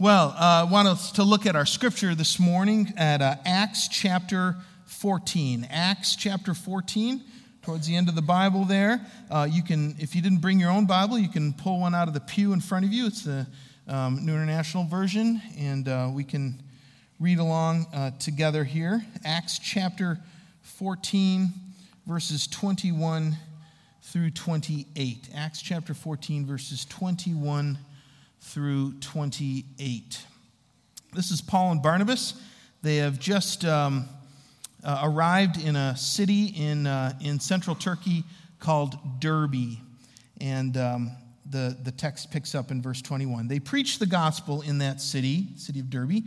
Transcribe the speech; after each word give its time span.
Well, 0.00 0.32
I 0.38 0.60
uh, 0.60 0.66
want 0.66 0.86
us 0.86 1.10
to 1.10 1.24
look 1.24 1.44
at 1.44 1.56
our 1.56 1.66
scripture 1.66 2.14
this 2.14 2.38
morning 2.38 2.92
at 2.96 3.20
uh, 3.20 3.34
Acts 3.44 3.88
chapter 3.88 4.54
14. 4.84 5.66
Acts 5.68 6.14
chapter 6.14 6.54
14, 6.54 7.20
towards 7.62 7.88
the 7.88 7.96
end 7.96 8.08
of 8.08 8.14
the 8.14 8.22
Bible 8.22 8.64
there. 8.64 9.04
Uh, 9.28 9.48
you 9.50 9.64
can, 9.64 9.96
if 9.98 10.14
you 10.14 10.22
didn't 10.22 10.38
bring 10.38 10.60
your 10.60 10.70
own 10.70 10.86
Bible, 10.86 11.18
you 11.18 11.28
can 11.28 11.52
pull 11.52 11.80
one 11.80 11.96
out 11.96 12.06
of 12.06 12.14
the 12.14 12.20
pew 12.20 12.52
in 12.52 12.60
front 12.60 12.84
of 12.84 12.92
you. 12.92 13.08
It's 13.08 13.24
the 13.24 13.44
um, 13.88 14.24
New 14.24 14.34
International 14.34 14.84
Version, 14.84 15.42
and 15.58 15.88
uh, 15.88 16.08
we 16.12 16.22
can 16.22 16.62
read 17.18 17.40
along 17.40 17.88
uh, 17.92 18.12
together 18.20 18.62
here. 18.62 19.04
Acts 19.24 19.58
chapter 19.58 20.20
14, 20.62 21.48
verses 22.06 22.46
21 22.46 23.36
through 24.04 24.30
28. 24.30 25.30
Acts 25.34 25.60
chapter 25.60 25.92
14, 25.92 26.46
verses 26.46 26.84
21 26.84 27.78
through 28.40 28.92
28. 29.00 30.24
This 31.14 31.30
is 31.30 31.40
Paul 31.40 31.72
and 31.72 31.82
Barnabas. 31.82 32.34
They 32.82 32.96
have 32.96 33.18
just 33.18 33.64
um, 33.64 34.08
uh, 34.84 35.00
arrived 35.04 35.62
in 35.62 35.76
a 35.76 35.96
city 35.96 36.46
in, 36.56 36.86
uh, 36.86 37.12
in 37.20 37.40
central 37.40 37.74
Turkey 37.74 38.24
called 38.60 38.98
Derbe. 39.20 39.78
And 40.40 40.76
um, 40.76 41.10
the, 41.50 41.76
the 41.82 41.92
text 41.92 42.30
picks 42.30 42.54
up 42.54 42.70
in 42.70 42.82
verse 42.82 43.02
21. 43.02 43.48
They 43.48 43.58
preached 43.58 43.98
the 43.98 44.06
gospel 44.06 44.62
in 44.62 44.78
that 44.78 45.00
city, 45.00 45.48
city 45.56 45.80
of 45.80 45.90
Derbe, 45.90 46.22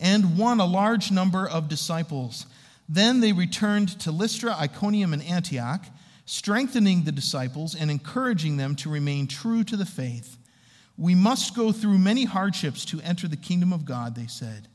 and 0.00 0.36
won 0.36 0.60
a 0.60 0.64
large 0.64 1.10
number 1.10 1.48
of 1.48 1.68
disciples. 1.68 2.46
Then 2.88 3.20
they 3.20 3.32
returned 3.32 4.00
to 4.00 4.10
Lystra, 4.10 4.56
Iconium, 4.56 5.12
and 5.12 5.22
Antioch, 5.22 5.84
strengthening 6.26 7.04
the 7.04 7.12
disciples 7.12 7.74
and 7.74 7.90
encouraging 7.90 8.56
them 8.56 8.74
to 8.76 8.90
remain 8.90 9.26
true 9.26 9.62
to 9.64 9.76
the 9.76 9.86
faith. 9.86 10.36
We 10.96 11.14
must 11.14 11.54
go 11.54 11.72
through 11.72 11.98
many 11.98 12.24
hardships 12.24 12.84
to 12.86 13.00
enter 13.00 13.28
the 13.28 13.36
kingdom 13.36 13.72
of 13.72 13.84
God, 13.84 14.14
they 14.14 14.26
said. 14.26 14.68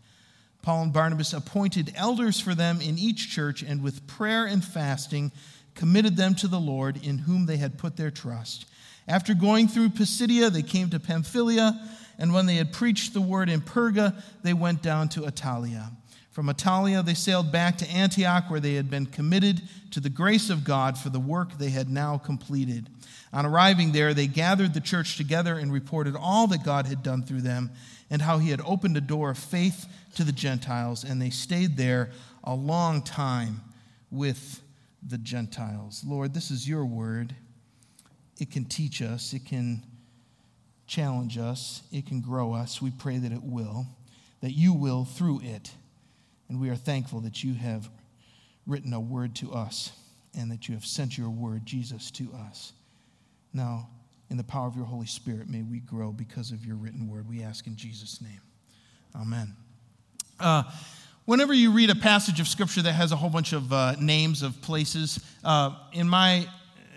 Paul 0.62 0.84
and 0.84 0.94
Barnabas 0.94 1.34
appointed 1.34 1.94
elders 1.96 2.40
for 2.40 2.54
them 2.54 2.82
in 2.82 2.98
each 2.98 3.30
church 3.30 3.62
and 3.62 3.82
with 3.82 4.08
prayer 4.08 4.46
and 4.46 4.64
fasting 4.64 5.32
committed 5.76 6.18
them 6.18 6.36
to 6.36 6.48
the 6.48 6.59
Lord 6.59 6.98
in 7.06 7.20
whom 7.20 7.46
they 7.46 7.58
had 7.58 7.78
put 7.78 7.96
their 7.96 8.12
trust. 8.12 8.66
After 9.08 9.34
going 9.34 9.68
through 9.68 9.90
Pisidia, 9.92 10.50
they 10.50 10.64
came 10.64 10.90
to 10.90 11.00
Pamphylia, 11.00 11.80
and 12.18 12.34
when 12.34 12.48
they 12.48 12.56
had 12.56 12.74
preached 12.74 13.14
the 13.14 13.22
word 13.22 13.48
in 13.48 13.62
Perga, 13.62 14.22
they 14.44 14.54
went 14.54 14.81
down 14.81 15.08
to 15.09 15.22
Attalia. 15.22 15.92
From 16.38 16.50
Attalia, 16.50 17.04
they 17.04 17.16
sailed 17.16 17.52
back 17.52 17.80
to 17.80 17.90
Antioch, 17.90 18.48
where 18.48 18.60
they 18.60 18.76
had 18.76 18.92
been 18.92 19.08
committed 19.08 19.64
to 19.90 20.00
the 20.00 20.08
grace 20.08 20.52
of 20.52 20.64
God 20.64 20.96
for 20.96 21.10
the 21.10 21.20
work 21.20 21.58
they 21.58 21.72
had 21.72 21.90
now 21.90 22.20
completed. 22.20 22.92
On 23.34 23.44
arriving 23.44 23.92
there, 23.92 24.14
they 24.14 24.28
gathered 24.28 24.76
the 24.76 24.80
church 24.80 25.18
together 25.18 25.58
and 25.58 25.74
reported 25.74 26.16
all 26.16 26.46
that 26.46 26.64
God 26.64 26.86
had 26.86 27.02
done 27.02 27.24
through 27.24 27.42
them 27.42 27.72
and 28.12 28.22
how 28.22 28.38
he 28.38 28.52
had 28.52 28.62
opened 28.64 28.96
a 28.98 29.02
door 29.02 29.32
of 29.32 29.40
faith 29.40 29.88
to 30.14 30.24
the 30.24 30.32
Gentiles, 30.32 31.04
and 31.04 31.20
they 31.20 31.32
stayed 31.32 31.76
there 31.76 32.12
a 32.44 32.54
long 32.54 33.02
time 33.02 33.62
with 34.12 34.62
the 35.02 35.18
Gentiles. 35.18 36.04
Lord, 36.06 36.36
this 36.36 36.52
is 36.52 36.70
your 36.70 36.86
word. 36.86 37.36
It 38.40 38.52
can 38.52 38.66
teach 38.66 39.02
us, 39.02 39.34
it 39.34 39.44
can 39.44 39.82
challenge 40.86 41.40
us, 41.40 41.82
it 41.92 42.06
can 42.06 42.22
grow 42.22 42.54
us. 42.54 42.80
We 42.80 42.92
pray 42.92 43.18
that 43.18 43.32
it 43.32 43.42
will, 43.42 43.88
that 44.42 44.52
you 44.52 44.74
will 44.74 45.04
through 45.04 45.42
it. 45.42 45.72
And 46.50 46.59
we 46.59 46.70
are 46.70 46.76
thankful 46.76 47.20
that 47.22 47.44
you 47.44 47.53
have 47.56 47.90
written 48.66 48.94
a 48.94 49.00
word 49.00 49.36
to 49.38 49.52
us 49.53 49.92
and 50.38 50.52
that 50.52 50.67
you 50.67 50.76
have 50.76 50.86
sent 50.86 51.17
your 51.17 51.30
word, 51.30 51.66
Jesus, 51.66 52.12
to 52.12 52.30
us. 52.48 52.73
Now, 53.53 53.90
in 54.30 54.38
the 54.38 54.44
power 54.44 54.68
of 54.68 54.75
your 54.75 54.86
Holy 54.86 55.06
Spirit, 55.06 55.50
may 55.50 55.62
we 55.62 55.80
grow 55.80 56.12
because 56.12 56.52
of 56.52 56.66
your 56.66 56.75
written 56.75 57.09
word. 57.09 57.28
We 57.28 57.44
ask 57.44 57.66
in 57.66 57.75
Jesus' 57.75 58.22
name. 58.22 58.42
Amen. 59.16 59.56
Uh, 60.40 60.64
whenever 61.25 61.53
you 61.53 61.72
read 61.72 61.90
a 61.90 61.95
passage 61.95 62.40
of 62.40 62.48
scripture 62.48 62.81
that 62.81 62.94
has 62.94 63.12
a 63.12 63.16
whole 63.16 63.30
bunch 63.30 63.53
of 63.53 63.72
uh, 63.72 63.95
names 64.00 64.44
of 64.44 64.62
places, 64.62 65.20
uh, 65.44 65.75
in 65.94 66.08
my 66.08 66.46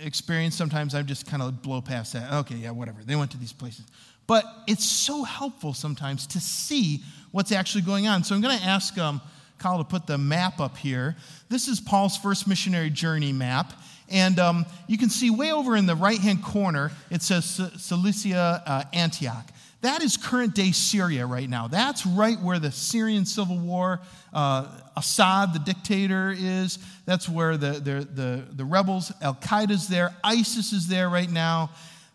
experience, 0.02 0.56
sometimes 0.56 0.94
I 0.94 1.02
just 1.02 1.26
kind 1.26 1.42
of 1.42 1.62
blow 1.62 1.80
past 1.80 2.12
that. 2.12 2.32
Okay, 2.32 2.56
yeah, 2.56 2.70
whatever. 2.72 3.02
They 3.04 3.16
went 3.16 3.30
to 3.30 3.38
these 3.38 3.52
places. 3.52 3.86
But 4.26 4.44
it's 4.66 4.84
so 4.84 5.22
helpful 5.24 5.72
sometimes 5.72 6.26
to 6.28 6.40
see 6.40 7.02
what's 7.32 7.52
actually 7.52 7.82
going 7.82 8.06
on. 8.06 8.22
So 8.22 8.34
I'm 8.34 8.40
going 8.40 8.58
to 8.58 8.64
ask 8.64 8.96
um, 8.98 9.20
Kyle 9.60 9.78
to 9.78 9.84
put 9.84 10.06
the 10.06 10.18
map 10.18 10.58
up 10.58 10.78
here. 10.78 11.16
This 11.50 11.68
is 11.68 11.80
Paul's 11.80 12.16
first 12.16 12.48
missionary 12.48 12.90
journey 12.90 13.32
map. 13.32 13.74
And 14.08 14.38
um, 14.40 14.66
you 14.88 14.98
can 14.98 15.10
see 15.10 15.30
way 15.30 15.52
over 15.52 15.76
in 15.76 15.86
the 15.86 15.94
right 15.94 16.18
hand 16.18 16.42
corner, 16.42 16.90
it 17.10 17.22
says 17.22 17.60
Cilicia 17.76 18.62
uh, 18.66 18.84
Antioch. 18.92 19.46
That 19.82 20.02
is 20.02 20.16
current 20.16 20.54
day 20.54 20.72
Syria 20.72 21.26
right 21.26 21.48
now. 21.48 21.68
That's 21.68 22.04
right 22.04 22.38
where 22.40 22.58
the 22.58 22.72
Syrian 22.72 23.24
civil 23.24 23.58
war, 23.58 24.00
uh, 24.32 24.66
Assad, 24.96 25.52
the 25.52 25.58
dictator, 25.58 26.34
is. 26.36 26.78
That's 27.06 27.28
where 27.28 27.56
the, 27.56 27.72
the, 27.72 28.08
the, 28.12 28.44
the 28.52 28.64
rebels, 28.64 29.12
Al 29.22 29.34
Qaeda's 29.34 29.88
there, 29.88 30.14
ISIS 30.24 30.72
is 30.72 30.88
there 30.88 31.08
right 31.08 31.30
now. 31.30 31.70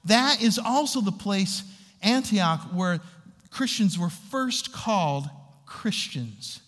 That 0.06 0.42
is 0.42 0.60
also 0.60 1.02
the 1.02 1.12
place, 1.12 1.64
Antioch, 2.04 2.62
where 2.74 3.00
Christians 3.50 3.98
were 3.98 4.10
first 4.10 4.72
called 4.72 5.28
Christians, 5.66 6.62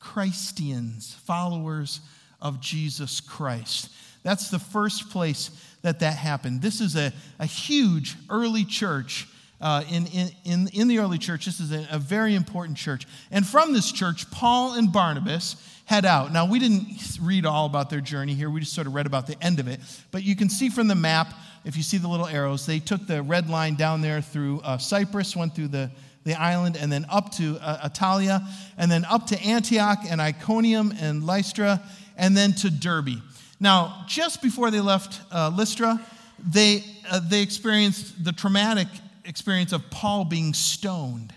Christians, 0.00 1.14
followers 1.24 2.00
of 2.40 2.60
Jesus 2.60 3.20
Christ. 3.20 3.90
That's 4.22 4.50
the 4.50 4.58
first 4.58 5.10
place 5.10 5.50
that 5.82 6.00
that 6.00 6.16
happened. 6.16 6.62
This 6.62 6.80
is 6.80 6.96
a, 6.96 7.12
a 7.38 7.46
huge 7.46 8.16
early 8.30 8.64
church. 8.64 9.28
Uh, 9.60 9.82
in, 9.90 10.06
in, 10.44 10.68
in 10.72 10.88
the 10.88 10.98
early 10.98 11.18
church, 11.18 11.46
this 11.46 11.58
is 11.58 11.72
a, 11.72 11.86
a 11.90 11.98
very 11.98 12.34
important 12.34 12.76
church. 12.76 13.06
And 13.30 13.46
from 13.46 13.72
this 13.72 13.90
church, 13.90 14.30
Paul 14.30 14.74
and 14.74 14.92
Barnabas 14.92 15.56
head 15.88 16.04
out. 16.04 16.32
Now, 16.32 16.46
we 16.46 16.58
didn't 16.58 17.18
read 17.22 17.46
all 17.46 17.64
about 17.64 17.88
their 17.88 18.02
journey 18.02 18.34
here, 18.34 18.50
we 18.50 18.60
just 18.60 18.74
sort 18.74 18.86
of 18.86 18.94
read 18.94 19.06
about 19.06 19.26
the 19.26 19.42
end 19.42 19.58
of 19.58 19.66
it. 19.66 19.80
But 20.10 20.22
you 20.22 20.36
can 20.36 20.50
see 20.50 20.68
from 20.68 20.86
the 20.86 20.94
map, 20.94 21.32
if 21.64 21.76
you 21.76 21.82
see 21.82 21.96
the 21.96 22.08
little 22.08 22.26
arrows, 22.26 22.66
they 22.66 22.78
took 22.78 23.06
the 23.06 23.22
red 23.22 23.48
line 23.48 23.74
down 23.74 24.02
there 24.02 24.20
through 24.20 24.60
uh, 24.60 24.76
Cyprus, 24.76 25.34
went 25.34 25.54
through 25.54 25.68
the, 25.68 25.90
the 26.28 26.40
island, 26.40 26.76
and 26.76 26.92
then 26.92 27.06
up 27.08 27.32
to 27.32 27.58
uh, 27.60 27.88
Attalia, 27.88 28.46
and 28.76 28.90
then 28.90 29.04
up 29.06 29.26
to 29.28 29.42
Antioch 29.42 29.98
and 30.08 30.20
Iconium 30.20 30.92
and 31.00 31.24
Lystra, 31.24 31.82
and 32.16 32.36
then 32.36 32.52
to 32.52 32.70
Derbe. 32.70 33.20
Now, 33.58 34.04
just 34.06 34.40
before 34.42 34.70
they 34.70 34.80
left 34.80 35.20
uh, 35.32 35.50
Lystra, 35.54 36.00
they, 36.38 36.84
uh, 37.10 37.20
they 37.28 37.42
experienced 37.42 38.22
the 38.24 38.32
traumatic 38.32 38.86
experience 39.24 39.72
of 39.72 39.90
Paul 39.90 40.24
being 40.24 40.54
stoned. 40.54 41.34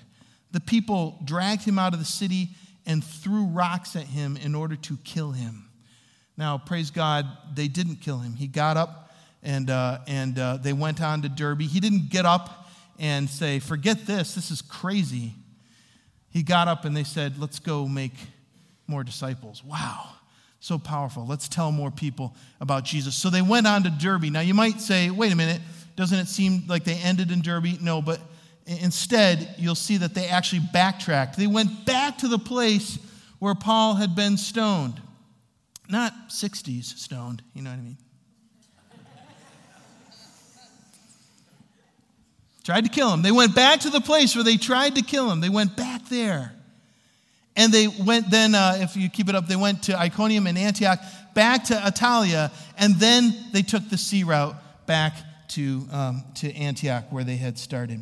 The 0.51 0.59
people 0.59 1.17
dragged 1.25 1.63
him 1.63 1.79
out 1.79 1.93
of 1.93 1.99
the 1.99 2.05
city 2.05 2.49
and 2.85 3.03
threw 3.03 3.45
rocks 3.45 3.95
at 3.95 4.03
him 4.03 4.37
in 4.37 4.53
order 4.53 4.75
to 4.75 4.97
kill 5.03 5.31
him. 5.31 5.65
Now, 6.37 6.57
praise 6.57 6.91
God, 6.91 7.25
they 7.53 7.67
didn't 7.67 7.97
kill 7.97 8.19
him. 8.19 8.33
He 8.33 8.47
got 8.47 8.77
up 8.77 9.13
and, 9.43 9.69
uh, 9.69 9.99
and 10.07 10.37
uh, 10.37 10.57
they 10.57 10.73
went 10.73 11.01
on 11.01 11.21
to 11.23 11.29
Derbe. 11.29 11.61
He 11.61 11.79
didn't 11.79 12.09
get 12.09 12.25
up 12.25 12.60
and 13.01 13.29
say, 13.29 13.59
Forget 13.59 14.05
this, 14.05 14.35
this 14.35 14.51
is 14.51 14.61
crazy. 14.61 15.33
He 16.29 16.43
got 16.43 16.69
up 16.69 16.85
and 16.85 16.95
they 16.95 17.03
said, 17.03 17.37
Let's 17.37 17.59
go 17.59 17.87
make 17.87 18.13
more 18.87 19.03
disciples. 19.03 19.63
Wow. 19.63 20.09
So 20.59 20.77
powerful. 20.77 21.25
Let's 21.25 21.49
tell 21.49 21.71
more 21.71 21.89
people 21.89 22.35
about 22.61 22.85
Jesus. 22.85 23.15
So 23.15 23.31
they 23.31 23.41
went 23.41 23.65
on 23.65 23.81
to 23.83 23.89
Derbe. 23.89 24.25
Now 24.25 24.41
you 24.41 24.53
might 24.53 24.79
say, 24.79 25.09
wait 25.09 25.33
a 25.33 25.35
minute, 25.35 25.59
doesn't 25.95 26.19
it 26.19 26.27
seem 26.27 26.65
like 26.67 26.83
they 26.83 26.97
ended 26.97 27.31
in 27.31 27.41
Derbe? 27.41 27.81
No, 27.81 27.99
but 27.99 28.19
instead, 28.67 29.55
you'll 29.57 29.73
see 29.73 29.97
that 29.97 30.13
they 30.13 30.27
actually 30.27 30.61
backtracked. 30.71 31.35
They 31.35 31.47
went 31.47 31.87
back 31.87 32.19
to 32.19 32.27
the 32.27 32.37
place 32.37 32.99
where 33.39 33.55
Paul 33.55 33.95
had 33.95 34.15
been 34.15 34.37
stoned. 34.37 35.01
Not 35.89 36.13
60s 36.29 36.97
stoned, 36.99 37.41
you 37.55 37.63
know 37.63 37.71
what 37.71 37.79
I 37.79 37.81
mean? 37.81 37.97
Tried 42.63 42.85
to 42.85 42.89
kill 42.89 43.11
him. 43.13 43.21
They 43.21 43.31
went 43.31 43.55
back 43.55 43.81
to 43.81 43.89
the 43.89 44.01
place 44.01 44.35
where 44.35 44.43
they 44.43 44.57
tried 44.57 44.95
to 44.95 45.01
kill 45.01 45.31
him. 45.31 45.41
They 45.41 45.49
went 45.49 45.75
back 45.75 46.07
there. 46.09 46.53
And 47.55 47.73
they 47.73 47.87
went 47.87 48.31
then, 48.31 48.55
uh, 48.55 48.77
if 48.79 48.95
you 48.95 49.09
keep 49.09 49.27
it 49.27 49.35
up, 49.35 49.47
they 49.47 49.55
went 49.55 49.83
to 49.83 49.99
Iconium 49.99 50.47
and 50.47 50.57
Antioch, 50.57 50.99
back 51.33 51.65
to 51.65 51.73
Attalia, 51.73 52.51
and 52.77 52.95
then 52.95 53.33
they 53.51 53.61
took 53.61 53.89
the 53.89 53.97
sea 53.97 54.23
route 54.23 54.55
back 54.85 55.13
to, 55.49 55.85
um, 55.91 56.23
to 56.35 56.53
Antioch 56.55 57.05
where 57.09 57.23
they 57.23 57.35
had 57.35 57.57
started. 57.57 58.01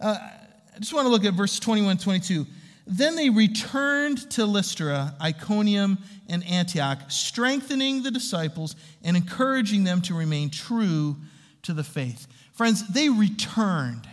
Uh, 0.00 0.16
I 0.20 0.78
just 0.78 0.92
want 0.92 1.06
to 1.06 1.10
look 1.10 1.24
at 1.24 1.34
verse 1.34 1.58
21 1.58 1.98
22. 1.98 2.46
Then 2.86 3.16
they 3.16 3.30
returned 3.30 4.30
to 4.32 4.44
Lystra, 4.44 5.14
Iconium, 5.20 5.98
and 6.28 6.44
Antioch, 6.46 6.98
strengthening 7.08 8.02
the 8.02 8.10
disciples 8.10 8.76
and 9.02 9.16
encouraging 9.16 9.84
them 9.84 10.02
to 10.02 10.14
remain 10.14 10.50
true 10.50 11.16
to 11.62 11.72
the 11.72 11.84
faith. 11.84 12.26
Friends, 12.54 12.86
they 12.88 13.08
returned. 13.08 14.08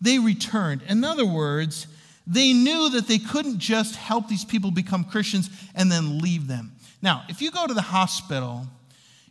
They 0.00 0.18
returned. 0.18 0.82
In 0.88 1.04
other 1.04 1.26
words, 1.26 1.86
they 2.26 2.52
knew 2.52 2.90
that 2.90 3.08
they 3.08 3.18
couldn't 3.18 3.58
just 3.58 3.96
help 3.96 4.28
these 4.28 4.44
people 4.44 4.70
become 4.70 5.04
Christians 5.04 5.50
and 5.74 5.90
then 5.90 6.18
leave 6.18 6.46
them. 6.46 6.72
Now, 7.00 7.24
if 7.28 7.40
you 7.40 7.50
go 7.50 7.66
to 7.66 7.74
the 7.74 7.82
hospital, 7.82 8.66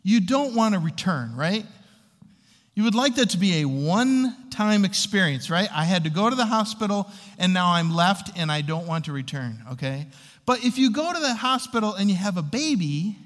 you 0.04 0.20
don't 0.20 0.56
want 0.56 0.74
to 0.74 0.80
return, 0.80 1.36
right? 1.36 1.66
You 2.74 2.84
would 2.84 2.96
like 2.96 3.16
that 3.16 3.32
to 3.32 3.38
be 3.38 3.62
a 3.62 3.66
one 3.66 4.50
time 4.50 4.86
experience, 4.86 5.50
right? 5.50 5.70
I 5.74 5.84
had 5.84 6.04
to 6.06 6.10
go 6.10 6.30
to 6.30 6.36
the 6.36 6.46
hospital 6.46 7.10
and 7.38 7.54
now 7.54 7.74
I'm 7.74 7.94
left 7.94 8.38
and 8.38 8.52
I 8.52 8.62
don't 8.62 8.88
want 8.88 9.06
to 9.06 9.12
return, 9.12 9.64
okay? 9.74 10.08
But 10.46 10.64
if 10.64 10.78
you 10.78 10.92
go 10.92 11.14
to 11.14 11.20
the 11.20 11.36
hospital 11.36 11.94
and 11.94 12.10
you 12.10 12.16
have 12.16 12.38
a 12.38 12.42
baby, 12.42 13.18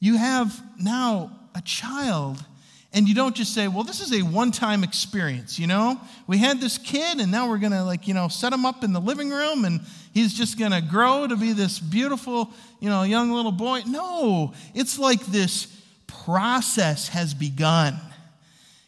you 0.00 0.16
have 0.16 0.60
now 0.80 1.32
a 1.54 1.60
child 1.62 2.44
and 2.92 3.06
you 3.06 3.14
don't 3.14 3.36
just 3.36 3.54
say, 3.54 3.68
well, 3.68 3.84
this 3.84 4.00
is 4.00 4.12
a 4.12 4.22
one 4.22 4.50
time 4.50 4.82
experience, 4.82 5.58
you 5.58 5.66
know? 5.66 6.00
We 6.26 6.38
had 6.38 6.60
this 6.60 6.78
kid, 6.78 7.20
and 7.20 7.30
now 7.30 7.48
we're 7.48 7.58
gonna, 7.58 7.84
like, 7.84 8.08
you 8.08 8.14
know, 8.14 8.28
set 8.28 8.52
him 8.52 8.64
up 8.64 8.82
in 8.82 8.92
the 8.92 9.00
living 9.00 9.30
room, 9.30 9.64
and 9.64 9.80
he's 10.14 10.32
just 10.32 10.58
gonna 10.58 10.80
grow 10.80 11.26
to 11.26 11.36
be 11.36 11.52
this 11.52 11.78
beautiful, 11.78 12.50
you 12.80 12.88
know, 12.88 13.02
young 13.02 13.30
little 13.30 13.52
boy. 13.52 13.82
No, 13.86 14.54
it's 14.74 14.98
like 14.98 15.24
this 15.26 15.66
process 16.06 17.08
has 17.08 17.34
begun. 17.34 17.98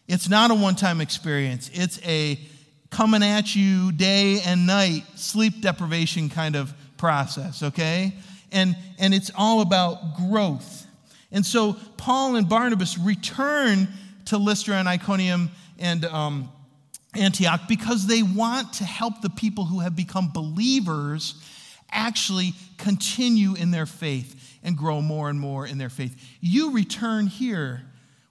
It's 0.09 0.29
not 0.29 0.51
a 0.51 0.55
one 0.55 0.77
time 0.77 1.01
experience, 1.01 1.71
it's 1.73 2.01
a 2.05 2.39
coming 2.91 3.23
at 3.23 3.55
you 3.55 3.93
day 3.93 4.41
and 4.41 4.67
night, 4.67 5.05
sleep 5.15 5.61
deprivation 5.61 6.29
kind 6.29 6.57
of 6.57 6.73
process, 6.97 7.63
okay? 7.63 8.15
And, 8.51 8.77
and 8.99 9.15
it's 9.15 9.31
all 9.37 9.61
about 9.61 10.17
growth. 10.17 10.80
And 11.33 11.45
so 11.47 11.77
Paul 11.97 12.37
and 12.37 12.49
Barnabas 12.49 12.99
return 12.99 13.89
to 14.27 14.39
Lystra 14.39 14.77
and 14.77 14.89
Iconium 14.89 15.51
and 15.79 16.05
um, 16.05 16.51
Antioch 17.15 17.63
because 17.69 18.07
they 18.07 18.23
want 18.23 18.75
to 18.75 18.85
help 18.85 19.23
the 19.23 19.31
people 19.31 19.65
who 19.65 19.81
have 19.81 19.97
become 19.97 20.31
believers 20.33 21.35
actually 21.91 22.53
continue 22.79 23.55
in 23.55 23.71
their 23.71 23.87
faith 23.87 24.59
and 24.63 24.77
grow 24.77 25.01
more 25.01 25.29
and 25.29 25.41
more 25.41 25.67
in 25.67 25.79
their 25.79 25.89
faith. 25.89 26.17
You 26.41 26.73
return 26.73 27.27
here 27.27 27.83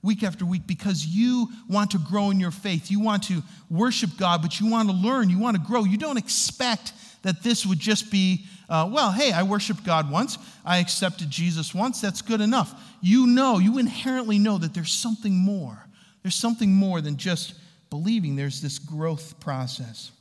week 0.01 0.23
after 0.23 0.45
week 0.45 0.65
because 0.65 1.05
you 1.05 1.49
want 1.67 1.91
to 1.91 1.97
grow 1.97 2.29
in 2.29 2.39
your 2.39 2.51
faith. 2.51 2.89
You 2.89 2.99
want 2.99 3.23
to 3.23 3.43
worship 3.69 4.11
God, 4.17 4.41
but 4.41 4.59
you 4.59 4.69
want 4.69 4.89
to 4.89 4.95
learn, 4.95 5.29
you 5.29 5.39
want 5.39 5.57
to 5.57 5.63
grow. 5.63 5.83
You 5.83 5.97
don't 5.97 6.17
expect 6.17 6.93
that 7.23 7.43
this 7.43 7.65
would 7.65 7.79
just 7.79 8.11
be, 8.11 8.45
uh, 8.69 8.87
well, 8.91 9.11
hey, 9.11 9.31
I 9.31 9.43
worshiped 9.43 9.83
God 9.83 10.11
once, 10.11 10.37
I 10.63 10.77
accepted 10.77 11.29
Jesus 11.29 11.73
once, 11.73 11.99
that's 11.99 12.21
good 12.21 12.39
enough. 12.39 12.73
You 13.01 13.25
know, 13.25 13.57
you 13.57 13.79
inherently 13.79 14.37
know 14.37 14.57
that 14.59 14.73
there's 14.73 14.93
something 14.93 15.35
more. 15.35 15.85
There's 16.21 16.35
something 16.35 16.71
more 16.71 17.01
than 17.01 17.17
just 17.17 17.55
believing, 17.89 18.35
there's 18.35 18.61
this 18.61 18.77
growth 18.77 19.39
process. 19.39 20.11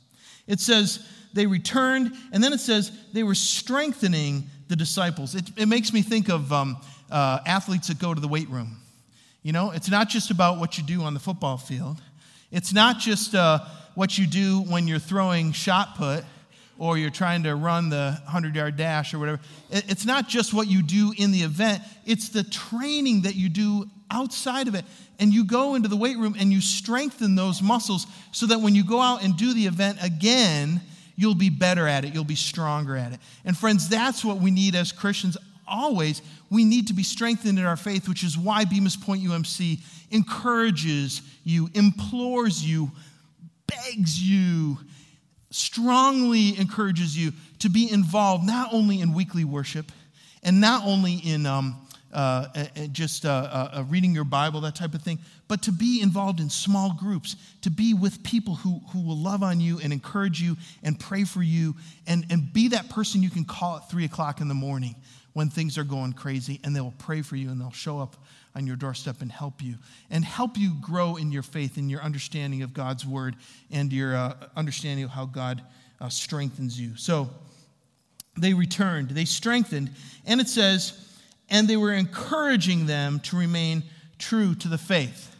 It 0.47 0.59
says 0.59 1.07
they 1.33 1.45
returned, 1.45 2.11
and 2.31 2.43
then 2.43 2.53
it 2.53 2.59
says 2.59 2.91
they 3.13 3.21
were 3.21 3.35
strengthening 3.35 4.49
the 4.67 4.75
disciples. 4.75 5.35
It, 5.35 5.49
it 5.55 5.67
makes 5.67 5.93
me 5.93 6.01
think 6.01 6.29
of 6.29 6.51
um, 6.51 6.77
uh, 7.11 7.39
athletes 7.45 7.89
that 7.89 7.99
go 7.99 8.13
to 8.13 8.19
the 8.19 8.27
weight 8.27 8.49
room. 8.49 8.77
You 9.43 9.53
know, 9.53 9.71
it's 9.71 9.89
not 9.89 10.09
just 10.09 10.31
about 10.31 10.57
what 10.57 10.77
you 10.77 10.83
do 10.83 11.03
on 11.03 11.13
the 11.13 11.19
football 11.19 11.57
field, 11.57 12.01
it's 12.51 12.73
not 12.73 12.97
just 12.97 13.35
uh, 13.35 13.59
what 13.93 14.17
you 14.17 14.25
do 14.25 14.61
when 14.61 14.87
you're 14.87 14.97
throwing 14.97 15.51
shot 15.51 15.95
put 15.95 16.23
or 16.79 16.97
you're 16.97 17.09
trying 17.11 17.43
to 17.43 17.55
run 17.55 17.89
the 17.89 18.17
100 18.23 18.55
yard 18.55 18.77
dash 18.77 19.13
or 19.13 19.19
whatever. 19.19 19.39
It's 19.69 20.05
not 20.05 20.27
just 20.27 20.53
what 20.53 20.67
you 20.67 20.81
do 20.81 21.13
in 21.15 21.31
the 21.31 21.41
event, 21.41 21.83
it's 22.05 22.29
the 22.29 22.43
training 22.43 23.23
that 23.23 23.35
you 23.35 23.49
do 23.49 23.85
outside 24.09 24.67
of 24.67 24.73
it. 24.73 24.85
And 25.19 25.33
you 25.33 25.43
go 25.43 25.75
into 25.75 25.89
the 25.89 25.97
weight 25.97 26.17
room 26.17 26.35
and 26.39 26.51
you 26.51 26.61
strengthen 26.61 27.35
those 27.35 27.61
muscles 27.61 28.07
so 28.31 28.45
that 28.47 28.61
when 28.61 28.73
you 28.73 28.85
go 28.85 29.01
out 29.01 29.21
and 29.21 29.35
do 29.35 29.53
the 29.53 29.67
event 29.67 29.97
again, 30.01 30.79
you'll 31.17 31.35
be 31.35 31.49
better 31.49 31.85
at 31.85 32.05
it, 32.05 32.13
you'll 32.13 32.23
be 32.23 32.35
stronger 32.35 32.95
at 32.95 33.11
it. 33.11 33.19
And 33.43 33.55
friends, 33.55 33.89
that's 33.89 34.23
what 34.23 34.37
we 34.37 34.49
need 34.49 34.75
as 34.75 34.93
Christians 34.93 35.37
always. 35.67 36.21
We 36.49 36.63
need 36.63 36.87
to 36.87 36.93
be 36.93 37.03
strengthened 37.03 37.59
in 37.59 37.65
our 37.65 37.75
faith, 37.75 38.07
which 38.07 38.23
is 38.23 38.37
why 38.37 38.63
Bemus 38.63 38.99
Point 38.99 39.21
UMC 39.21 39.81
encourages 40.11 41.21
you, 41.43 41.69
implores 41.73 42.65
you, 42.65 42.89
begs 43.67 44.21
you 44.21 44.77
strongly 45.51 46.57
encourages 46.59 47.17
you 47.17 47.33
to 47.59 47.69
be 47.69 47.91
involved 47.91 48.45
not 48.45 48.73
only 48.73 49.01
in 49.01 49.13
weekly 49.13 49.43
worship 49.43 49.91
and 50.43 50.61
not 50.61 50.85
only 50.85 51.15
in 51.15 51.45
um, 51.45 51.75
uh, 52.13 52.47
just 52.91 53.25
uh, 53.25 53.29
uh, 53.29 53.69
uh, 53.79 53.83
reading 53.89 54.13
your 54.15 54.23
Bible, 54.23 54.61
that 54.61 54.75
type 54.75 54.93
of 54.93 55.01
thing, 55.01 55.19
but 55.47 55.61
to 55.63 55.71
be 55.71 56.01
involved 56.01 56.39
in 56.39 56.49
small 56.49 56.93
groups, 56.93 57.35
to 57.61 57.69
be 57.69 57.93
with 57.93 58.23
people 58.23 58.55
who, 58.55 58.81
who 58.91 59.01
will 59.01 59.17
love 59.17 59.43
on 59.43 59.59
you 59.59 59.79
and 59.79 59.93
encourage 59.93 60.41
you 60.41 60.57
and 60.83 60.99
pray 60.99 61.23
for 61.23 61.43
you, 61.43 61.75
and, 62.07 62.25
and 62.29 62.51
be 62.51 62.69
that 62.69 62.89
person 62.89 63.21
you 63.21 63.29
can 63.29 63.45
call 63.45 63.77
at 63.77 63.89
three 63.89 64.05
o'clock 64.05 64.41
in 64.41 64.47
the 64.47 64.53
morning 64.53 64.95
when 65.33 65.49
things 65.49 65.77
are 65.77 65.83
going 65.83 66.13
crazy, 66.13 66.59
and 66.63 66.75
they'll 66.75 66.93
pray 66.97 67.21
for 67.21 67.35
you 67.35 67.49
and 67.49 67.61
they'll 67.61 67.71
show 67.71 67.99
up 67.99 68.15
on 68.59 68.67
your 68.67 68.75
doorstep 68.75 69.21
and 69.21 69.31
help 69.31 69.63
you 69.63 69.75
and 70.11 70.25
help 70.25 70.57
you 70.57 70.73
grow 70.81 71.15
in 71.15 71.31
your 71.31 71.41
faith 71.41 71.77
and 71.77 71.89
your 71.89 72.01
understanding 72.01 72.61
of 72.61 72.73
God's 72.73 73.05
word 73.05 73.37
and 73.71 73.91
your 73.91 74.15
uh, 74.15 74.35
understanding 74.53 75.05
of 75.05 75.11
how 75.11 75.25
God 75.25 75.63
uh, 76.01 76.09
strengthens 76.09 76.79
you. 76.79 76.97
So 76.97 77.29
they 78.37 78.53
returned, 78.53 79.11
they 79.11 79.23
strengthened, 79.23 79.91
and 80.25 80.41
it 80.41 80.49
says, 80.49 81.17
and 81.49 81.67
they 81.69 81.77
were 81.77 81.93
encouraging 81.93 82.85
them 82.85 83.21
to 83.21 83.37
remain 83.37 83.83
true 84.17 84.55
to 84.55 84.67
the 84.67 84.77
faith. 84.77 85.33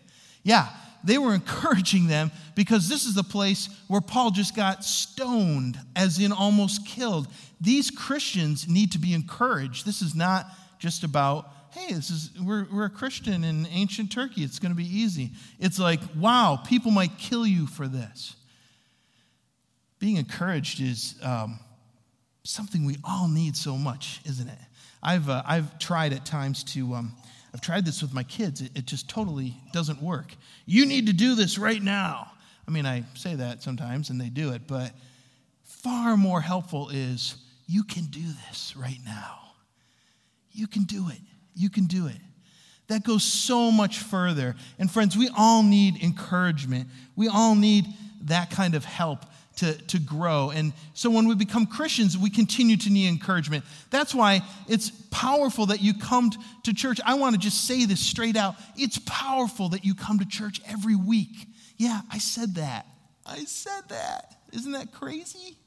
Yeah, 0.44 0.69
they 1.04 1.18
were 1.18 1.33
encouraging 1.36 2.07
them 2.07 2.31
because 2.56 2.88
this 2.88 3.06
is 3.06 3.15
the 3.15 3.24
place 3.24 3.68
where 3.89 4.01
Paul 4.01 4.31
just 4.31 4.56
got 4.56 4.86
stoned, 4.86 5.77
as 5.94 6.19
in 6.19 6.31
almost 6.31 6.88
killed. 6.88 7.27
These 7.60 7.92
Christians 7.92 8.69
need 8.69 8.94
to 8.94 8.98
be 8.98 9.13
encouraged. 9.13 9.86
This 9.86 10.01
is 10.01 10.15
not 10.15 10.45
just 10.80 11.04
about 11.04 11.51
hey, 11.71 11.94
this 11.94 12.10
is 12.10 12.31
we're, 12.42 12.68
we're 12.71 12.86
a 12.86 12.89
Christian 12.89 13.44
in 13.44 13.68
ancient 13.68 14.12
Turkey. 14.12 14.42
It's 14.42 14.60
going 14.60 14.71
to 14.71 14.77
be 14.77 14.88
easy. 14.88 15.31
It's 15.60 15.80
like, 15.80 16.00
wow, 16.18 16.60
people 16.66 16.92
might 16.92 17.18
kill 17.18 17.45
you 17.45 17.68
for 17.68 17.88
this. 17.88 18.36
Being 20.00 20.18
encouraged 20.18 20.81
is 20.81 21.16
um, 21.21 21.60
something 22.44 22.86
we 22.86 22.98
all 23.04 23.27
need 23.27 23.56
so 23.56 23.77
much, 23.77 24.21
isn't 24.25 24.48
it? 24.48 24.57
I've, 25.04 25.30
uh, 25.30 25.44
I've 25.45 25.77
tried 25.80 26.13
at 26.13 26.25
times 26.25 26.63
to, 26.66 26.94
um, 26.94 27.13
I've 27.54 27.62
tried 27.62 27.86
this 27.86 28.01
with 28.01 28.13
my 28.13 28.24
kids. 28.24 28.62
It, 28.62 28.72
it 28.75 28.86
just 28.86 29.10
totally 29.10 29.56
doesn't 29.72 30.01
work. 30.01 30.33
You 30.65 30.86
need 30.86 31.07
to 31.07 31.13
do 31.13 31.36
this 31.36 31.57
right 31.57 31.81
now. 31.81 32.31
I 32.68 32.72
mean, 32.72 32.86
I 32.86 33.04
say 33.15 33.36
that 33.36 33.63
sometimes 33.63 34.10
and 34.10 34.19
they 34.19 34.30
do 34.30 34.54
it, 34.54 34.63
but 34.68 34.92
far 35.63 36.18
more 36.18 36.42
helpful 36.42 36.89
is 36.89 37.36
you 37.68 37.83
can 37.83 38.06
do 38.06 38.24
this 38.48 38.75
right 38.75 39.00
now. 39.06 39.39
You 40.51 40.68
can 40.68 40.83
do 40.83 41.10
it. 41.10 41.19
You 41.60 41.70
can 41.70 41.86
do 41.86 42.08
it. 42.08 42.18
That 42.88 43.04
goes 43.04 43.24
so 43.24 43.70
much 43.70 44.00
further. 44.00 44.56
And 44.80 44.90
friends, 44.90 45.16
we 45.16 45.30
all 45.38 45.62
need 45.62 46.02
encouragement. 46.02 46.88
We 47.16 47.28
all 47.28 47.54
need 47.54 47.86
that 48.24 48.50
kind 48.50 48.74
of 48.74 48.84
help 48.84 49.26
to, 49.58 49.74
to 49.74 50.00
grow. 50.00 50.52
And 50.52 50.74
so 50.94 51.10
when 51.10 51.28
we 51.28 51.36
become 51.36 51.68
Christians, 51.68 52.18
we 52.18 52.30
continue 52.30 52.78
to 52.78 52.89
need 52.89 53.10
encouragement. 53.10 53.66
That's 53.92 54.16
why 54.16 54.42
it's 54.68 54.89
powerful 55.12 55.68
that 55.68 55.82
you 55.82 55.94
come 55.94 56.32
to 56.63 56.74
church. 56.74 57.00
I 57.06 57.16
want 57.16 57.36
to 57.36 57.39
just 57.39 57.66
say 57.68 57.86
this 57.86 58.00
straight 58.00 58.38
out. 58.38 58.56
It's 58.78 58.98
powerful 59.06 59.70
that 59.70 59.84
you 59.84 59.94
come 59.96 60.20
to 60.20 60.25
church 60.25 60.62
every 60.66 60.96
week. 60.96 61.48
Yeah, 61.78 62.01
I 62.10 62.20
said 62.20 62.56
that. 62.56 62.88
I 63.25 63.44
said 63.44 63.89
that. 63.89 64.38
Isn't 64.54 64.72
that 64.72 64.94
crazy? 64.94 65.59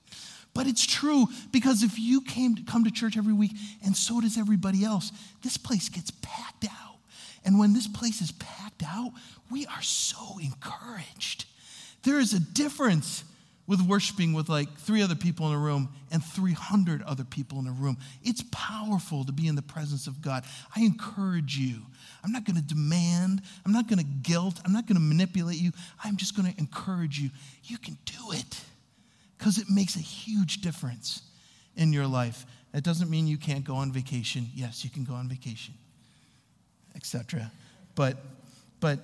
But 0.55 0.67
it's 0.67 0.85
true 0.85 1.27
because 1.51 1.83
if 1.83 1.99
you 1.99 2.21
came 2.21 2.55
to 2.57 2.63
come 2.63 2.85
to 2.85 2.91
church 2.91 3.17
every 3.17 3.33
week 3.33 3.53
and 3.85 3.97
so 3.97 4.21
does 4.21 4.37
everybody 4.37 4.85
else, 4.85 5.11
this 5.43 5.57
place 5.57 5.89
gets 5.89 6.11
packed 6.23 6.65
out. 6.65 6.99
And 7.45 7.59
when 7.59 7.73
this 7.73 7.89
place 7.89 8.21
is 8.21 8.33
packed 8.33 8.83
out, 8.87 9.13
we 9.51 9.67
are 9.67 9.83
so 9.83 10.39
encouraged. 10.39 11.47
There 12.03 12.19
is 12.19 12.35
a 12.35 12.41
difference 12.41 13.25
with 13.67 13.81
worshiping 13.81 14.33
with 14.33 14.49
like 14.49 14.77
three 14.77 15.03
other 15.03 15.15
people 15.15 15.49
in 15.49 15.55
a 15.55 15.59
room 15.59 15.89
and 16.11 16.23
300 16.23 17.03
other 17.03 17.25
people 17.25 17.59
in 17.59 17.67
a 17.67 17.73
room. 17.73 17.97
It's 18.23 18.45
powerful 18.51 19.25
to 19.25 19.33
be 19.33 19.47
in 19.47 19.55
the 19.55 19.63
presence 19.63 20.07
of 20.07 20.21
God. 20.21 20.45
I 20.77 20.83
encourage 20.83 21.57
you. 21.57 21.81
I'm 22.25 22.33
not 22.33 22.45
going 22.45 22.57
to 22.57 22.63
demand, 22.63 23.43
I'm 23.65 23.73
not 23.73 23.89
going 23.89 23.99
to 23.99 24.05
guilt, 24.05 24.61
I'm 24.65 24.73
not 24.73 24.87
going 24.87 24.97
to 24.97 25.03
manipulate 25.03 25.59
you. 25.59 25.73
I'm 26.05 26.17
just 26.17 26.37
going 26.37 26.53
to 26.53 26.59
encourage 26.59 27.19
you. 27.19 27.31
You 27.65 27.79
can 27.79 27.97
do 28.05 28.33
it 28.33 28.61
because 29.43 29.59
it 29.59 29.69
makes 29.69 29.97
a 29.97 30.01
huge 30.01 30.61
difference 30.61 31.23
in 31.75 31.93
your 31.93 32.07
life. 32.07 32.47
That 32.71 32.85
doesn't 32.85 33.11
mean 33.11 33.27
you 33.27 33.39
can't 33.39 33.65
go 33.65 33.75
on 33.75 33.91
vacation. 33.91 34.47
Yes, 34.55 34.85
you 34.85 34.91
can 34.91 35.03
go 35.03 35.15
on 35.15 35.29
vacation, 35.29 35.75
etc. 36.95 37.51
But, 37.97 38.19
but 38.79 39.01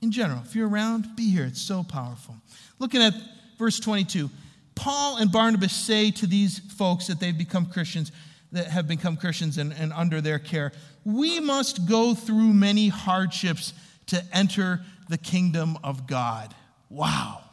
in 0.00 0.10
general, 0.10 0.40
if 0.42 0.56
you're 0.56 0.70
around, 0.70 1.14
be 1.16 1.30
here. 1.30 1.44
It's 1.44 1.60
so 1.60 1.82
powerful. 1.82 2.34
Looking 2.78 3.02
at 3.02 3.12
verse 3.58 3.78
22, 3.78 4.30
Paul 4.74 5.18
and 5.18 5.30
Barnabas 5.30 5.74
say 5.74 6.10
to 6.12 6.26
these 6.26 6.60
folks 6.60 7.08
that 7.08 7.20
they've 7.20 7.36
become 7.36 7.66
Christians, 7.66 8.10
that 8.52 8.68
have 8.68 8.88
become 8.88 9.18
Christians 9.18 9.58
and, 9.58 9.70
and 9.74 9.92
under 9.92 10.22
their 10.22 10.38
care, 10.38 10.72
we 11.04 11.40
must 11.40 11.86
go 11.86 12.14
through 12.14 12.54
many 12.54 12.88
hardships 12.88 13.74
to 14.06 14.24
enter 14.32 14.80
the 15.10 15.18
kingdom 15.18 15.76
of 15.84 16.06
God. 16.06 16.54
Wow. 16.88 17.43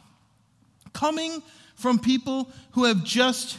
Coming 0.92 1.42
from 1.74 1.98
people 1.98 2.50
who 2.72 2.84
have 2.84 3.04
just 3.04 3.58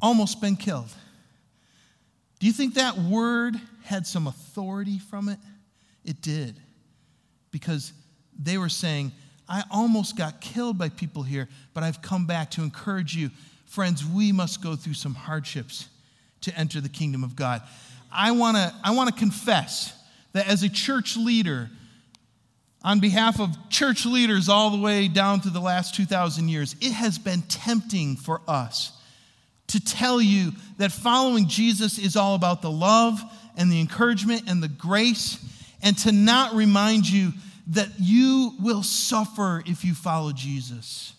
almost 0.00 0.40
been 0.40 0.56
killed. 0.56 0.88
Do 2.38 2.46
you 2.46 2.52
think 2.52 2.74
that 2.74 2.96
word 2.98 3.56
had 3.84 4.06
some 4.06 4.26
authority 4.26 4.98
from 4.98 5.28
it? 5.28 5.38
It 6.04 6.22
did. 6.22 6.60
because 7.50 7.92
they 8.38 8.58
were 8.58 8.68
saying, 8.68 9.12
I 9.48 9.64
almost 9.70 10.16
got 10.16 10.40
killed 10.40 10.78
by 10.78 10.90
people 10.90 11.22
here, 11.22 11.48
but 11.74 11.82
I've 11.82 12.02
come 12.02 12.26
back 12.26 12.50
to 12.52 12.62
encourage 12.62 13.16
you. 13.16 13.30
Friends, 13.66 14.04
we 14.06 14.32
must 14.32 14.62
go 14.62 14.76
through 14.76 14.94
some 14.94 15.14
hardships 15.14 15.88
to 16.42 16.56
enter 16.56 16.80
the 16.80 16.88
kingdom 16.88 17.24
of 17.24 17.34
God. 17.34 17.62
I 18.12 18.30
want 18.32 18.56
to 18.56 18.74
I 18.84 18.92
want 18.92 19.10
to 19.10 19.14
confess 19.18 19.92
that 20.32 20.46
as 20.46 20.62
a 20.62 20.68
church 20.68 21.16
leader, 21.16 21.70
on 22.88 23.00
behalf 23.00 23.38
of 23.38 23.50
church 23.68 24.06
leaders 24.06 24.48
all 24.48 24.70
the 24.70 24.80
way 24.80 25.08
down 25.08 25.42
through 25.42 25.50
the 25.50 25.60
last 25.60 25.94
2,000 25.94 26.48
years, 26.48 26.74
it 26.80 26.90
has 26.90 27.18
been 27.18 27.42
tempting 27.42 28.16
for 28.16 28.40
us 28.48 28.92
to 29.66 29.78
tell 29.78 30.22
you 30.22 30.52
that 30.78 30.90
following 30.90 31.46
Jesus 31.48 31.98
is 31.98 32.16
all 32.16 32.34
about 32.34 32.62
the 32.62 32.70
love 32.70 33.22
and 33.58 33.70
the 33.70 33.78
encouragement 33.78 34.44
and 34.48 34.62
the 34.62 34.68
grace, 34.68 35.38
and 35.82 35.98
to 35.98 36.12
not 36.12 36.54
remind 36.54 37.06
you 37.06 37.34
that 37.66 37.90
you 38.00 38.54
will 38.58 38.82
suffer 38.82 39.62
if 39.66 39.84
you 39.84 39.92
follow 39.92 40.32
Jesus. 40.32 41.12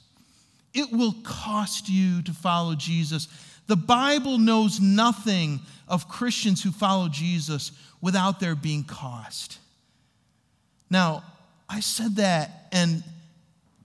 It 0.73 0.91
will 0.91 1.13
cost 1.23 1.87
you 1.87 2.23
to 2.23 2.33
follow 2.33 2.73
Jesus. 2.73 3.27
The 3.67 3.75
Bible 3.75 4.39
knows 4.39 4.79
nothing 4.79 5.59
of 5.87 6.09
Christians 6.09 6.63
who 6.63 6.71
follow 6.71 7.09
Jesus 7.09 7.71
without 8.01 8.39
there 8.39 8.55
being 8.55 8.85
cost. 8.85 9.59
Now, 10.89 11.23
I 11.69 11.81
said 11.81 12.15
that, 12.15 12.67
and 12.71 13.03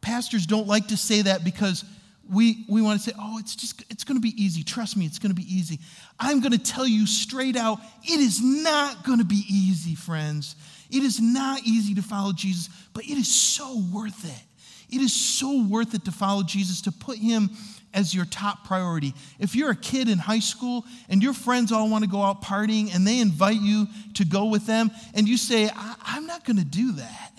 pastors 0.00 0.46
don't 0.46 0.66
like 0.66 0.88
to 0.88 0.96
say 0.96 1.22
that 1.22 1.44
because 1.44 1.84
we, 2.32 2.64
we 2.68 2.80
want 2.80 3.00
to 3.00 3.10
say, 3.10 3.14
oh, 3.20 3.38
it's 3.38 3.54
just, 3.54 3.84
it's 3.90 4.04
going 4.04 4.16
to 4.16 4.22
be 4.22 4.32
easy. 4.42 4.62
Trust 4.62 4.96
me, 4.96 5.04
it's 5.04 5.18
going 5.18 5.34
to 5.34 5.40
be 5.40 5.46
easy. 5.54 5.78
I'm 6.18 6.40
going 6.40 6.52
to 6.52 6.58
tell 6.58 6.86
you 6.86 7.06
straight 7.06 7.56
out, 7.56 7.78
it 8.02 8.18
is 8.20 8.42
not 8.42 9.04
going 9.04 9.18
to 9.18 9.24
be 9.24 9.44
easy, 9.48 9.94
friends. 9.94 10.56
It 10.90 11.02
is 11.02 11.20
not 11.20 11.60
easy 11.64 11.94
to 11.94 12.02
follow 12.02 12.32
Jesus, 12.32 12.68
but 12.94 13.04
it 13.04 13.18
is 13.18 13.28
so 13.28 13.82
worth 13.92 14.24
it. 14.24 14.94
It 14.94 15.02
is 15.02 15.12
so 15.12 15.66
worth 15.66 15.94
it 15.94 16.04
to 16.04 16.12
follow 16.12 16.42
Jesus, 16.42 16.82
to 16.82 16.92
put 16.92 17.18
him 17.18 17.50
as 17.92 18.14
your 18.14 18.24
top 18.24 18.64
priority. 18.64 19.14
If 19.38 19.54
you're 19.54 19.70
a 19.70 19.76
kid 19.76 20.08
in 20.08 20.18
high 20.18 20.40
school 20.40 20.84
and 21.08 21.22
your 21.22 21.34
friends 21.34 21.72
all 21.72 21.88
want 21.88 22.04
to 22.04 22.10
go 22.10 22.22
out 22.22 22.42
partying 22.42 22.94
and 22.94 23.06
they 23.06 23.20
invite 23.20 23.60
you 23.60 23.86
to 24.14 24.24
go 24.24 24.46
with 24.46 24.66
them, 24.66 24.90
and 25.14 25.28
you 25.28 25.36
say, 25.36 25.70
I'm 25.74 26.26
not 26.26 26.44
going 26.44 26.58
to 26.58 26.64
do 26.64 26.92
that 26.92 27.32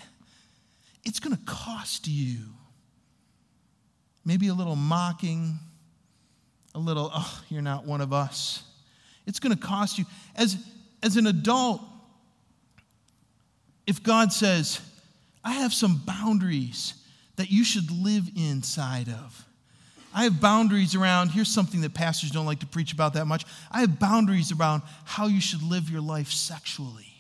it's 1.05 1.19
going 1.19 1.35
to 1.35 1.41
cost 1.45 2.07
you. 2.07 2.37
Maybe 4.25 4.47
a 4.47 4.53
little 4.53 4.75
mocking, 4.75 5.59
a 6.73 6.79
little, 6.79 7.11
oh, 7.13 7.43
you're 7.49 7.61
not 7.61 7.85
one 7.85 8.01
of 8.01 8.11
us. 8.11 8.63
It's 9.27 9.39
going 9.39 9.55
to 9.55 9.61
cost 9.61 9.97
you. 9.97 10.05
As, 10.35 10.57
as 11.03 11.15
an 11.15 11.27
adult, 11.27 11.81
if 13.85 14.01
God 14.01 14.33
says, 14.33 14.81
I 15.43 15.53
have 15.53 15.73
some 15.73 16.01
boundaries 16.05 16.95
that 17.35 17.51
you 17.51 17.63
should 17.63 17.91
live 17.91 18.27
inside 18.35 19.07
of. 19.09 19.45
I 20.13 20.23
have 20.23 20.39
boundaries 20.39 20.95
around, 20.95 21.29
here's 21.29 21.49
something 21.49 21.81
that 21.81 21.93
pastors 21.93 22.31
don't 22.31 22.45
like 22.45 22.61
to 22.61 22.65
preach 22.65 22.93
about 22.93 23.13
that 23.13 23.25
much. 23.25 23.45
I 23.69 23.81
have 23.81 23.99
boundaries 23.99 24.51
around 24.51 24.81
how 25.03 25.27
you 25.27 25.41
should 25.41 25.61
live 25.61 25.89
your 25.89 26.01
life 26.01 26.31
sexually. 26.31 27.13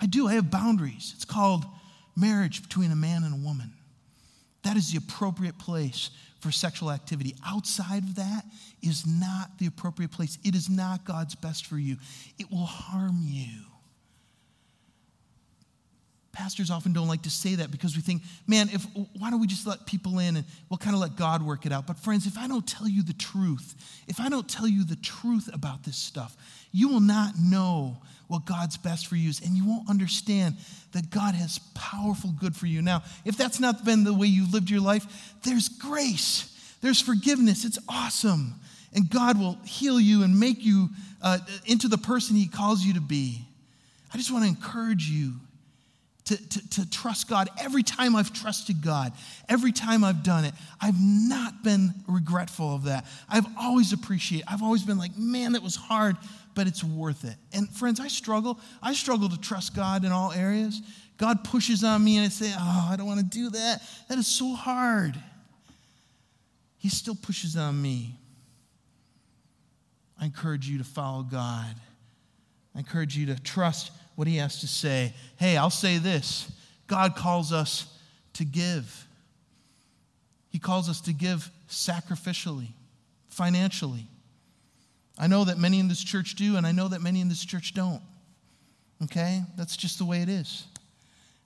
I 0.00 0.06
do, 0.06 0.26
I 0.26 0.34
have 0.34 0.50
boundaries. 0.50 1.12
It's 1.14 1.24
called 1.24 1.64
marriage 2.16 2.62
between 2.62 2.90
a 2.92 2.96
man 2.96 3.24
and 3.24 3.34
a 3.34 3.46
woman. 3.46 3.72
That 4.62 4.76
is 4.76 4.92
the 4.92 4.98
appropriate 4.98 5.58
place 5.58 6.10
for 6.40 6.50
sexual 6.50 6.90
activity. 6.90 7.34
Outside 7.46 8.02
of 8.02 8.14
that 8.16 8.44
is 8.82 9.06
not 9.06 9.58
the 9.58 9.66
appropriate 9.66 10.10
place. 10.10 10.38
It 10.44 10.54
is 10.54 10.68
not 10.68 11.04
God's 11.04 11.34
best 11.34 11.66
for 11.66 11.78
you. 11.78 11.96
It 12.38 12.50
will 12.50 12.66
harm 12.66 13.20
you. 13.22 13.69
Pastors 16.32 16.70
often 16.70 16.92
don't 16.92 17.08
like 17.08 17.22
to 17.22 17.30
say 17.30 17.56
that 17.56 17.72
because 17.72 17.96
we 17.96 18.02
think, 18.02 18.22
man, 18.46 18.68
if 18.72 18.84
why 19.18 19.30
don't 19.30 19.40
we 19.40 19.48
just 19.48 19.66
let 19.66 19.84
people 19.84 20.20
in 20.20 20.36
and 20.36 20.44
we'll 20.68 20.78
kind 20.78 20.94
of 20.94 21.00
let 21.00 21.16
God 21.16 21.42
work 21.42 21.66
it 21.66 21.72
out. 21.72 21.88
But 21.88 21.98
friends, 21.98 22.26
if 22.26 22.38
I 22.38 22.46
don't 22.46 22.66
tell 22.66 22.88
you 22.88 23.02
the 23.02 23.14
truth, 23.14 23.74
if 24.06 24.20
I 24.20 24.28
don't 24.28 24.48
tell 24.48 24.68
you 24.68 24.84
the 24.84 24.96
truth 24.96 25.50
about 25.52 25.82
this 25.82 25.96
stuff, 25.96 26.36
you 26.70 26.88
will 26.88 27.00
not 27.00 27.32
know 27.36 27.98
what 28.28 28.44
God's 28.44 28.76
best 28.76 29.08
for 29.08 29.16
you 29.16 29.28
is, 29.28 29.40
and 29.40 29.56
you 29.56 29.66
won't 29.66 29.90
understand 29.90 30.54
that 30.92 31.10
God 31.10 31.34
has 31.34 31.58
powerful 31.74 32.30
good 32.38 32.54
for 32.54 32.66
you. 32.66 32.80
Now, 32.80 33.02
if 33.24 33.36
that's 33.36 33.58
not 33.58 33.84
been 33.84 34.04
the 34.04 34.14
way 34.14 34.28
you've 34.28 34.52
lived 34.54 34.70
your 34.70 34.80
life, 34.80 35.34
there's 35.42 35.68
grace, 35.68 36.76
there's 36.80 37.00
forgiveness. 37.00 37.64
It's 37.64 37.78
awesome. 37.88 38.54
And 38.94 39.10
God 39.10 39.38
will 39.38 39.58
heal 39.64 40.00
you 40.00 40.22
and 40.22 40.38
make 40.38 40.64
you 40.64 40.90
uh, 41.22 41.38
into 41.66 41.88
the 41.88 41.98
person 41.98 42.36
He 42.36 42.46
calls 42.46 42.84
you 42.84 42.94
to 42.94 43.00
be. 43.00 43.44
I 44.14 44.16
just 44.16 44.32
want 44.32 44.44
to 44.44 44.48
encourage 44.48 45.08
you 45.08 45.34
to, 46.30 46.48
to, 46.48 46.70
to, 46.70 46.90
trust 46.90 47.28
God. 47.28 47.48
Every 47.60 47.82
time 47.82 48.14
I've 48.14 48.32
trusted 48.32 48.82
God, 48.82 49.12
every 49.48 49.72
time 49.72 50.04
I've 50.04 50.22
done 50.22 50.44
it, 50.44 50.54
I've 50.80 51.00
not 51.00 51.64
been 51.64 51.92
regretful 52.06 52.72
of 52.72 52.84
that. 52.84 53.04
I've 53.28 53.46
always 53.58 53.92
appreciated 53.92 54.46
I've 54.48 54.62
always 54.62 54.84
been 54.84 54.96
like, 54.96 55.16
man, 55.16 55.52
that 55.52 55.62
was 55.62 55.74
hard, 55.74 56.16
but 56.54 56.68
it's 56.68 56.84
worth 56.84 57.24
it. 57.24 57.34
And 57.52 57.68
friends, 57.68 57.98
I 57.98 58.06
struggle. 58.06 58.60
I 58.80 58.92
struggle 58.92 59.28
to 59.28 59.40
trust 59.40 59.74
God 59.74 60.04
in 60.04 60.12
all 60.12 60.30
areas. 60.30 60.80
God 61.16 61.42
pushes 61.42 61.82
on 61.82 62.04
me 62.04 62.16
and 62.16 62.26
I 62.26 62.28
say, 62.28 62.52
oh, 62.56 62.88
I 62.92 62.94
don't 62.96 63.08
want 63.08 63.18
to 63.18 63.26
do 63.26 63.50
that. 63.50 63.82
That 64.08 64.18
is 64.18 64.28
so 64.28 64.54
hard. 64.54 65.20
He 66.78 66.88
still 66.90 67.16
pushes 67.16 67.56
on 67.56 67.80
me. 67.82 68.14
I 70.20 70.26
encourage 70.26 70.68
you 70.68 70.78
to 70.78 70.84
follow 70.84 71.24
God. 71.24 71.74
I 72.76 72.78
encourage 72.78 73.16
you 73.16 73.26
to 73.26 73.42
trust 73.42 73.90
what 74.16 74.28
He 74.28 74.36
has 74.36 74.60
to 74.60 74.68
say. 74.68 75.14
Hey, 75.36 75.56
I'll 75.56 75.70
say 75.70 75.98
this 75.98 76.50
God 76.86 77.16
calls 77.16 77.52
us 77.52 77.86
to 78.34 78.44
give. 78.44 79.06
He 80.50 80.58
calls 80.58 80.88
us 80.88 81.00
to 81.02 81.12
give 81.12 81.50
sacrificially, 81.68 82.68
financially. 83.28 84.06
I 85.18 85.26
know 85.26 85.44
that 85.44 85.58
many 85.58 85.78
in 85.78 85.88
this 85.88 86.02
church 86.02 86.34
do, 86.34 86.56
and 86.56 86.66
I 86.66 86.72
know 86.72 86.88
that 86.88 87.02
many 87.02 87.20
in 87.20 87.28
this 87.28 87.44
church 87.44 87.74
don't. 87.74 88.02
Okay? 89.04 89.42
That's 89.56 89.76
just 89.76 89.98
the 89.98 90.04
way 90.04 90.22
it 90.22 90.28
is. 90.28 90.66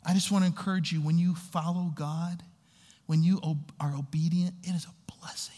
I 0.07 0.15
just 0.15 0.31
want 0.31 0.43
to 0.43 0.47
encourage 0.47 0.93
you 0.93 1.01
when 1.01 1.19
you 1.19 1.35
follow 1.35 1.91
God, 1.95 2.43
when 3.07 3.23
you 3.23 3.41
are 3.81 3.95
obedient, 3.95 4.55
it 4.63 4.71
is 4.71 4.87
a 4.87 5.13
blessing. 5.21 5.55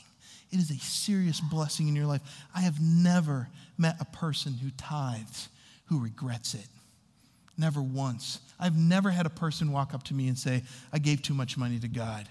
It 0.51 0.59
is 0.59 0.71
a 0.71 0.79
serious 0.79 1.41
blessing 1.41 1.89
in 1.89 1.97
your 1.97 2.07
life. 2.07 2.23
I 2.55 2.61
have 2.61 2.81
never 2.81 3.49
met 3.77 3.97
a 4.01 4.05
person 4.05 4.55
who 4.55 4.71
tithes 4.71 5.49
who 5.87 6.03
regrets 6.03 6.55
it. 6.55 6.67
Never 7.59 7.81
once. 7.81 8.41
I've 8.59 8.77
never 8.77 9.11
had 9.11 9.27
a 9.27 9.31
person 9.31 9.73
walk 9.73 9.95
up 9.95 10.03
to 10.05 10.15
me 10.15 10.29
and 10.29 10.39
say, 10.39 10.63
I 10.93 10.99
gave 10.99 11.23
too 11.23 11.35
much 11.35 11.57
money 11.57 11.79
to 11.79 11.89
God 11.89 12.29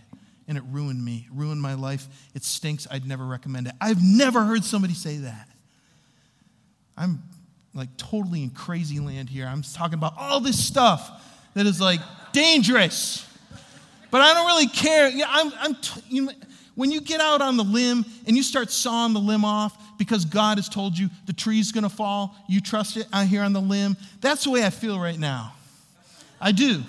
and 0.48 0.58
it 0.58 0.64
ruined 0.70 1.04
me, 1.04 1.28
ruined 1.34 1.62
my 1.62 1.74
life. 1.74 2.08
It 2.34 2.44
stinks. 2.44 2.88
I'd 2.90 3.08
never 3.08 3.26
recommend 3.26 3.68
it. 3.68 3.74
I've 3.82 4.04
never 4.04 4.44
heard 4.44 4.64
somebody 4.64 4.94
say 4.94 5.18
that. 5.18 5.50
I'm 6.98 7.24
like 7.74 7.96
totally 7.98 8.44
in 8.44 8.52
crazy 8.52 9.00
land 9.00 9.30
here. 9.30 9.48
I'm 9.48 9.62
talking 9.62 9.96
about 9.96 10.14
all 10.18 10.40
this 10.40 10.64
stuff 10.64 11.24
that 11.56 11.66
is 11.66 11.82
like 11.82 12.00
dangerous. 12.32 13.28
But 14.12 14.22
I 14.22 14.34
don't 14.34 14.46
really 14.46 14.68
care. 14.68 15.10
Yeah, 15.10 15.26
I'm, 15.28 15.52
I'm 15.60 15.76
t- 15.76 16.02
you 16.10 16.26
know, 16.26 16.32
when 16.76 16.92
you 16.92 17.02
get 17.02 17.22
out 17.22 17.42
on 17.42 17.58
the 17.58 17.64
limb 17.64 18.06
and 18.28 18.36
you 18.38 18.44
start 18.44 18.72
sawing 18.72 19.14
the 19.14 19.20
limb 19.20 19.46
off 19.46 19.98
because 19.98 20.26
God 20.26 20.58
has 20.58 20.70
told 20.70 20.98
you 20.98 21.10
the 21.26 21.34
tree's 21.34 21.72
gonna 21.72 21.90
fall, 21.90 22.36
you 22.48 22.62
trust 22.62 22.98
it 22.98 23.08
out 23.12 23.28
here 23.28 23.42
on 23.42 23.54
the 23.54 23.62
limb. 23.62 23.98
That's 24.22 24.44
the 24.44 24.52
way 24.52 24.66
I 24.66 24.70
feel 24.70 25.00
right 25.00 25.20
now. 25.20 25.54
I 26.40 26.52
do. 26.52 26.84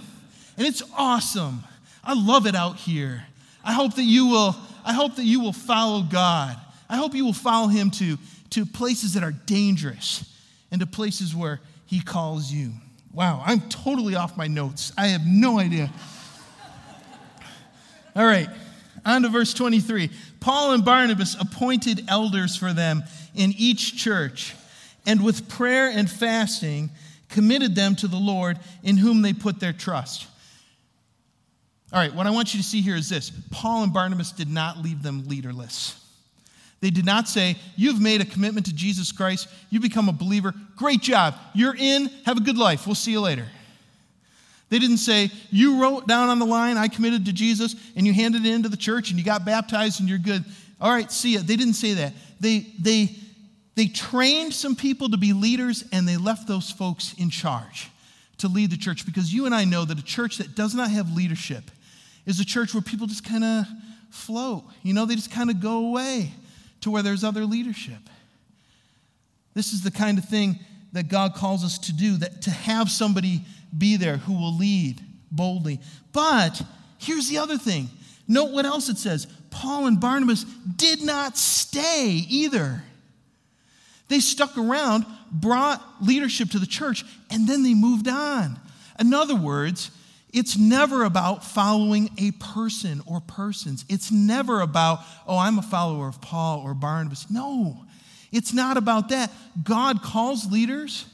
And 0.57 0.67
it's 0.67 0.83
awesome. 0.97 1.63
I 2.03 2.15
love 2.15 2.47
it 2.47 2.55
out 2.55 2.77
here. 2.77 3.25
I 3.65 3.73
hope 3.73 3.95
that 3.95 4.05
you 4.05 4.27
will, 4.27 4.57
I 4.85 4.93
hope 4.93 5.17
that 5.17 5.25
you 5.25 5.41
will 5.41 5.53
follow 5.53 6.03
God. 6.03 6.57
I 6.89 6.97
hope 6.97 7.15
you 7.15 7.25
will 7.25 7.33
follow 7.33 7.69
him 7.69 7.91
to 7.93 8.17
to 8.51 8.65
places 8.65 9.15
that 9.15 9.23
are 9.23 9.33
dangerous 9.33 10.33
and 10.71 10.81
to 10.81 10.87
places 10.87 11.35
where 11.35 11.61
He 11.87 12.01
calls 12.01 12.51
you. 12.51 12.73
Wow, 13.13 13.43
I'm 13.45 13.61
totally 13.69 14.15
off 14.15 14.37
my 14.37 14.47
notes. 14.47 14.93
I 14.97 15.09
have 15.09 15.27
no 15.27 15.59
idea. 15.59 15.91
All 18.15 18.25
right, 18.25 18.49
on 19.07 19.23
to 19.23 19.29
verse 19.29 19.55
23. 19.55 20.11
Paul 20.41 20.73
and 20.73 20.85
Barnabas 20.85 21.37
appointed 21.41 22.05
elders 22.09 22.57
for 22.57 22.73
them 22.73 23.05
in 23.35 23.55
each 23.57 23.97
church, 23.97 24.55
and 25.07 25.25
with 25.25 25.49
prayer 25.49 25.89
and 25.89 26.11
fasting, 26.11 26.91
committed 27.29 27.75
them 27.75 27.95
to 27.97 28.09
the 28.09 28.19
Lord 28.19 28.59
in 28.83 28.97
whom 28.97 29.23
they 29.23 29.33
put 29.33 29.61
their 29.61 29.73
trust. 29.73 30.27
All 31.93 32.01
right, 32.01 32.15
what 32.15 32.27
I 32.27 32.31
want 32.31 32.53
you 32.53 32.61
to 32.61 32.67
see 32.67 32.81
here 32.81 32.97
is 32.97 33.09
this 33.09 33.31
Paul 33.51 33.85
and 33.85 33.93
Barnabas 33.93 34.33
did 34.33 34.51
not 34.51 34.79
leave 34.79 35.03
them 35.03 35.27
leaderless. 35.29 36.03
They 36.81 36.91
did 36.91 37.07
not 37.07 37.29
say, 37.29 37.57
You've 37.77 38.01
made 38.01 38.21
a 38.21 38.25
commitment 38.25 38.67
to 38.67 38.75
Jesus 38.75 39.13
Christ. 39.13 39.49
You 39.71 39.81
become 39.81 40.09
a 40.09 40.13
believer. 40.13 40.53
Great 40.77 41.01
job. 41.01 41.35
You're 41.55 41.77
in. 41.77 42.11
Have 42.27 42.37
a 42.37 42.43
good 42.43 42.59
life. 42.59 42.87
We'll 42.87 42.95
see 42.95 43.13
you 43.13 43.21
later. 43.21 43.47
They 44.69 44.79
didn't 44.79 44.99
say, 44.99 45.31
You 45.51 45.81
wrote 45.81 46.07
down 46.07 46.29
on 46.29 46.39
the 46.39 46.47
line, 46.47 46.77
I 46.77 46.89
committed 46.89 47.27
to 47.27 47.33
Jesus, 47.33 47.77
and 47.95 48.07
you 48.07 48.13
handed 48.13 48.45
it 48.45 48.53
into 48.53 48.69
the 48.69 48.77
church 48.77 49.11
and 49.11 49.19
you 49.19 49.25
got 49.25 49.45
baptized 49.45 50.01
and 50.01 50.09
you're 50.09 50.19
good. 50.19 50.45
All 50.81 50.91
right, 50.91 51.11
see 51.11 51.35
ya. 51.35 51.41
They 51.45 51.57
didn't 51.57 51.75
say 51.75 51.95
that. 51.95 52.15
They, 52.41 52.67
they, 52.81 53.15
they 53.75 53.87
trained 53.87 54.53
some 54.53 54.75
people 54.75 55.09
to 55.11 55.17
be 55.17 55.33
leaders 55.33 55.85
and 55.93 56.07
they 56.07 56.17
left 56.17 56.49
those 56.49 56.71
folks 56.71 57.15
in 57.19 57.31
charge 57.31 57.91
to 58.39 58.49
lead 58.49 58.71
the 58.71 58.77
church 58.77 59.07
because 59.07 59.33
you 59.33 59.47
and 59.47 59.55
I 59.55 59.65
know 59.65 59.85
that 59.85 59.99
a 59.99 60.05
church 60.05 60.39
that 60.39 60.55
does 60.55 60.75
not 60.75 60.91
have 60.91 61.13
leadership 61.13 61.71
is 62.27 62.41
a 62.41 62.45
church 62.45 62.75
where 62.75 62.83
people 62.83 63.07
just 63.07 63.25
kind 63.25 63.45
of 63.45 63.65
float. 64.11 64.65
You 64.83 64.93
know, 64.93 65.07
they 65.07 65.15
just 65.15 65.31
kind 65.31 65.49
of 65.49 65.61
go 65.61 65.87
away 65.87 66.33
to 66.83 66.91
where 66.91 67.03
there's 67.03 67.25
other 67.25 67.45
leadership. 67.45 67.99
This 69.55 69.73
is 69.73 69.83
the 69.83 69.91
kind 69.91 70.19
of 70.19 70.25
thing 70.25 70.59
that 70.93 71.09
God 71.09 71.35
calls 71.35 71.65
us 71.65 71.79
to 71.79 71.93
do, 71.93 72.17
that 72.19 72.43
to 72.43 72.51
have 72.51 72.91
somebody 72.91 73.43
be 73.79 73.97
there 73.97 74.17
who 74.17 74.35
will 74.35 74.57
lead 74.57 75.01
boldly. 75.31 75.81
But 76.13 76.63
here's 76.99 77.29
the 77.29 77.39
other 77.39 77.59
thing. 77.59 77.89
Note 78.29 78.53
what 78.53 78.65
else 78.65 78.89
it 78.89 78.99
says. 78.99 79.27
Paul 79.51 79.87
and 79.87 80.01
Barnabas 80.01 80.45
did 80.45 81.03
not 81.03 81.37
stay 81.37 82.25
either. 82.29 82.83
They 84.09 84.21
stuck 84.21 84.57
around, 84.57 85.05
brought 85.33 85.83
leadership 86.01 86.51
to 86.51 86.59
the 86.59 86.67
church, 86.67 87.05
and 87.31 87.49
then 87.49 87.63
they 87.63 87.75
moved 87.75 88.09
on. 88.09 88.59
In 89.01 89.13
other 89.13 89.35
words, 89.35 89.91
it's 90.33 90.57
never 90.57 91.05
about 91.05 91.45
following 91.45 92.11
a 92.19 92.31
person 92.33 93.01
or 93.07 93.21
persons. 93.21 93.85
It's 93.89 94.13
never 94.13 94.61
about, 94.61 95.01
oh, 95.27 95.39
I'm 95.39 95.59
a 95.59 95.63
follower 95.63 96.09
of 96.09 96.21
Paul 96.21 96.61
or 96.61 96.75
Barnabas. 96.75 97.31
No, 97.31 97.85
it's 98.31 98.53
not 98.53 98.77
about 98.77 99.09
that. 99.09 99.33
God 99.63 100.03
calls 100.03 100.51
leaders, 100.51 101.07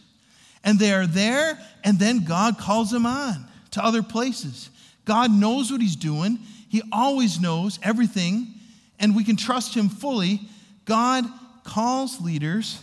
and 0.64 0.78
they 0.78 0.92
are 0.92 1.07
there, 1.07 1.59
and 1.85 1.99
then 1.99 2.25
God 2.25 2.59
calls 2.59 2.90
them 2.90 3.07
on 3.07 3.47
to 3.73 3.85
other 3.85 4.02
places. 4.02 4.71
God 5.04 5.31
knows 5.31 5.71
what 5.71 5.81
He's 5.81 5.97
doing, 5.97 6.38
He 6.69 6.83
always 6.92 7.40
knows 7.40 7.78
everything, 7.83 8.54
and 8.99 9.16
we 9.16 9.25
can 9.25 9.37
trust 9.37 9.75
Him 9.75 9.88
fully. 9.88 10.40
God 10.85 11.25
calls 11.64 12.21
leaders 12.21 12.83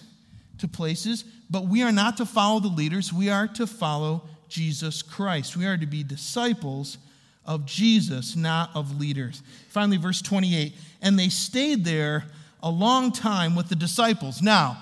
to 0.60 0.68
places, 0.68 1.24
but 1.50 1.66
we 1.66 1.84
are 1.84 1.92
not 1.92 2.18
to 2.18 2.26
follow 2.26 2.60
the 2.60 2.68
leaders, 2.68 3.14
we 3.14 3.30
are 3.30 3.48
to 3.48 3.68
follow 3.68 4.24
Jesus 4.50 5.02
Christ. 5.02 5.56
We 5.56 5.66
are 5.66 5.78
to 5.78 5.86
be 5.86 6.04
disciples 6.04 6.98
of 7.46 7.66
Jesus, 7.66 8.36
not 8.36 8.72
of 8.76 9.00
leaders. 9.00 9.42
Finally, 9.70 9.98
verse 9.98 10.22
28 10.22 10.74
and 11.02 11.18
they 11.18 11.30
stayed 11.30 11.86
there 11.86 12.26
a 12.62 12.70
long 12.70 13.12
time 13.12 13.56
with 13.56 13.70
the 13.70 13.76
disciples. 13.76 14.42
Now, 14.42 14.78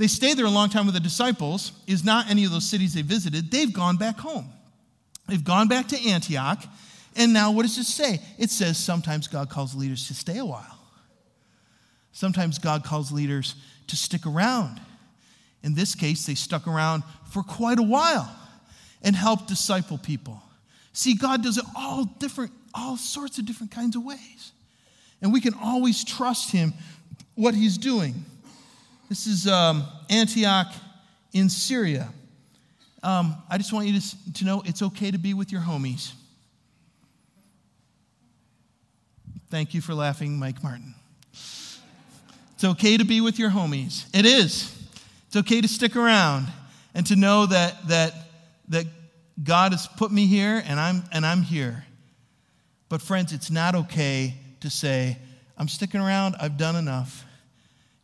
they 0.00 0.06
stayed 0.06 0.38
there 0.38 0.46
a 0.46 0.50
long 0.50 0.70
time 0.70 0.86
with 0.86 0.94
the 0.94 1.00
disciples 1.00 1.72
is 1.86 2.02
not 2.02 2.30
any 2.30 2.46
of 2.46 2.50
those 2.50 2.64
cities 2.64 2.94
they 2.94 3.02
visited. 3.02 3.50
They've 3.50 3.70
gone 3.70 3.98
back 3.98 4.18
home. 4.18 4.50
They've 5.28 5.44
gone 5.44 5.68
back 5.68 5.88
to 5.88 6.08
Antioch. 6.08 6.64
And 7.16 7.34
now, 7.34 7.50
what 7.50 7.66
does 7.66 7.76
it 7.76 7.84
say? 7.84 8.18
It 8.38 8.48
says 8.48 8.78
sometimes 8.78 9.28
God 9.28 9.50
calls 9.50 9.74
leaders 9.74 10.08
to 10.08 10.14
stay 10.14 10.38
a 10.38 10.44
while. 10.46 10.78
Sometimes 12.12 12.58
God 12.58 12.82
calls 12.82 13.12
leaders 13.12 13.56
to 13.88 13.96
stick 13.96 14.24
around. 14.24 14.80
In 15.62 15.74
this 15.74 15.94
case, 15.94 16.24
they 16.24 16.34
stuck 16.34 16.66
around 16.66 17.02
for 17.30 17.42
quite 17.42 17.78
a 17.78 17.82
while 17.82 18.34
and 19.02 19.14
helped 19.14 19.48
disciple 19.48 19.98
people. 19.98 20.42
See, 20.94 21.14
God 21.14 21.42
does 21.42 21.58
it 21.58 21.64
all 21.76 22.06
different, 22.06 22.52
all 22.72 22.96
sorts 22.96 23.38
of 23.38 23.44
different 23.44 23.70
kinds 23.70 23.96
of 23.96 24.02
ways. 24.02 24.52
And 25.20 25.30
we 25.30 25.42
can 25.42 25.52
always 25.62 26.04
trust 26.04 26.52
Him 26.52 26.72
what 27.34 27.54
He's 27.54 27.76
doing. 27.76 28.24
This 29.10 29.26
is 29.26 29.48
um, 29.48 29.82
Antioch 30.08 30.72
in 31.32 31.48
Syria. 31.48 32.08
Um, 33.02 33.34
I 33.50 33.58
just 33.58 33.72
want 33.72 33.88
you 33.88 33.98
to, 33.98 34.32
to 34.34 34.44
know 34.44 34.62
it's 34.64 34.82
okay 34.82 35.10
to 35.10 35.18
be 35.18 35.34
with 35.34 35.50
your 35.50 35.62
homies. 35.62 36.12
Thank 39.50 39.74
you 39.74 39.80
for 39.80 39.94
laughing, 39.94 40.38
Mike 40.38 40.62
Martin. 40.62 40.94
It's 41.32 42.62
okay 42.62 42.96
to 42.98 43.04
be 43.04 43.20
with 43.20 43.36
your 43.36 43.50
homies. 43.50 44.06
It 44.14 44.26
is. 44.26 44.80
It's 45.26 45.34
okay 45.34 45.60
to 45.60 45.66
stick 45.66 45.96
around 45.96 46.46
and 46.94 47.04
to 47.08 47.16
know 47.16 47.46
that, 47.46 47.88
that, 47.88 48.14
that 48.68 48.86
God 49.42 49.72
has 49.72 49.88
put 49.88 50.12
me 50.12 50.26
here 50.26 50.62
and 50.64 50.78
I'm, 50.78 51.02
and 51.10 51.26
I'm 51.26 51.42
here. 51.42 51.84
But, 52.88 53.02
friends, 53.02 53.32
it's 53.32 53.50
not 53.50 53.74
okay 53.74 54.34
to 54.60 54.70
say, 54.70 55.18
I'm 55.58 55.66
sticking 55.66 56.00
around, 56.00 56.36
I've 56.38 56.56
done 56.56 56.76
enough. 56.76 57.24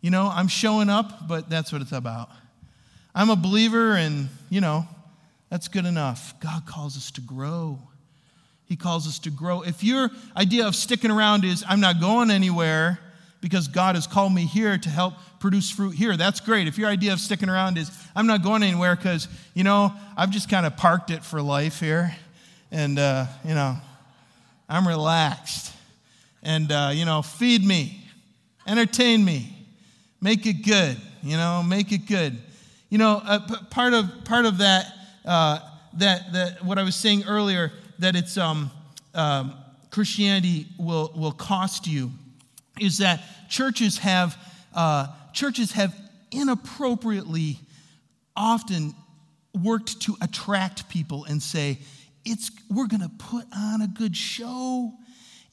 You 0.06 0.12
know, 0.12 0.30
I'm 0.32 0.46
showing 0.46 0.88
up, 0.88 1.26
but 1.26 1.50
that's 1.50 1.72
what 1.72 1.82
it's 1.82 1.90
about. 1.90 2.30
I'm 3.12 3.28
a 3.28 3.34
believer, 3.34 3.96
and, 3.96 4.28
you 4.50 4.60
know, 4.60 4.86
that's 5.50 5.66
good 5.66 5.84
enough. 5.84 6.32
God 6.38 6.64
calls 6.64 6.96
us 6.96 7.10
to 7.10 7.20
grow. 7.20 7.80
He 8.66 8.76
calls 8.76 9.08
us 9.08 9.18
to 9.18 9.30
grow. 9.30 9.62
If 9.62 9.82
your 9.82 10.10
idea 10.36 10.64
of 10.68 10.76
sticking 10.76 11.10
around 11.10 11.44
is, 11.44 11.64
I'm 11.68 11.80
not 11.80 12.00
going 12.00 12.30
anywhere, 12.30 13.00
because 13.40 13.66
God 13.66 13.96
has 13.96 14.06
called 14.06 14.32
me 14.32 14.46
here 14.46 14.78
to 14.78 14.88
help 14.88 15.14
produce 15.40 15.72
fruit 15.72 15.96
here. 15.96 16.16
That's 16.16 16.38
great. 16.38 16.68
If 16.68 16.78
your 16.78 16.88
idea 16.88 17.12
of 17.12 17.18
sticking 17.18 17.48
around 17.48 17.76
is, 17.76 17.90
I'm 18.14 18.28
not 18.28 18.44
going 18.44 18.62
anywhere 18.62 18.94
because, 18.94 19.26
you 19.54 19.64
know, 19.64 19.92
I've 20.16 20.30
just 20.30 20.48
kind 20.48 20.66
of 20.66 20.76
parked 20.76 21.10
it 21.10 21.24
for 21.24 21.42
life 21.42 21.80
here. 21.80 22.14
And, 22.70 22.96
uh, 22.96 23.26
you 23.44 23.54
know, 23.54 23.76
I'm 24.68 24.86
relaxed. 24.86 25.74
And, 26.44 26.70
uh, 26.70 26.92
you 26.94 27.06
know, 27.06 27.22
feed 27.22 27.64
me, 27.64 28.04
entertain 28.68 29.24
me, 29.24 29.52
make 30.20 30.46
it 30.46 30.64
good, 30.64 30.96
you 31.22 31.36
know, 31.36 31.62
make 31.62 31.92
it 31.92 32.06
good. 32.06 32.38
You 32.88 32.98
know, 32.98 33.20
uh, 33.24 33.40
p- 33.40 33.54
part, 33.70 33.94
of, 33.94 34.24
part 34.24 34.46
of 34.46 34.58
that, 34.58 34.86
uh, 35.24 35.58
that, 35.94 36.32
that, 36.32 36.64
what 36.64 36.78
I 36.78 36.82
was 36.82 36.94
saying 36.94 37.24
earlier, 37.26 37.72
that 37.98 38.14
it's 38.16 38.36
um, 38.36 38.70
um, 39.14 39.54
Christianity 39.90 40.66
will, 40.78 41.12
will 41.16 41.32
cost 41.32 41.86
you 41.86 42.10
is 42.78 42.98
that 42.98 43.22
churches 43.48 43.98
have, 43.98 44.36
uh, 44.74 45.08
churches 45.32 45.72
have 45.72 45.94
inappropriately 46.30 47.58
often 48.36 48.94
worked 49.62 50.00
to 50.02 50.16
attract 50.20 50.88
people 50.88 51.24
and 51.24 51.42
say, 51.42 51.78
it's, 52.24 52.50
we're 52.70 52.88
going 52.88 53.00
to 53.00 53.10
put 53.18 53.46
on 53.56 53.80
a 53.80 53.88
good 53.88 54.16
show. 54.16 54.92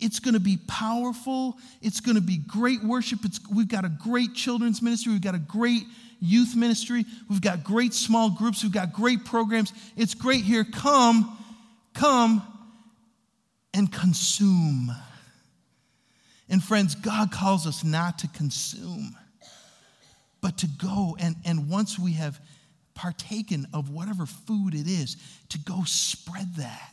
It's 0.03 0.19
going 0.19 0.33
to 0.33 0.39
be 0.39 0.57
powerful. 0.67 1.57
It's 1.81 2.01
going 2.01 2.15
to 2.15 2.21
be 2.21 2.37
great 2.37 2.83
worship. 2.83 3.19
It's, 3.23 3.39
we've 3.49 3.69
got 3.69 3.85
a 3.85 3.89
great 3.89 4.33
children's 4.33 4.81
ministry. 4.81 5.13
We've 5.13 5.21
got 5.21 5.33
a 5.33 5.39
great 5.39 5.83
youth 6.19 6.55
ministry. 6.57 7.05
We've 7.29 7.41
got 7.41 7.63
great 7.63 7.93
small 7.93 8.29
groups. 8.29 8.63
We've 8.63 8.71
got 8.71 8.91
great 8.91 9.23
programs. 9.23 9.71
It's 9.95 10.13
great 10.13 10.43
here. 10.43 10.65
Come, 10.65 11.37
come 11.93 12.41
and 13.73 13.91
consume. 13.91 14.93
And 16.49 16.61
friends, 16.61 16.95
God 16.95 17.31
calls 17.31 17.65
us 17.65 17.85
not 17.85 18.19
to 18.19 18.27
consume, 18.27 19.15
but 20.41 20.57
to 20.59 20.67
go 20.67 21.15
and, 21.19 21.37
and 21.45 21.69
once 21.69 21.97
we 21.97 22.13
have 22.13 22.39
partaken 22.93 23.67
of 23.73 23.89
whatever 23.89 24.25
food 24.25 24.75
it 24.75 24.87
is, 24.87 25.17
to 25.49 25.59
go 25.59 25.83
spread 25.85 26.55
that. 26.57 26.92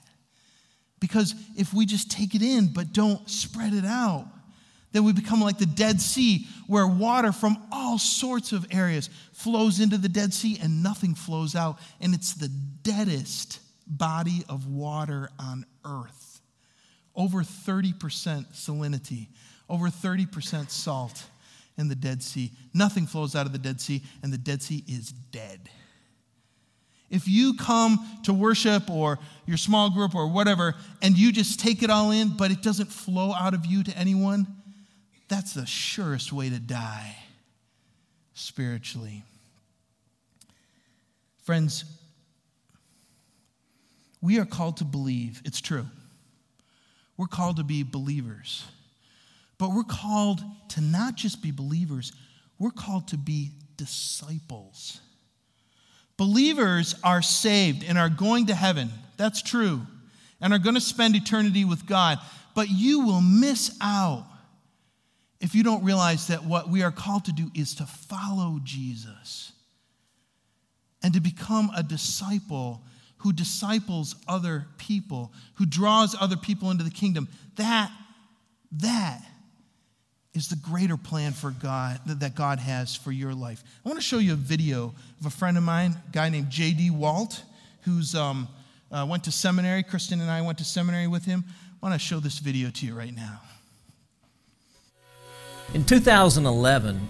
Because 1.00 1.34
if 1.56 1.72
we 1.72 1.86
just 1.86 2.10
take 2.10 2.34
it 2.34 2.42
in 2.42 2.72
but 2.72 2.92
don't 2.92 3.28
spread 3.28 3.72
it 3.72 3.84
out, 3.84 4.26
then 4.92 5.04
we 5.04 5.12
become 5.12 5.40
like 5.40 5.58
the 5.58 5.66
Dead 5.66 6.00
Sea, 6.00 6.46
where 6.66 6.86
water 6.86 7.32
from 7.32 7.56
all 7.70 7.98
sorts 7.98 8.52
of 8.52 8.66
areas 8.70 9.08
flows 9.32 9.80
into 9.80 9.96
the 9.96 10.08
Dead 10.08 10.34
Sea 10.34 10.58
and 10.60 10.82
nothing 10.82 11.14
flows 11.14 11.54
out. 11.54 11.78
And 12.00 12.14
it's 12.14 12.34
the 12.34 12.48
deadest 12.48 13.60
body 13.86 14.44
of 14.48 14.66
water 14.66 15.30
on 15.38 15.64
earth. 15.84 16.40
Over 17.14 17.42
30% 17.42 17.94
salinity 18.52 19.28
over 19.70 19.88
30% 19.88 20.68
salt 20.68 21.24
in 21.78 21.88
the 21.88 21.94
Dead 21.94 22.22
Sea. 22.22 22.50
Nothing 22.74 23.06
flows 23.06 23.36
out 23.36 23.46
of 23.46 23.52
the 23.52 23.58
Dead 23.58 23.80
Sea, 23.80 24.02
and 24.22 24.32
the 24.32 24.38
Dead 24.38 24.60
Sea 24.60 24.84
is 24.86 25.12
dead. 25.12 25.70
If 27.10 27.26
you 27.26 27.54
come 27.54 28.06
to 28.24 28.32
worship 28.32 28.88
or 28.88 29.18
your 29.46 29.56
small 29.56 29.90
group 29.90 30.14
or 30.14 30.28
whatever, 30.28 30.76
and 31.02 31.18
you 31.18 31.32
just 31.32 31.58
take 31.58 31.82
it 31.82 31.90
all 31.90 32.12
in, 32.12 32.36
but 32.36 32.50
it 32.50 32.62
doesn't 32.62 32.86
flow 32.86 33.32
out 33.32 33.52
of 33.52 33.66
you 33.66 33.82
to 33.82 33.98
anyone, 33.98 34.46
that's 35.28 35.52
the 35.54 35.66
surest 35.66 36.32
way 36.32 36.48
to 36.48 36.58
die 36.60 37.16
spiritually. 38.34 39.24
Friends, 41.42 41.84
we 44.20 44.38
are 44.38 44.44
called 44.44 44.76
to 44.78 44.84
believe. 44.84 45.42
It's 45.44 45.60
true. 45.60 45.86
We're 47.16 47.26
called 47.26 47.56
to 47.56 47.64
be 47.64 47.82
believers. 47.82 48.64
But 49.58 49.72
we're 49.72 49.82
called 49.82 50.40
to 50.70 50.80
not 50.80 51.16
just 51.16 51.42
be 51.42 51.50
believers, 51.50 52.12
we're 52.58 52.70
called 52.70 53.08
to 53.08 53.18
be 53.18 53.50
disciples. 53.76 55.00
Believers 56.20 56.94
are 57.02 57.22
saved 57.22 57.82
and 57.82 57.96
are 57.96 58.10
going 58.10 58.48
to 58.48 58.54
heaven. 58.54 58.90
That's 59.16 59.40
true. 59.40 59.80
And 60.38 60.52
are 60.52 60.58
going 60.58 60.74
to 60.74 60.80
spend 60.80 61.16
eternity 61.16 61.64
with 61.64 61.86
God. 61.86 62.18
But 62.54 62.68
you 62.68 63.06
will 63.06 63.22
miss 63.22 63.74
out 63.80 64.26
if 65.40 65.54
you 65.54 65.62
don't 65.62 65.82
realize 65.82 66.26
that 66.26 66.44
what 66.44 66.68
we 66.68 66.82
are 66.82 66.90
called 66.90 67.24
to 67.24 67.32
do 67.32 67.50
is 67.54 67.76
to 67.76 67.86
follow 67.86 68.60
Jesus 68.62 69.52
and 71.02 71.14
to 71.14 71.22
become 71.22 71.70
a 71.74 71.82
disciple 71.82 72.82
who 73.16 73.32
disciples 73.32 74.14
other 74.28 74.66
people, 74.76 75.32
who 75.54 75.64
draws 75.64 76.14
other 76.20 76.36
people 76.36 76.70
into 76.70 76.84
the 76.84 76.90
kingdom. 76.90 77.28
That, 77.56 77.90
that 78.72 79.22
is 80.34 80.48
the 80.48 80.56
greater 80.56 80.96
plan 80.96 81.32
for 81.32 81.50
God 81.50 82.00
that 82.06 82.34
God 82.34 82.58
has 82.58 82.94
for 82.94 83.10
your 83.10 83.34
life. 83.34 83.64
I 83.84 83.88
want 83.88 83.98
to 84.00 84.04
show 84.04 84.18
you 84.18 84.34
a 84.34 84.36
video 84.36 84.94
of 85.20 85.26
a 85.26 85.30
friend 85.30 85.56
of 85.56 85.64
mine, 85.64 85.96
a 86.08 86.12
guy 86.12 86.28
named 86.28 86.50
J.D. 86.50 86.90
Walt. 86.90 87.42
who's 87.82 88.14
um, 88.14 88.46
uh, 88.92 89.06
went 89.08 89.24
to 89.24 89.32
seminary. 89.32 89.82
Kristen 89.82 90.20
and 90.20 90.30
I 90.30 90.42
went 90.42 90.58
to 90.58 90.64
seminary 90.64 91.06
with 91.06 91.24
him. 91.24 91.44
I 91.82 91.86
want 91.86 92.00
to 92.00 92.06
show 92.06 92.20
this 92.20 92.38
video 92.38 92.70
to 92.70 92.86
you 92.86 92.94
right 92.94 93.14
now. 93.14 93.40
In 95.72 95.84
2011, 95.84 97.00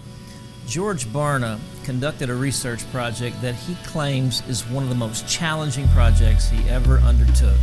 George 0.67 1.07
Barna 1.07 1.59
conducted 1.85 2.31
a 2.31 2.35
research 2.35 2.89
project 2.93 3.41
that 3.43 3.55
he 3.55 3.75
claims 3.87 4.43
is 4.49 4.67
one 4.67 4.83
of 4.83 4.89
the 4.89 4.95
most 4.95 5.27
challenging 5.29 5.89
projects 5.89 6.49
he 6.49 6.69
ever 6.69 6.99
undertook. 6.99 7.59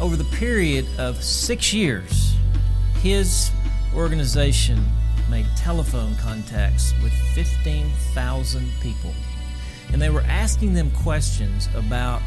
Over 0.00 0.16
the 0.16 0.24
period 0.36 0.86
of 0.98 1.22
six 1.22 1.72
years, 1.72 2.36
his 3.02 3.50
organization 3.94 4.84
made 5.30 5.46
telephone 5.56 6.14
contacts 6.16 6.92
with 7.02 7.12
15,000 7.34 8.70
people. 8.80 9.12
And 9.92 10.00
they 10.00 10.10
were 10.10 10.22
asking 10.22 10.74
them 10.74 10.90
questions 10.90 11.68
about 11.74 12.22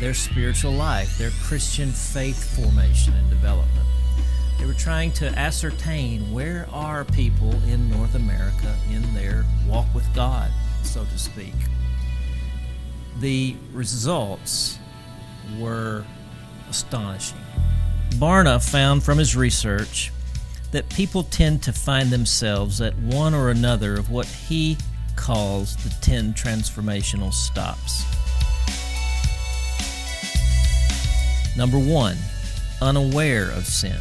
their 0.00 0.14
spiritual 0.14 0.72
life, 0.72 1.18
their 1.18 1.30
Christian 1.42 1.90
faith 1.90 2.56
formation 2.56 3.14
and 3.14 3.28
development. 3.28 3.86
They 4.58 4.66
were 4.66 4.74
trying 4.74 5.12
to 5.12 5.26
ascertain 5.38 6.32
where 6.32 6.66
are 6.70 7.04
people 7.04 7.52
in 7.64 7.90
North 7.90 8.14
America 8.14 8.76
in 8.90 9.14
their 9.14 9.44
walk 9.66 9.86
with 9.94 10.06
God, 10.14 10.50
so 10.82 11.04
to 11.04 11.18
speak. 11.18 11.54
The 13.20 13.56
results 13.72 14.78
were 15.58 16.04
astonishing. 16.68 17.38
Barna 18.12 18.62
found 18.62 19.02
from 19.02 19.18
his 19.18 19.34
research 19.36 20.12
that 20.72 20.88
people 20.88 21.24
tend 21.24 21.62
to 21.62 21.72
find 21.72 22.10
themselves 22.10 22.80
at 22.80 22.96
one 22.98 23.34
or 23.34 23.50
another 23.50 23.94
of 23.94 24.10
what 24.10 24.26
he 24.26 24.76
calls 25.16 25.76
the 25.76 25.90
10 26.00 26.34
transformational 26.34 27.32
stops. 27.32 28.04
Number 31.56 31.78
one, 31.78 32.16
unaware 32.80 33.50
of 33.50 33.66
sin. 33.66 34.00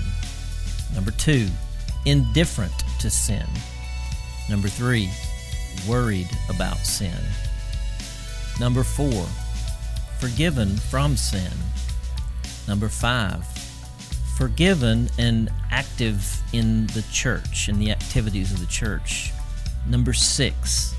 Number 0.93 1.11
two, 1.11 1.47
indifferent 2.05 2.73
to 2.99 3.09
sin. 3.09 3.45
Number 4.49 4.67
three, 4.67 5.09
worried 5.87 6.29
about 6.49 6.77
sin. 6.77 7.19
Number 8.59 8.83
four, 8.83 9.25
forgiven 10.19 10.77
from 10.77 11.17
sin. 11.17 11.51
Number 12.67 12.89
five, 12.89 13.45
forgiven 14.39 15.09
and 15.17 15.49
active 15.69 16.41
in 16.53 16.87
the 16.87 17.03
church, 17.11 17.67
in 17.67 17.77
the 17.77 17.91
activities 17.91 18.53
of 18.53 18.61
the 18.61 18.65
church. 18.67 19.33
Number 19.85 20.13
six, 20.13 20.95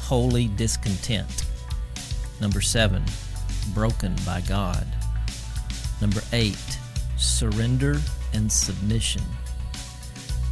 holy 0.00 0.48
discontent. 0.48 1.44
Number 2.40 2.62
seven, 2.62 3.04
broken 3.74 4.16
by 4.24 4.40
God. 4.48 4.86
Number 6.00 6.22
eight, 6.32 6.78
surrender 7.18 8.00
and 8.32 8.50
submission. 8.50 9.22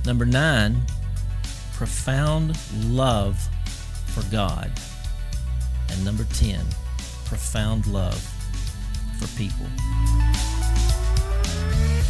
Number 0.04 0.26
nine, 0.26 0.82
profound 1.72 2.58
love 2.84 3.40
for 4.08 4.22
God. 4.30 4.70
And 5.90 6.04
number 6.04 6.24
10, 6.34 6.60
profound 7.24 7.86
love 7.86 8.20
for 9.18 9.28
people. 9.38 9.66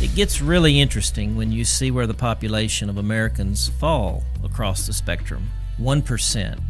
It 0.00 0.14
gets 0.14 0.40
really 0.40 0.80
interesting 0.80 1.34
when 1.34 1.50
you 1.50 1.64
see 1.64 1.90
where 1.90 2.06
the 2.06 2.14
population 2.14 2.88
of 2.88 2.98
Americans 2.98 3.68
fall 3.68 4.22
across 4.44 4.86
the 4.86 4.92
spectrum 4.92 5.48
1%, 5.80 6.60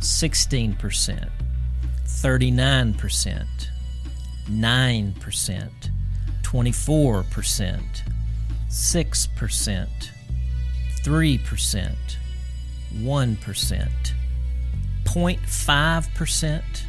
16%, 0.00 1.30
39%, 2.04 3.46
9%, 4.50 5.90
24%, 6.42 8.02
6%, 8.68 9.88
3%, 11.04 11.96
1%, 12.92 13.88
0.5%, 15.04 16.82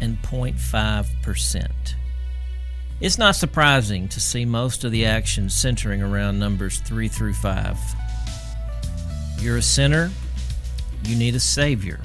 and 0.00 0.22
0.5%. 0.22 1.70
It's 3.00 3.16
not 3.16 3.34
surprising 3.34 4.08
to 4.08 4.20
see 4.20 4.44
most 4.44 4.84
of 4.84 4.92
the 4.92 5.06
action 5.06 5.48
centering 5.48 6.02
around 6.02 6.38
numbers 6.38 6.80
3 6.80 7.08
through 7.08 7.32
5. 7.32 7.78
You're 9.38 9.56
a 9.56 9.62
sinner, 9.62 10.10
you 11.04 11.16
need 11.16 11.34
a 11.34 11.40
Savior. 11.40 12.00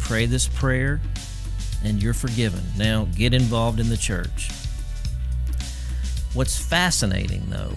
Pray 0.00 0.26
this 0.26 0.48
prayer, 0.48 1.00
and 1.84 2.02
you're 2.02 2.12
forgiven. 2.12 2.64
Now 2.76 3.04
get 3.16 3.32
involved 3.32 3.78
in 3.78 3.88
the 3.88 3.96
church. 3.96 4.50
What's 6.34 6.58
fascinating, 6.58 7.48
though, 7.48 7.76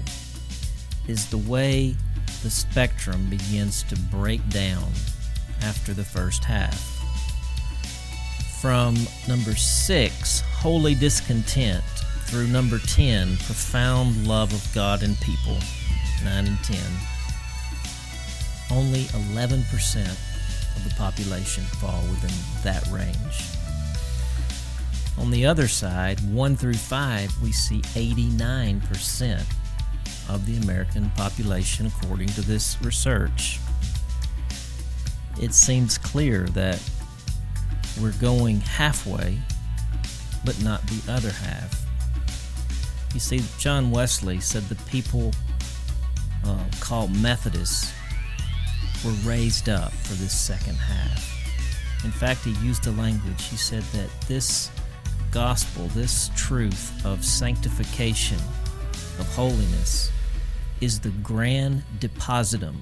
is 1.07 1.29
the 1.29 1.37
way 1.37 1.95
the 2.41 2.49
spectrum 2.49 3.29
begins 3.29 3.83
to 3.83 3.95
break 3.95 4.47
down 4.49 4.89
after 5.61 5.93
the 5.93 6.03
first 6.03 6.43
half. 6.45 6.87
From 8.59 8.95
number 9.27 9.55
six, 9.55 10.41
holy 10.41 10.93
discontent, 10.95 11.83
through 12.31 12.47
number 12.47 12.79
10, 12.79 13.35
profound 13.35 14.25
love 14.25 14.53
of 14.53 14.73
God 14.73 15.03
and 15.03 15.19
people, 15.19 15.57
9 16.23 16.47
and 16.47 16.57
10, 16.63 16.77
only 18.71 19.03
11% 19.03 20.09
of 20.77 20.83
the 20.85 20.95
population 20.97 21.65
fall 21.65 22.01
within 22.03 22.31
that 22.63 22.87
range. 22.87 23.43
On 25.17 25.29
the 25.29 25.45
other 25.45 25.67
side, 25.67 26.21
1 26.33 26.55
through 26.55 26.75
5, 26.75 27.41
we 27.43 27.51
see 27.51 27.81
89% 27.81 29.43
of 30.29 30.45
the 30.45 30.55
American 30.63 31.09
population, 31.17 31.87
according 31.87 32.29
to 32.29 32.41
this 32.41 32.77
research. 32.81 33.59
It 35.41 35.53
seems 35.53 35.97
clear 35.97 36.43
that 36.53 36.81
we're 38.01 38.13
going 38.21 38.61
halfway, 38.61 39.37
but 40.45 40.63
not 40.63 40.81
the 40.87 41.11
other 41.11 41.31
half. 41.31 41.80
You 43.13 43.19
see, 43.19 43.41
John 43.57 43.91
Wesley 43.91 44.39
said 44.39 44.63
the 44.63 44.75
people 44.89 45.31
uh, 46.45 46.63
called 46.79 47.15
Methodists 47.17 47.93
were 49.03 49.11
raised 49.23 49.67
up 49.67 49.91
for 49.91 50.13
this 50.13 50.37
second 50.37 50.75
half. 50.75 51.27
In 52.03 52.11
fact, 52.11 52.43
he 52.43 52.51
used 52.65 52.83
the 52.83 52.91
language. 52.93 53.43
He 53.45 53.57
said 53.57 53.83
that 53.93 54.09
this 54.27 54.71
gospel, 55.31 55.87
this 55.87 56.29
truth 56.35 57.05
of 57.05 57.23
sanctification, 57.23 58.39
of 59.19 59.27
holiness, 59.35 60.11
is 60.79 60.99
the 60.99 61.09
grand 61.21 61.83
depositum 61.99 62.75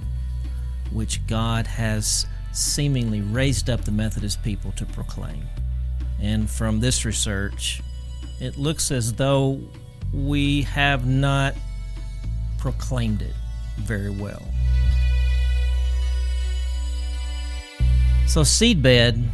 which 0.91 1.25
God 1.27 1.67
has 1.67 2.25
seemingly 2.51 3.21
raised 3.21 3.69
up 3.69 3.81
the 3.81 3.91
Methodist 3.91 4.41
people 4.41 4.71
to 4.73 4.85
proclaim. 4.85 5.43
And 6.19 6.49
from 6.49 6.79
this 6.79 7.05
research, 7.05 7.81
it 8.39 8.57
looks 8.57 8.91
as 8.91 9.13
though 9.13 9.59
we 10.13 10.63
have 10.63 11.05
not 11.05 11.55
proclaimed 12.57 13.21
it 13.21 13.35
very 13.77 14.09
well. 14.09 14.43
So, 18.27 18.41
Seedbed 18.41 19.27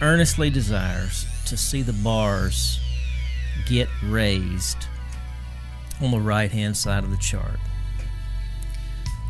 earnestly 0.00 0.50
desires 0.50 1.26
to 1.46 1.56
see 1.56 1.82
the 1.82 1.92
bars 1.92 2.78
get 3.66 3.88
raised 4.04 4.86
on 6.00 6.10
the 6.10 6.20
right 6.20 6.50
hand 6.50 6.76
side 6.76 7.04
of 7.04 7.10
the 7.10 7.16
chart. 7.16 7.58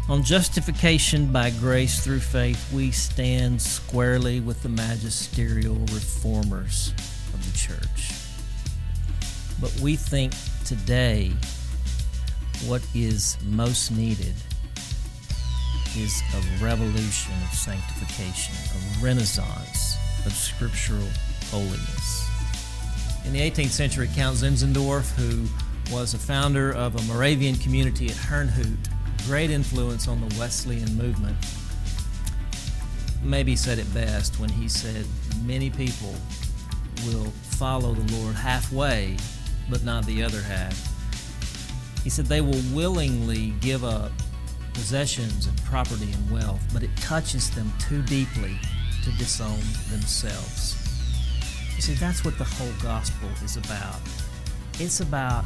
On 0.09 0.23
justification 0.23 1.33
by 1.33 1.49
grace 1.51 2.05
through 2.05 2.21
faith, 2.21 2.71
we 2.73 2.91
stand 2.91 3.63
squarely 3.63 4.41
with 4.41 4.63
the 4.63 4.69
magisterial 4.69 5.77
reformers 5.77 6.93
of 7.33 7.51
the 7.51 7.57
church. 7.57 8.24
But 9.65 9.81
we 9.81 9.97
think 9.97 10.35
today 10.67 11.33
what 12.67 12.83
is 12.95 13.39
most 13.47 13.93
needed 13.93 14.35
is 15.97 16.23
a 16.35 16.63
revolution 16.63 17.33
of 17.43 17.49
sanctification, 17.55 18.55
a 18.77 19.03
renaissance 19.03 19.97
of 20.27 20.33
scriptural 20.35 21.09
holiness. 21.47 22.29
In 23.25 23.33
the 23.33 23.41
18th 23.41 23.71
century, 23.71 24.07
Count 24.15 24.37
Zinzendorf, 24.37 25.11
who 25.15 25.49
was 25.91 26.13
a 26.13 26.19
founder 26.19 26.71
of 26.71 26.97
a 26.97 27.03
Moravian 27.11 27.57
community 27.57 28.11
at 28.11 28.17
Herrnhut, 28.17 28.77
great 29.27 29.49
influence 29.49 30.09
on 30.09 30.21
the 30.21 30.39
Wesleyan 30.39 30.95
movement, 30.95 31.39
maybe 33.23 33.57
said 33.57 33.79
it 33.79 33.95
best 33.95 34.39
when 34.39 34.51
he 34.51 34.69
said, 34.69 35.07
Many 35.47 35.71
people 35.71 36.15
will 37.07 37.33
follow 37.57 37.95
the 37.95 38.13
Lord 38.19 38.35
halfway, 38.35 39.17
but 39.71 39.85
not 39.85 40.05
the 40.07 40.23
other 40.23 40.41
half. 40.41 40.91
He 42.03 42.11
said 42.11 42.27
they 42.27 42.41
will 42.41 42.61
willingly 42.73 43.55
give 43.61 43.85
up 43.85 44.13
possessions 44.75 45.47
and 45.47 45.63
property 45.65 46.13
and 46.13 46.31
wealth, 46.31 46.63
but 46.73 46.83
it 46.83 46.95
touches 46.97 47.51
them 47.51 47.73
too 47.79 48.03
deeply 48.03 48.59
to 49.05 49.11
disown 49.13 49.61
themselves. 49.91 50.77
You 51.77 51.83
see, 51.83 51.95
that's 51.95 52.25
what 52.25 52.37
the 52.39 52.45
whole 52.45 52.73
gospel 52.83 53.29
is 53.45 53.57
about. 53.57 54.01
It's 54.79 55.01
about 55.01 55.45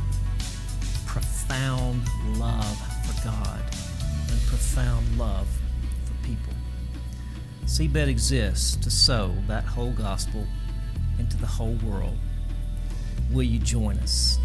profound 1.06 2.02
love 2.38 2.78
for 3.06 3.24
God 3.24 3.60
and 4.30 4.40
profound 4.46 5.18
love 5.18 5.48
for 6.04 6.26
people. 6.26 6.52
Seedbed 7.64 8.08
exists 8.08 8.76
to 8.76 8.90
sow 8.90 9.32
that 9.46 9.64
whole 9.64 9.92
gospel 9.92 10.46
into 11.18 11.36
the 11.36 11.46
whole 11.46 11.76
world. 11.84 12.18
Will 13.30 13.42
you 13.42 13.58
join 13.58 13.98
us? 13.98 14.38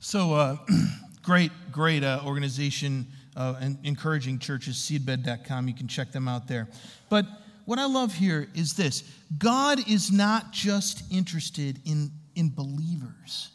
So, 0.00 0.34
uh, 0.34 0.56
great, 1.22 1.52
great 1.70 2.02
uh, 2.02 2.22
organization 2.24 3.06
uh, 3.36 3.54
and 3.60 3.78
encouraging 3.84 4.40
churches, 4.40 4.76
seedbed.com. 4.76 5.68
You 5.68 5.74
can 5.74 5.86
check 5.86 6.10
them 6.10 6.26
out 6.26 6.48
there. 6.48 6.66
But 7.08 7.26
what 7.64 7.78
I 7.78 7.86
love 7.86 8.12
here 8.12 8.48
is 8.56 8.74
this 8.74 9.04
God 9.38 9.88
is 9.88 10.10
not 10.10 10.50
just 10.50 11.04
interested 11.12 11.78
in, 11.84 12.10
in 12.34 12.50
believers, 12.50 13.50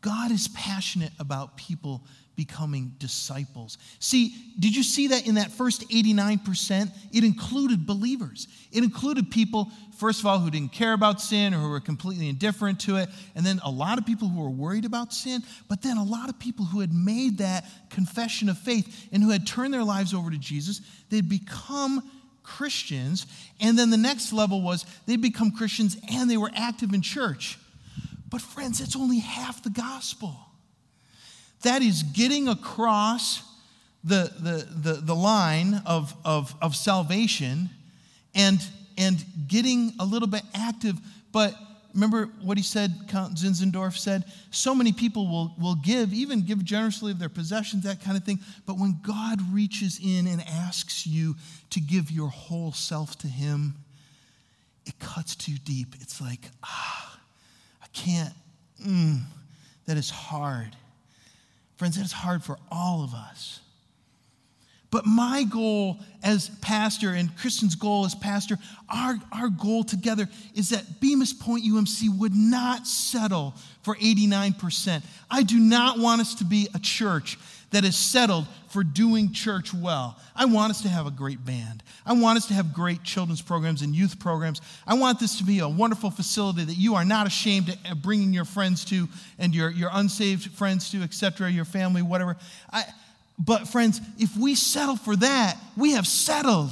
God 0.00 0.32
is 0.32 0.48
passionate 0.48 1.12
about 1.20 1.56
people 1.56 2.02
becoming 2.38 2.94
disciples. 2.98 3.78
See, 3.98 4.32
did 4.60 4.76
you 4.76 4.84
see 4.84 5.08
that 5.08 5.26
in 5.26 5.34
that 5.34 5.50
first 5.50 5.90
89%? 5.90 6.88
It 7.12 7.24
included 7.24 7.84
believers. 7.84 8.46
It 8.70 8.84
included 8.84 9.28
people, 9.28 9.72
first 9.98 10.20
of 10.20 10.26
all, 10.26 10.38
who 10.38 10.48
didn't 10.48 10.72
care 10.72 10.92
about 10.92 11.20
sin 11.20 11.52
or 11.52 11.58
who 11.58 11.68
were 11.68 11.80
completely 11.80 12.28
indifferent 12.28 12.78
to 12.82 12.94
it, 12.94 13.08
and 13.34 13.44
then 13.44 13.60
a 13.64 13.70
lot 13.70 13.98
of 13.98 14.06
people 14.06 14.28
who 14.28 14.40
were 14.40 14.48
worried 14.48 14.84
about 14.84 15.12
sin, 15.12 15.42
but 15.68 15.82
then 15.82 15.96
a 15.96 16.04
lot 16.04 16.28
of 16.28 16.38
people 16.38 16.64
who 16.64 16.78
had 16.78 16.94
made 16.94 17.38
that 17.38 17.64
confession 17.90 18.48
of 18.48 18.56
faith 18.56 19.08
and 19.10 19.20
who 19.20 19.30
had 19.30 19.44
turned 19.44 19.74
their 19.74 19.82
lives 19.82 20.14
over 20.14 20.30
to 20.30 20.38
Jesus. 20.38 20.80
They'd 21.10 21.28
become 21.28 22.08
Christians, 22.44 23.26
and 23.60 23.76
then 23.76 23.90
the 23.90 23.96
next 23.96 24.32
level 24.32 24.62
was 24.62 24.86
they'd 25.06 25.20
become 25.20 25.50
Christians 25.50 25.96
and 26.08 26.30
they 26.30 26.36
were 26.36 26.52
active 26.54 26.94
in 26.94 27.02
church. 27.02 27.58
But, 28.30 28.42
friends, 28.42 28.80
it's 28.80 28.94
only 28.94 29.18
half 29.18 29.64
the 29.64 29.70
gospel. 29.70 30.47
That 31.62 31.82
is 31.82 32.02
getting 32.02 32.48
across 32.48 33.42
the, 34.04 34.32
the, 34.38 34.92
the, 34.92 35.00
the 35.00 35.14
line 35.14 35.82
of, 35.86 36.14
of, 36.24 36.54
of 36.62 36.76
salvation 36.76 37.70
and, 38.34 38.60
and 38.96 39.24
getting 39.48 39.92
a 39.98 40.04
little 40.04 40.28
bit 40.28 40.42
active. 40.54 40.96
But 41.32 41.54
remember 41.94 42.26
what 42.42 42.56
he 42.56 42.62
said, 42.62 42.92
Count 43.08 43.34
Zinzendorf 43.34 43.96
said? 43.96 44.24
So 44.50 44.74
many 44.74 44.92
people 44.92 45.26
will, 45.26 45.54
will 45.60 45.74
give, 45.74 46.12
even 46.12 46.42
give 46.42 46.64
generously 46.64 47.10
of 47.12 47.18
their 47.18 47.28
possessions, 47.28 47.84
that 47.84 48.02
kind 48.02 48.16
of 48.16 48.24
thing. 48.24 48.38
But 48.66 48.78
when 48.78 48.98
God 49.02 49.40
reaches 49.52 49.98
in 50.02 50.26
and 50.26 50.42
asks 50.48 51.06
you 51.06 51.34
to 51.70 51.80
give 51.80 52.10
your 52.10 52.28
whole 52.28 52.72
self 52.72 53.18
to 53.18 53.26
him, 53.26 53.74
it 54.86 54.98
cuts 55.00 55.34
too 55.34 55.56
deep. 55.64 55.96
It's 56.00 56.20
like, 56.20 56.40
ah, 56.62 57.18
I 57.82 57.86
can't. 57.92 58.34
Mm, 58.86 59.22
that 59.86 59.96
is 59.96 60.08
hard. 60.08 60.76
Friends, 61.78 61.96
that 61.96 62.04
is 62.04 62.12
hard 62.12 62.42
for 62.42 62.58
all 62.70 63.04
of 63.04 63.14
us. 63.14 63.60
But 64.90 65.06
my 65.06 65.44
goal 65.44 65.98
as 66.22 66.48
pastor 66.60 67.10
and 67.10 67.36
Kristen's 67.36 67.74
goal 67.74 68.04
as 68.04 68.14
pastor, 68.14 68.56
our, 68.88 69.16
our 69.30 69.48
goal 69.48 69.84
together 69.84 70.28
is 70.54 70.70
that 70.70 71.00
Bemus 71.00 71.38
Point 71.38 71.64
UMC 71.64 72.18
would 72.18 72.34
not 72.34 72.86
settle 72.86 73.54
for 73.82 73.94
89%. 73.96 75.02
I 75.30 75.42
do 75.42 75.60
not 75.60 75.98
want 75.98 76.20
us 76.22 76.34
to 76.36 76.44
be 76.44 76.68
a 76.74 76.78
church 76.78 77.38
that 77.70 77.84
is 77.84 77.96
settled 77.96 78.46
for 78.68 78.82
doing 78.82 79.32
church 79.32 79.74
well. 79.74 80.18
I 80.34 80.46
want 80.46 80.70
us 80.70 80.82
to 80.82 80.88
have 80.88 81.06
a 81.06 81.10
great 81.10 81.44
band. 81.44 81.82
I 82.06 82.14
want 82.14 82.38
us 82.38 82.46
to 82.46 82.54
have 82.54 82.72
great 82.72 83.02
children's 83.02 83.42
programs 83.42 83.82
and 83.82 83.94
youth 83.94 84.18
programs. 84.18 84.60
I 84.86 84.94
want 84.94 85.20
this 85.20 85.38
to 85.38 85.44
be 85.44 85.58
a 85.58 85.68
wonderful 85.68 86.10
facility 86.10 86.64
that 86.64 86.76
you 86.76 86.94
are 86.94 87.04
not 87.04 87.26
ashamed 87.26 87.76
of 87.90 88.02
bringing 88.02 88.32
your 88.32 88.44
friends 88.44 88.84
to 88.86 89.08
and 89.38 89.54
your, 89.54 89.70
your 89.70 89.90
unsaved 89.92 90.50
friends 90.52 90.90
to, 90.92 91.02
etc., 91.02 91.50
your 91.50 91.66
family, 91.66 92.02
whatever. 92.02 92.36
I, 92.72 92.84
but, 93.38 93.68
friends, 93.68 94.00
if 94.18 94.36
we 94.36 94.54
settle 94.54 94.96
for 94.96 95.14
that, 95.16 95.56
we 95.76 95.92
have 95.92 96.06
settled. 96.06 96.70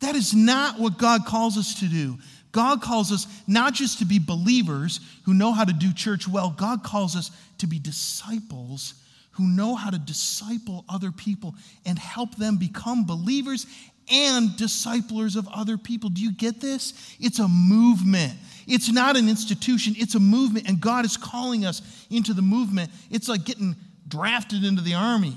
That 0.00 0.14
is 0.14 0.34
not 0.34 0.78
what 0.78 0.98
God 0.98 1.26
calls 1.26 1.58
us 1.58 1.80
to 1.80 1.86
do. 1.86 2.18
God 2.52 2.80
calls 2.80 3.12
us 3.12 3.26
not 3.46 3.74
just 3.74 3.98
to 3.98 4.04
be 4.04 4.18
believers 4.18 5.00
who 5.24 5.34
know 5.34 5.52
how 5.52 5.64
to 5.64 5.72
do 5.72 5.92
church 5.92 6.26
well, 6.26 6.54
God 6.56 6.82
calls 6.82 7.14
us 7.14 7.30
to 7.58 7.66
be 7.66 7.78
disciples 7.78 8.94
who 9.38 9.44
know 9.44 9.76
how 9.76 9.88
to 9.88 9.98
disciple 9.98 10.84
other 10.88 11.12
people 11.12 11.54
and 11.86 11.98
help 11.98 12.34
them 12.34 12.56
become 12.56 13.06
believers 13.06 13.66
and 14.10 14.56
disciplers 14.56 15.36
of 15.36 15.46
other 15.48 15.78
people. 15.78 16.10
Do 16.10 16.20
you 16.20 16.32
get 16.32 16.60
this? 16.60 17.16
It's 17.20 17.38
a 17.38 17.46
movement. 17.46 18.34
It's 18.66 18.92
not 18.92 19.16
an 19.16 19.28
institution, 19.28 19.94
it's 19.96 20.14
a 20.14 20.20
movement, 20.20 20.68
and 20.68 20.80
God 20.80 21.04
is 21.04 21.16
calling 21.16 21.64
us 21.64 21.80
into 22.10 22.34
the 22.34 22.42
movement. 22.42 22.90
It's 23.10 23.28
like 23.28 23.44
getting 23.44 23.76
drafted 24.06 24.64
into 24.64 24.82
the 24.82 24.94
army. 24.94 25.36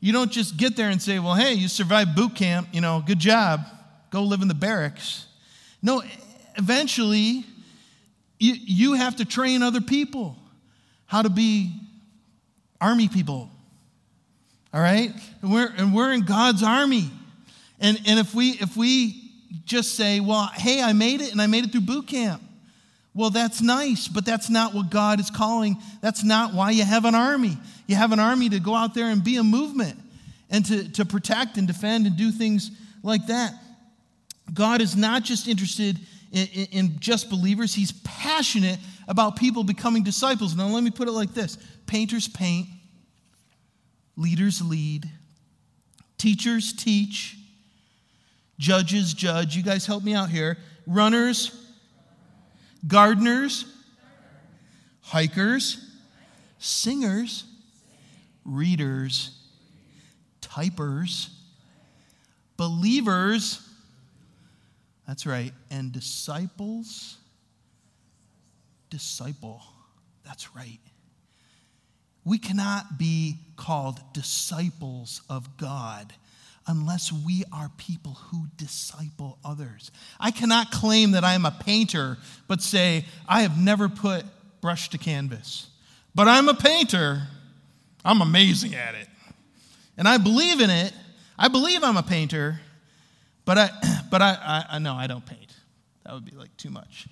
You 0.00 0.12
don't 0.12 0.30
just 0.30 0.56
get 0.56 0.76
there 0.76 0.90
and 0.90 1.02
say, 1.02 1.18
well, 1.18 1.34
hey, 1.34 1.54
you 1.54 1.68
survived 1.68 2.14
boot 2.14 2.36
camp, 2.36 2.68
you 2.72 2.80
know, 2.80 3.02
good 3.04 3.18
job, 3.18 3.62
go 4.10 4.22
live 4.22 4.42
in 4.42 4.48
the 4.48 4.54
barracks. 4.54 5.26
No, 5.82 6.02
eventually, 6.56 7.44
you, 8.38 8.54
you 8.60 8.92
have 8.94 9.16
to 9.16 9.24
train 9.24 9.62
other 9.62 9.80
people 9.80 10.36
how 11.06 11.22
to 11.22 11.30
be 11.30 11.72
army 12.84 13.08
people. 13.08 13.50
All 14.72 14.80
right? 14.80 15.12
And 15.42 15.52
we're, 15.52 15.72
and 15.76 15.94
we're 15.94 16.12
in 16.12 16.22
God's 16.22 16.62
army. 16.62 17.10
And, 17.80 17.98
and 18.06 18.18
if, 18.18 18.34
we, 18.34 18.50
if 18.50 18.76
we 18.76 19.30
just 19.64 19.94
say, 19.94 20.20
well, 20.20 20.50
hey, 20.54 20.82
I 20.82 20.92
made 20.92 21.20
it 21.20 21.32
and 21.32 21.40
I 21.40 21.46
made 21.46 21.64
it 21.64 21.72
through 21.72 21.82
boot 21.82 22.06
camp, 22.06 22.42
well, 23.14 23.30
that's 23.30 23.62
nice, 23.62 24.08
but 24.08 24.26
that's 24.26 24.50
not 24.50 24.74
what 24.74 24.90
God 24.90 25.20
is 25.20 25.30
calling. 25.30 25.76
That's 26.00 26.24
not 26.24 26.52
why 26.52 26.72
you 26.72 26.84
have 26.84 27.04
an 27.04 27.14
army. 27.14 27.56
You 27.86 27.94
have 27.94 28.10
an 28.10 28.18
army 28.18 28.48
to 28.48 28.58
go 28.58 28.74
out 28.74 28.92
there 28.94 29.06
and 29.06 29.22
be 29.22 29.36
a 29.36 29.44
movement 29.44 29.96
and 30.50 30.66
to, 30.66 30.90
to 30.92 31.04
protect 31.04 31.56
and 31.56 31.66
defend 31.66 32.06
and 32.06 32.16
do 32.16 32.32
things 32.32 32.72
like 33.02 33.28
that. 33.28 33.54
God 34.52 34.80
is 34.80 34.96
not 34.96 35.22
just 35.22 35.46
interested 35.46 35.98
in, 36.32 36.48
in, 36.48 36.66
in 36.72 36.98
just 36.98 37.30
believers, 37.30 37.72
He's 37.72 37.92
passionate 38.02 38.78
about 39.06 39.36
people 39.36 39.62
becoming 39.62 40.02
disciples. 40.02 40.56
Now, 40.56 40.66
let 40.66 40.82
me 40.82 40.90
put 40.90 41.06
it 41.06 41.12
like 41.12 41.32
this 41.32 41.56
painters 41.86 42.28
paint, 42.28 42.66
leaders 44.16 44.62
lead, 44.62 45.08
teachers 46.18 46.72
teach, 46.72 47.36
judges 48.58 49.14
judge. 49.14 49.56
You 49.56 49.62
guys 49.62 49.86
help 49.86 50.02
me 50.04 50.14
out 50.14 50.30
here. 50.30 50.58
Runners 50.86 51.64
gardeners, 52.86 53.64
hikers, 55.00 55.78
singers, 56.58 57.44
readers, 58.44 59.30
typers, 60.40 61.28
believers, 62.56 63.66
that's 65.06 65.26
right, 65.26 65.52
and 65.70 65.92
disciples. 65.92 67.18
Disciple, 68.90 69.62
that's 70.24 70.54
right. 70.54 70.80
We 72.24 72.38
cannot 72.38 72.98
be 72.98 73.36
called 73.56 74.00
disciples 74.12 75.22
of 75.28 75.56
God 75.56 76.12
unless 76.66 77.12
we 77.12 77.44
are 77.52 77.70
people 77.76 78.12
who 78.12 78.46
disciple 78.56 79.38
others. 79.44 79.90
I 80.18 80.30
cannot 80.30 80.70
claim 80.70 81.12
that 81.12 81.24
I 81.24 81.34
am 81.34 81.44
a 81.44 81.50
painter, 81.50 82.16
but 82.48 82.62
say, 82.62 83.04
I 83.28 83.42
have 83.42 83.60
never 83.60 83.88
put 83.88 84.24
brush 84.60 84.88
to 84.90 84.98
canvas. 84.98 85.68
But 86.14 86.28
I'm 86.28 86.48
a 86.48 86.54
painter. 86.54 87.22
I'm 88.04 88.22
amazing 88.22 88.74
at 88.74 88.94
it. 88.94 89.08
And 89.98 90.08
I 90.08 90.16
believe 90.16 90.60
in 90.60 90.70
it. 90.70 90.92
I 91.38 91.48
believe 91.48 91.82
I'm 91.82 91.96
a 91.96 92.02
painter, 92.02 92.60
but 93.44 93.58
I, 93.58 93.70
but 94.10 94.22
I, 94.22 94.30
I, 94.30 94.76
I 94.76 94.78
no, 94.78 94.94
I 94.94 95.06
don't 95.06 95.24
paint. 95.24 95.52
That 96.04 96.14
would 96.14 96.24
be 96.24 96.36
like 96.36 96.56
too 96.56 96.70
much. 96.70 97.08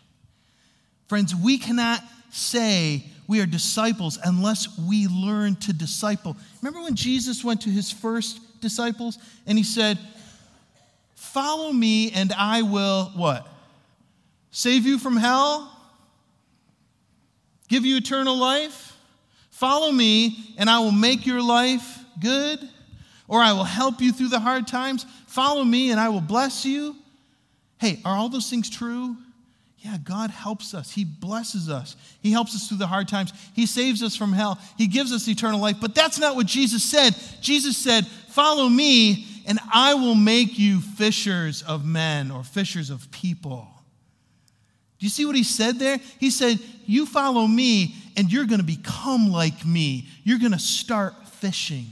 Friends, 1.13 1.37
we 1.37 1.59
cannot 1.59 2.03
say 2.31 3.05
we 3.29 3.43
are 3.43 3.45
disciples 3.45 4.19
unless 4.25 4.79
we 4.79 5.09
learn 5.09 5.57
to 5.57 5.75
disciple. 5.75 6.39
Remember 6.63 6.83
when 6.83 6.97
Jesus 6.97 7.45
went 7.45 7.61
to 7.61 7.69
his 7.69 7.93
first 7.93 8.41
disciples 8.63 9.19
and 9.47 9.59
he 9.59 9.63
said, 9.63 9.99
Follow 11.15 11.71
me 11.71 12.13
and 12.13 12.33
I 12.33 12.63
will 12.63 13.13
what? 13.15 13.47
Save 14.53 14.87
you 14.87 14.99
from 14.99 15.19
hell? 15.19 15.79
Give 17.69 17.85
you 17.85 17.99
eternal 17.99 18.39
life? 18.39 18.97
Follow 19.51 19.93
me 19.93 20.55
and 20.57 20.71
I 20.71 20.79
will 20.79 20.93
make 20.93 21.27
your 21.27 21.43
life 21.43 21.99
good? 22.23 22.59
Or 23.29 23.43
I 23.43 23.53
will 23.53 23.65
help 23.65 24.01
you 24.01 24.13
through 24.13 24.29
the 24.29 24.41
hard 24.41 24.67
times? 24.67 25.05
Follow 25.27 25.63
me 25.63 25.91
and 25.91 26.01
I 26.01 26.09
will 26.09 26.23
bless 26.23 26.65
you? 26.65 26.97
Hey, 27.79 28.01
are 28.03 28.17
all 28.17 28.31
those 28.31 28.49
things 28.49 28.71
true? 28.71 29.15
Yeah, 29.83 29.99
God 29.99 30.31
helps 30.31 30.75
us. 30.75 30.93
He 30.93 31.05
blesses 31.05 31.69
us. 31.69 31.97
He 32.21 32.31
helps 32.31 32.55
us 32.55 32.69
through 32.69 32.79
the 32.79 32.87
hard 32.87 33.09
times. 33.09 33.33
He 33.53 33.67
saves 33.67 34.01
us 34.01 34.15
from 34.15 34.33
hell. 34.33 34.61
He 34.79 34.87
gives 34.87 35.13
us 35.13 35.27
eternal 35.27 35.61
life. 35.61 35.79
But 35.81 35.93
that's 35.93 36.21
not 36.21 36.37
what 36.37 36.47
Jesus 36.47 36.85
said. 36.85 37.17
Jesus 37.41 37.77
said, 37.77 38.07
Follow 38.07 38.69
me, 38.69 39.27
and 39.45 39.59
I 39.75 39.95
will 39.95 40.15
make 40.15 40.57
you 40.57 40.81
fishers 40.81 41.63
of 41.63 41.85
men 41.85 42.31
or 42.31 42.45
fishers 42.45 42.91
of 42.91 43.11
people. 43.11 43.67
Do 45.01 45.07
you 45.07 45.11
see 45.11 45.27
what 45.27 45.35
he 45.35 45.43
said 45.43 45.81
there? 45.81 45.99
He 46.21 46.31
said, 46.31 46.61
You 46.87 47.05
follow 47.05 47.49
me, 47.49 47.97
and 48.17 48.33
you're 48.33 48.47
going 48.47 48.61
to 48.61 48.67
become 48.67 49.33
like 49.33 49.67
me. 49.67 50.07
You're 50.23 50.39
going 50.39 50.53
to 50.53 50.61
start 50.61 51.27
fishing. 51.27 51.87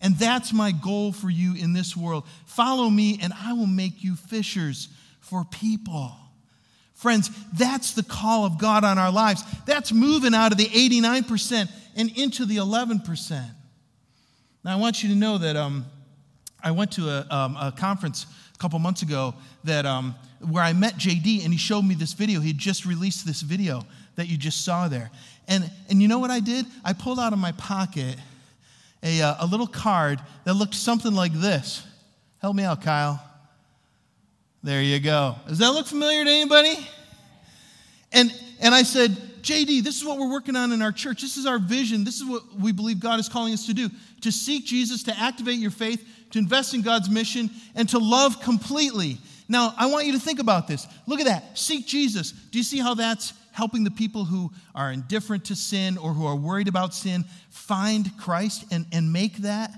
And 0.00 0.18
that's 0.18 0.54
my 0.54 0.72
goal 0.72 1.12
for 1.12 1.28
you 1.28 1.54
in 1.54 1.74
this 1.74 1.94
world. 1.94 2.24
Follow 2.46 2.88
me, 2.88 3.18
and 3.20 3.34
I 3.34 3.52
will 3.52 3.66
make 3.66 4.02
you 4.02 4.16
fishers 4.16 4.88
for 5.20 5.44
people. 5.44 6.16
Friends, 7.04 7.28
that's 7.52 7.92
the 7.92 8.02
call 8.02 8.46
of 8.46 8.56
God 8.56 8.82
on 8.82 8.96
our 8.96 9.12
lives. 9.12 9.44
That's 9.66 9.92
moving 9.92 10.32
out 10.32 10.52
of 10.52 10.56
the 10.56 10.64
89% 10.64 11.68
and 11.96 12.10
into 12.16 12.46
the 12.46 12.56
11%. 12.56 13.44
Now, 14.64 14.72
I 14.72 14.76
want 14.76 15.02
you 15.02 15.10
to 15.10 15.14
know 15.14 15.36
that 15.36 15.54
um, 15.54 15.84
I 16.62 16.70
went 16.70 16.92
to 16.92 17.10
a, 17.10 17.26
um, 17.28 17.56
a, 17.56 17.74
conference 17.76 18.24
a 18.54 18.58
couple 18.58 18.78
months 18.78 19.02
ago 19.02 19.34
that, 19.64 19.84
um, 19.84 20.14
where 20.48 20.62
I 20.64 20.72
met 20.72 20.94
JD, 20.94 21.44
and 21.44 21.52
he 21.52 21.58
showed 21.58 21.82
me 21.82 21.94
this 21.94 22.14
video. 22.14 22.40
He 22.40 22.48
had 22.48 22.56
just 22.56 22.86
released 22.86 23.26
this 23.26 23.42
video 23.42 23.84
that 24.16 24.28
you 24.28 24.38
just 24.38 24.64
saw 24.64 24.88
there. 24.88 25.10
And, 25.46 25.70
and 25.90 26.00
you 26.00 26.08
know 26.08 26.20
what 26.20 26.30
I 26.30 26.40
did? 26.40 26.64
I 26.86 26.94
pulled 26.94 27.20
out 27.20 27.34
of 27.34 27.38
my 27.38 27.52
pocket 27.52 28.16
a, 29.02 29.20
uh, 29.20 29.34
a 29.40 29.46
little 29.46 29.66
card 29.66 30.20
that 30.44 30.54
looked 30.54 30.74
something 30.74 31.12
like 31.12 31.34
this. 31.34 31.86
Help 32.38 32.56
me 32.56 32.62
out, 32.62 32.80
Kyle. 32.80 33.22
There 34.62 34.80
you 34.80 34.98
go. 35.00 35.36
Does 35.46 35.58
that 35.58 35.72
look 35.72 35.86
familiar 35.86 36.24
to 36.24 36.30
anybody? 36.30 36.78
And, 38.14 38.32
and 38.60 38.74
I 38.74 38.84
said, 38.84 39.10
JD, 39.42 39.82
this 39.82 39.98
is 39.98 40.04
what 40.04 40.18
we're 40.18 40.30
working 40.30 40.56
on 40.56 40.72
in 40.72 40.80
our 40.80 40.92
church. 40.92 41.20
This 41.20 41.36
is 41.36 41.44
our 41.44 41.58
vision. 41.58 42.02
This 42.02 42.16
is 42.16 42.24
what 42.24 42.42
we 42.58 42.72
believe 42.72 42.98
God 42.98 43.20
is 43.20 43.28
calling 43.28 43.52
us 43.52 43.66
to 43.66 43.74
do 43.74 43.90
to 44.22 44.32
seek 44.32 44.64
Jesus, 44.64 45.02
to 45.02 45.18
activate 45.18 45.58
your 45.58 45.70
faith, 45.70 46.02
to 46.30 46.38
invest 46.38 46.72
in 46.72 46.80
God's 46.80 47.10
mission, 47.10 47.50
and 47.74 47.86
to 47.90 47.98
love 47.98 48.40
completely. 48.40 49.18
Now, 49.50 49.74
I 49.76 49.84
want 49.86 50.06
you 50.06 50.12
to 50.12 50.18
think 50.18 50.38
about 50.38 50.66
this. 50.66 50.86
Look 51.06 51.20
at 51.20 51.26
that. 51.26 51.58
Seek 51.58 51.86
Jesus. 51.86 52.32
Do 52.32 52.56
you 52.56 52.64
see 52.64 52.78
how 52.78 52.94
that's 52.94 53.34
helping 53.52 53.84
the 53.84 53.90
people 53.90 54.24
who 54.24 54.50
are 54.74 54.90
indifferent 54.90 55.44
to 55.46 55.54
sin 55.54 55.98
or 55.98 56.14
who 56.14 56.24
are 56.24 56.36
worried 56.36 56.68
about 56.68 56.94
sin 56.94 57.24
find 57.50 58.10
Christ 58.18 58.64
and, 58.70 58.86
and 58.92 59.12
make 59.12 59.36
that, 59.38 59.70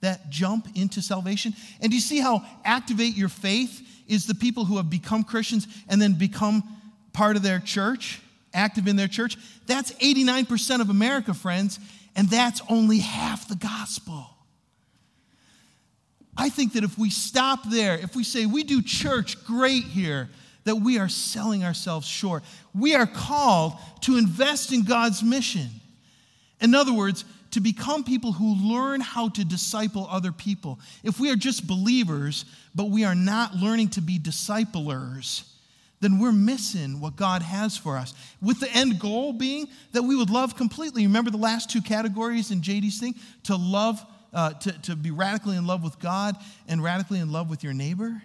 that 0.00 0.30
jump 0.30 0.66
into 0.74 1.02
salvation? 1.02 1.52
And 1.82 1.90
do 1.90 1.96
you 1.96 2.00
see 2.00 2.20
how 2.20 2.42
activate 2.64 3.14
your 3.16 3.28
faith 3.28 3.86
is 4.08 4.26
the 4.26 4.34
people 4.34 4.64
who 4.64 4.78
have 4.78 4.88
become 4.88 5.24
Christians 5.24 5.66
and 5.90 6.00
then 6.00 6.14
become 6.14 6.64
part 7.12 7.36
of 7.36 7.42
their 7.42 7.58
church, 7.58 8.20
active 8.52 8.86
in 8.86 8.96
their 8.96 9.08
church. 9.08 9.36
That's 9.66 9.92
89% 9.92 10.80
of 10.80 10.90
America, 10.90 11.34
friends, 11.34 11.78
and 12.16 12.28
that's 12.28 12.60
only 12.68 12.98
half 12.98 13.48
the 13.48 13.56
gospel. 13.56 14.26
I 16.36 16.48
think 16.48 16.72
that 16.74 16.84
if 16.84 16.98
we 16.98 17.10
stop 17.10 17.68
there, 17.70 17.98
if 17.98 18.16
we 18.16 18.24
say 18.24 18.46
we 18.46 18.62
do 18.62 18.82
church 18.82 19.44
great 19.44 19.84
here, 19.84 20.30
that 20.64 20.76
we 20.76 20.98
are 20.98 21.08
selling 21.08 21.64
ourselves 21.64 22.06
short. 22.06 22.42
We 22.74 22.94
are 22.94 23.06
called 23.06 23.74
to 24.02 24.16
invest 24.16 24.72
in 24.72 24.84
God's 24.84 25.22
mission. 25.22 25.68
In 26.60 26.74
other 26.74 26.92
words, 26.92 27.24
to 27.52 27.60
become 27.60 28.04
people 28.04 28.32
who 28.32 28.54
learn 28.72 29.00
how 29.00 29.28
to 29.30 29.44
disciple 29.44 30.06
other 30.10 30.32
people. 30.32 30.78
If 31.02 31.18
we 31.18 31.30
are 31.30 31.36
just 31.36 31.66
believers, 31.66 32.44
but 32.74 32.90
we 32.90 33.04
are 33.04 33.14
not 33.14 33.56
learning 33.56 33.88
to 33.90 34.00
be 34.00 34.18
disciplers, 34.18 35.44
then 36.00 36.18
we're 36.18 36.32
missing 36.32 37.00
what 37.00 37.16
God 37.16 37.42
has 37.42 37.76
for 37.76 37.96
us. 37.96 38.14
With 38.40 38.58
the 38.58 38.70
end 38.70 38.98
goal 38.98 39.32
being 39.32 39.68
that 39.92 40.02
we 40.02 40.16
would 40.16 40.30
love 40.30 40.56
completely. 40.56 41.06
Remember 41.06 41.30
the 41.30 41.36
last 41.36 41.70
two 41.70 41.82
categories 41.82 42.50
in 42.50 42.62
JD's 42.62 42.98
thing? 42.98 43.14
To 43.44 43.56
love, 43.56 44.04
uh, 44.32 44.54
to, 44.54 44.72
to 44.82 44.96
be 44.96 45.10
radically 45.10 45.56
in 45.56 45.66
love 45.66 45.84
with 45.84 45.98
God 45.98 46.36
and 46.66 46.82
radically 46.82 47.18
in 47.18 47.30
love 47.30 47.50
with 47.50 47.62
your 47.62 47.74
neighbor. 47.74 48.22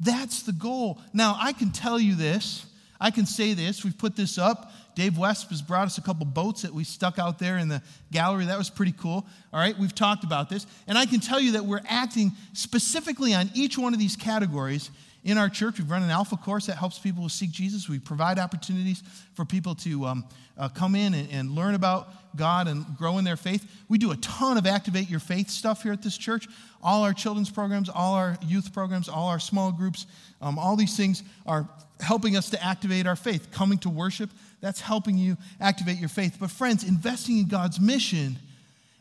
That's 0.00 0.42
the 0.42 0.52
goal. 0.52 1.00
Now, 1.14 1.36
I 1.40 1.52
can 1.52 1.70
tell 1.70 1.98
you 1.98 2.14
this. 2.14 2.66
I 3.00 3.10
can 3.10 3.24
say 3.24 3.54
this. 3.54 3.82
We've 3.82 3.96
put 3.96 4.14
this 4.14 4.36
up. 4.36 4.72
Dave 4.94 5.16
West 5.18 5.48
has 5.48 5.62
brought 5.62 5.86
us 5.86 5.98
a 5.98 6.02
couple 6.02 6.26
boats 6.26 6.62
that 6.62 6.72
we 6.72 6.84
stuck 6.84 7.18
out 7.18 7.38
there 7.38 7.58
in 7.58 7.68
the 7.68 7.82
gallery. 8.12 8.44
That 8.44 8.58
was 8.58 8.70
pretty 8.70 8.92
cool. 8.92 9.26
All 9.52 9.60
right, 9.60 9.76
we've 9.76 9.94
talked 9.94 10.24
about 10.24 10.50
this. 10.50 10.66
And 10.86 10.96
I 10.98 11.06
can 11.06 11.20
tell 11.20 11.40
you 11.40 11.52
that 11.52 11.64
we're 11.64 11.82
acting 11.88 12.32
specifically 12.52 13.34
on 13.34 13.50
each 13.54 13.78
one 13.78 13.94
of 13.94 13.98
these 13.98 14.14
categories 14.14 14.90
in 15.24 15.38
our 15.38 15.48
church. 15.48 15.78
We've 15.78 15.90
run 15.90 16.02
an 16.02 16.10
alpha 16.10 16.36
course 16.36 16.66
that 16.66 16.76
helps 16.76 16.98
people 16.98 17.28
seek 17.28 17.50
Jesus. 17.50 17.88
We 17.88 17.98
provide 17.98 18.38
opportunities 18.38 19.02
for 19.34 19.44
people 19.44 19.74
to 19.76 20.04
um, 20.04 20.24
uh, 20.56 20.68
come 20.68 20.94
in 20.94 21.14
and, 21.14 21.30
and 21.32 21.50
learn 21.52 21.74
about 21.74 22.08
God 22.36 22.68
and 22.68 22.84
grow 22.96 23.18
in 23.18 23.24
their 23.24 23.36
faith. 23.36 23.64
We 23.88 23.98
do 23.98 24.12
a 24.12 24.16
ton 24.16 24.58
of 24.58 24.66
activate 24.66 25.08
your 25.08 25.20
faith 25.20 25.48
stuff 25.48 25.82
here 25.82 25.92
at 25.92 26.02
this 26.02 26.18
church. 26.18 26.46
All 26.82 27.02
our 27.02 27.14
children's 27.14 27.50
programs, 27.50 27.88
all 27.88 28.14
our 28.14 28.36
youth 28.44 28.72
programs, 28.72 29.08
all 29.08 29.28
our 29.28 29.40
small 29.40 29.72
groups, 29.72 30.06
um, 30.42 30.58
all 30.58 30.76
these 30.76 30.96
things 30.96 31.22
are 31.46 31.68
helping 32.00 32.36
us 32.36 32.50
to 32.50 32.62
activate 32.62 33.06
our 33.06 33.16
faith. 33.16 33.50
Coming 33.50 33.78
to 33.78 33.88
worship, 33.88 34.30
that's 34.60 34.80
helping 34.80 35.16
you 35.16 35.36
activate 35.60 35.98
your 35.98 36.08
faith. 36.08 36.36
But, 36.38 36.50
friends, 36.50 36.84
investing 36.84 37.38
in 37.38 37.48
God's 37.48 37.80
mission 37.80 38.36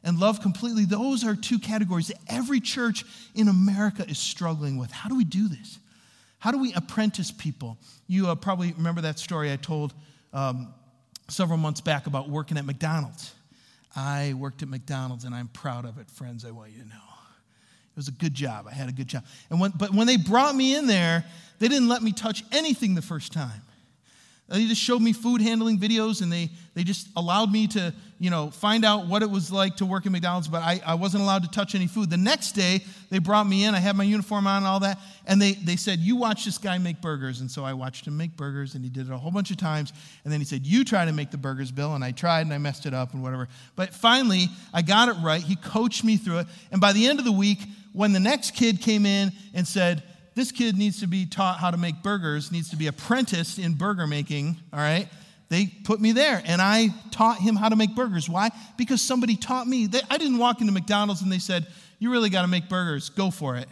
and 0.04 0.20
love 0.20 0.42
completely, 0.42 0.86
those 0.86 1.26
are 1.26 1.36
two 1.36 1.60
categories 1.60 2.08
that 2.08 2.18
every 2.28 2.62
church 2.62 3.04
in 3.36 3.50
America 3.50 4.06
is 4.08 4.20
struggling 4.20 4.78
with. 4.78 4.92
How 4.92 5.10
do 5.10 5.16
we 5.16 5.26
do 5.26 5.50
this? 5.50 5.80
How 6.44 6.52
do 6.52 6.58
we 6.58 6.74
apprentice 6.74 7.32
people? 7.32 7.78
You 8.06 8.28
uh, 8.28 8.36
probably 8.36 8.74
remember 8.74 9.00
that 9.00 9.18
story 9.18 9.50
I 9.54 9.56
told 9.56 9.94
um, 10.34 10.74
several 11.30 11.58
months 11.58 11.80
back 11.80 12.06
about 12.06 12.28
working 12.28 12.58
at 12.58 12.66
McDonald's. 12.66 13.34
I 13.96 14.34
worked 14.34 14.62
at 14.62 14.68
McDonald's 14.68 15.24
and 15.24 15.34
I'm 15.34 15.48
proud 15.48 15.86
of 15.86 16.00
it, 16.00 16.12
friends. 16.12 16.44
I 16.44 16.52
want 16.52 16.72
you 16.72 16.84
to 16.84 16.90
know. 16.90 16.96
It 16.96 17.96
was 17.96 18.10
a 18.10 18.12
good 18.12 18.34
job. 18.34 18.68
I 18.70 18.74
had 18.74 18.90
a 18.90 18.92
good 18.92 19.08
job. 19.08 19.24
And 19.50 19.58
when, 19.58 19.72
but 19.72 19.94
when 19.94 20.06
they 20.06 20.18
brought 20.18 20.54
me 20.54 20.76
in 20.76 20.86
there, 20.86 21.24
they 21.60 21.70
didn't 21.70 21.88
let 21.88 22.04
me 22.04 22.12
touch 22.12 22.44
anything 22.52 22.94
the 22.94 23.02
first 23.02 23.32
time. 23.32 23.62
They 24.54 24.68
just 24.68 24.82
showed 24.82 25.02
me 25.02 25.13
food 25.13 25.42
handling 25.42 25.80
videos 25.80 26.22
and 26.22 26.32
they, 26.32 26.52
they 26.76 26.84
just 26.84 27.08
allowed 27.16 27.52
me 27.52 27.66
to, 27.70 27.92
you 28.20 28.30
know, 28.30 28.52
find 28.52 28.86
out 28.86 29.08
what 29.08 29.24
it 29.24 29.32
was 29.32 29.52
like 29.52 29.78
to 29.78 29.86
work 29.86 30.06
at 30.06 30.12
McDonald's, 30.12 30.48
but 30.48 30.62
I, 30.62 30.80
I 30.86 30.94
wasn't 30.94 31.24
allowed 31.24 31.42
to 31.42 31.50
touch 31.50 31.74
any 31.74 31.88
food. 31.88 32.12
The 32.12 32.18
next 32.18 32.52
day, 32.52 32.82
they 33.10 33.18
brought 33.18 33.48
me 33.48 33.66
in. 33.66 33.74
I 33.74 33.80
had 33.80 33.96
my 33.96 34.04
uniform 34.04 34.46
on 34.46 34.58
and 34.58 34.68
all 34.68 34.80
that. 34.82 35.00
And 35.26 35.42
they, 35.42 35.54
they 35.54 35.76
said, 35.76 35.98
You 35.98 36.18
watch 36.18 36.46
this 36.46 36.60
guy 36.60 36.78
make 36.78 37.02
burgers. 37.02 37.42
And 37.42 37.50
so 37.50 37.66
I 37.66 37.74
watched 37.74 38.06
him 38.06 38.16
make 38.16 38.38
burgers 38.38 38.76
and 38.76 38.84
he 38.84 38.92
did 38.92 39.08
it 39.08 39.12
a 39.12 39.18
whole 39.18 39.32
bunch 39.32 39.50
of 39.50 39.58
times. 39.58 39.92
And 40.24 40.32
then 40.32 40.39
he 40.39 40.46
said, 40.46 40.68
You 40.68 40.86
try 40.86 41.04
to 41.04 41.12
make 41.12 41.32
the 41.32 41.38
burgers, 41.38 41.72
Bill. 41.72 41.96
And 41.96 42.04
I 42.04 42.12
tried 42.12 42.42
and 42.42 42.54
I 42.54 42.60
messed 42.60 42.86
it 42.86 42.94
up 42.94 43.16
and 43.16 43.24
whatever. 43.24 43.48
But 43.76 43.92
finally, 43.92 44.50
I 44.72 44.84
got 44.84 45.10
it 45.10 45.16
right. 45.24 45.42
He 45.42 45.56
coached 45.56 46.04
me 46.04 46.18
through 46.18 46.39
it. 46.39 46.48
And 46.72 46.80
by 46.80 46.94
the 46.94 47.08
end 47.08 47.18
of 47.18 47.26
the 47.26 47.32
week, 47.32 47.58
when 47.92 48.13
the 48.13 48.20
next 48.20 48.52
kid 48.52 48.82
came 48.82 49.08
in 49.08 49.32
and 49.56 49.68
said, 49.68 50.04
this 50.36 50.52
kid 50.52 50.78
needs 50.78 51.00
to 51.02 51.08
be 51.08 51.26
taught 51.26 51.60
how 51.60 51.72
to 51.72 51.78
make 51.78 52.02
burgers, 52.02 52.52
needs 52.52 52.69
to 52.69 52.76
be 52.76 52.88
apprenticed 52.88 53.60
in 53.60 53.74
burger 53.74 54.08
making, 54.08 54.58
all 54.72 54.80
right? 54.80 55.08
They 55.50 55.67
put 55.67 56.02
me 56.02 56.13
there 56.13 56.41
and 56.46 56.62
I 56.62 56.89
taught 57.12 57.38
him 57.38 57.56
how 57.56 57.69
to 57.69 57.76
make 57.76 57.93
burgers. 57.93 58.28
Why? 58.28 58.50
Because 58.76 59.02
somebody 59.02 59.36
taught 59.36 59.67
me. 59.67 59.86
They, 59.86 60.02
I 60.10 60.17
didn't 60.17 60.39
walk 60.39 60.62
into 60.62 60.74
McDonald's 60.74 61.22
and 61.22 61.32
they 61.32 61.39
said, 61.39 61.67
You 62.00 62.12
really 62.12 62.32
got 62.32 62.41
to 62.41 62.48
make 62.48 62.69
burgers. 62.69 63.10
Go 63.10 63.30
for 63.30 63.56
it. 63.58 63.67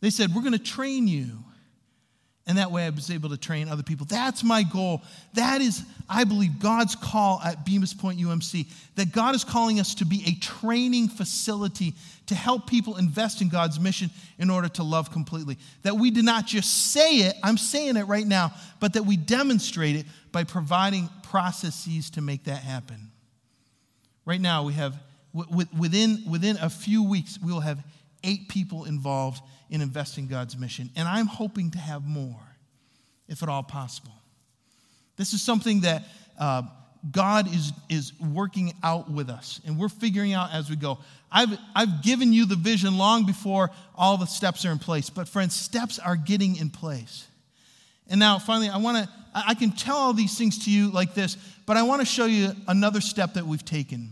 They 0.00 0.10
said, 0.10 0.32
We're 0.34 0.42
going 0.42 0.52
to 0.52 0.58
train 0.60 1.08
you. 1.08 1.38
And 2.46 2.58
that 2.58 2.72
way 2.72 2.86
I 2.86 2.90
was 2.90 3.08
able 3.08 3.28
to 3.28 3.36
train 3.36 3.68
other 3.68 3.84
people. 3.84 4.04
That's 4.04 4.42
my 4.42 4.64
goal. 4.64 5.02
That 5.34 5.60
is, 5.60 5.84
I 6.08 6.24
believe, 6.24 6.58
God's 6.58 6.96
call 6.96 7.40
at 7.40 7.64
Bemus 7.64 7.96
Point 7.96 8.18
UMC. 8.18 8.66
That 8.96 9.12
God 9.12 9.36
is 9.36 9.44
calling 9.44 9.78
us 9.78 9.94
to 9.96 10.04
be 10.04 10.24
a 10.26 10.34
training 10.40 11.08
facility 11.08 11.94
to 12.26 12.34
help 12.34 12.66
people 12.66 12.96
invest 12.96 13.42
in 13.42 13.48
God's 13.48 13.78
mission 13.78 14.10
in 14.38 14.50
order 14.50 14.68
to 14.70 14.82
love 14.82 15.12
completely. 15.12 15.56
That 15.82 15.94
we 15.94 16.10
do 16.10 16.22
not 16.22 16.46
just 16.46 16.92
say 16.92 17.18
it, 17.18 17.36
I'm 17.44 17.56
saying 17.56 17.96
it 17.96 18.04
right 18.04 18.26
now, 18.26 18.52
but 18.80 18.94
that 18.94 19.04
we 19.04 19.16
demonstrate 19.16 19.94
it 19.94 20.06
by 20.32 20.42
providing 20.42 21.08
processes 21.22 22.10
to 22.10 22.20
make 22.20 22.44
that 22.44 22.62
happen. 22.62 23.12
Right 24.24 24.40
now, 24.40 24.64
we 24.64 24.72
have, 24.72 25.00
within, 25.32 26.24
within 26.28 26.56
a 26.60 26.70
few 26.70 27.04
weeks, 27.04 27.38
we 27.40 27.52
will 27.52 27.60
have 27.60 27.84
eight 28.24 28.48
people 28.48 28.84
involved 28.84 29.42
in 29.72 29.80
investing 29.80 30.26
God's 30.28 30.56
mission. 30.56 30.90
And 30.94 31.08
I'm 31.08 31.26
hoping 31.26 31.70
to 31.70 31.78
have 31.78 32.06
more, 32.06 32.38
if 33.26 33.42
at 33.42 33.48
all 33.48 33.62
possible. 33.62 34.12
This 35.16 35.32
is 35.32 35.40
something 35.40 35.80
that 35.80 36.04
uh, 36.38 36.62
God 37.10 37.52
is, 37.52 37.72
is 37.88 38.12
working 38.20 38.74
out 38.82 39.10
with 39.10 39.30
us, 39.30 39.60
and 39.66 39.78
we're 39.78 39.88
figuring 39.88 40.34
out 40.34 40.52
as 40.52 40.68
we 40.68 40.76
go. 40.76 40.98
I've, 41.32 41.58
I've 41.74 42.02
given 42.02 42.34
you 42.34 42.44
the 42.44 42.54
vision 42.54 42.98
long 42.98 43.24
before 43.24 43.70
all 43.94 44.18
the 44.18 44.26
steps 44.26 44.66
are 44.66 44.72
in 44.72 44.78
place, 44.78 45.08
but 45.08 45.26
friends, 45.26 45.56
steps 45.56 45.98
are 45.98 46.16
getting 46.16 46.56
in 46.56 46.68
place. 46.68 47.26
And 48.08 48.20
now, 48.20 48.38
finally, 48.38 48.68
I 48.68 48.76
want 48.76 48.98
to, 48.98 49.12
I 49.34 49.54
can 49.54 49.72
tell 49.72 49.96
all 49.96 50.12
these 50.12 50.36
things 50.36 50.66
to 50.66 50.70
you 50.70 50.90
like 50.90 51.14
this, 51.14 51.38
but 51.64 51.78
I 51.78 51.82
want 51.82 52.02
to 52.02 52.06
show 52.06 52.26
you 52.26 52.52
another 52.68 53.00
step 53.00 53.34
that 53.34 53.46
we've 53.46 53.64
taken. 53.64 54.10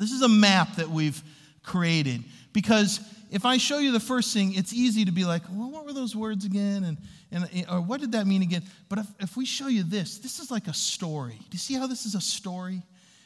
This 0.00 0.10
is 0.10 0.22
a 0.22 0.28
map 0.28 0.76
that 0.76 0.90
we've 0.90 1.22
created. 1.62 2.24
Because 2.52 3.00
if 3.30 3.44
I 3.44 3.56
show 3.56 3.78
you 3.78 3.92
the 3.92 4.00
first 4.00 4.32
thing, 4.32 4.54
it's 4.54 4.72
easy 4.72 5.04
to 5.04 5.12
be 5.12 5.24
like, 5.24 5.42
well, 5.50 5.70
what 5.70 5.84
were 5.84 5.92
those 5.92 6.14
words 6.14 6.44
again? 6.44 6.84
And, 6.84 6.98
and 7.30 7.66
or 7.70 7.80
what 7.80 8.00
did 8.00 8.12
that 8.12 8.26
mean 8.26 8.42
again? 8.42 8.62
But 8.88 9.00
if, 9.00 9.06
if 9.20 9.36
we 9.36 9.44
show 9.44 9.68
you 9.68 9.82
this, 9.82 10.18
this 10.18 10.38
is 10.38 10.50
like 10.50 10.68
a 10.68 10.74
story. 10.74 11.34
Do 11.38 11.48
you 11.52 11.58
see 11.58 11.74
how 11.74 11.86
this 11.86 12.06
is 12.06 12.14
a 12.14 12.20
story? 12.20 12.82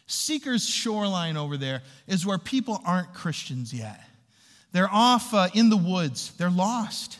Seeker's 0.06 0.66
shoreline 0.68 1.36
over 1.36 1.56
there 1.56 1.82
is 2.06 2.24
where 2.24 2.38
people 2.38 2.80
aren't 2.84 3.12
Christians 3.12 3.74
yet. 3.74 4.00
They're 4.72 4.88
off 4.90 5.34
uh, 5.34 5.48
in 5.54 5.70
the 5.70 5.76
woods, 5.76 6.32
they're 6.38 6.50
lost. 6.50 7.18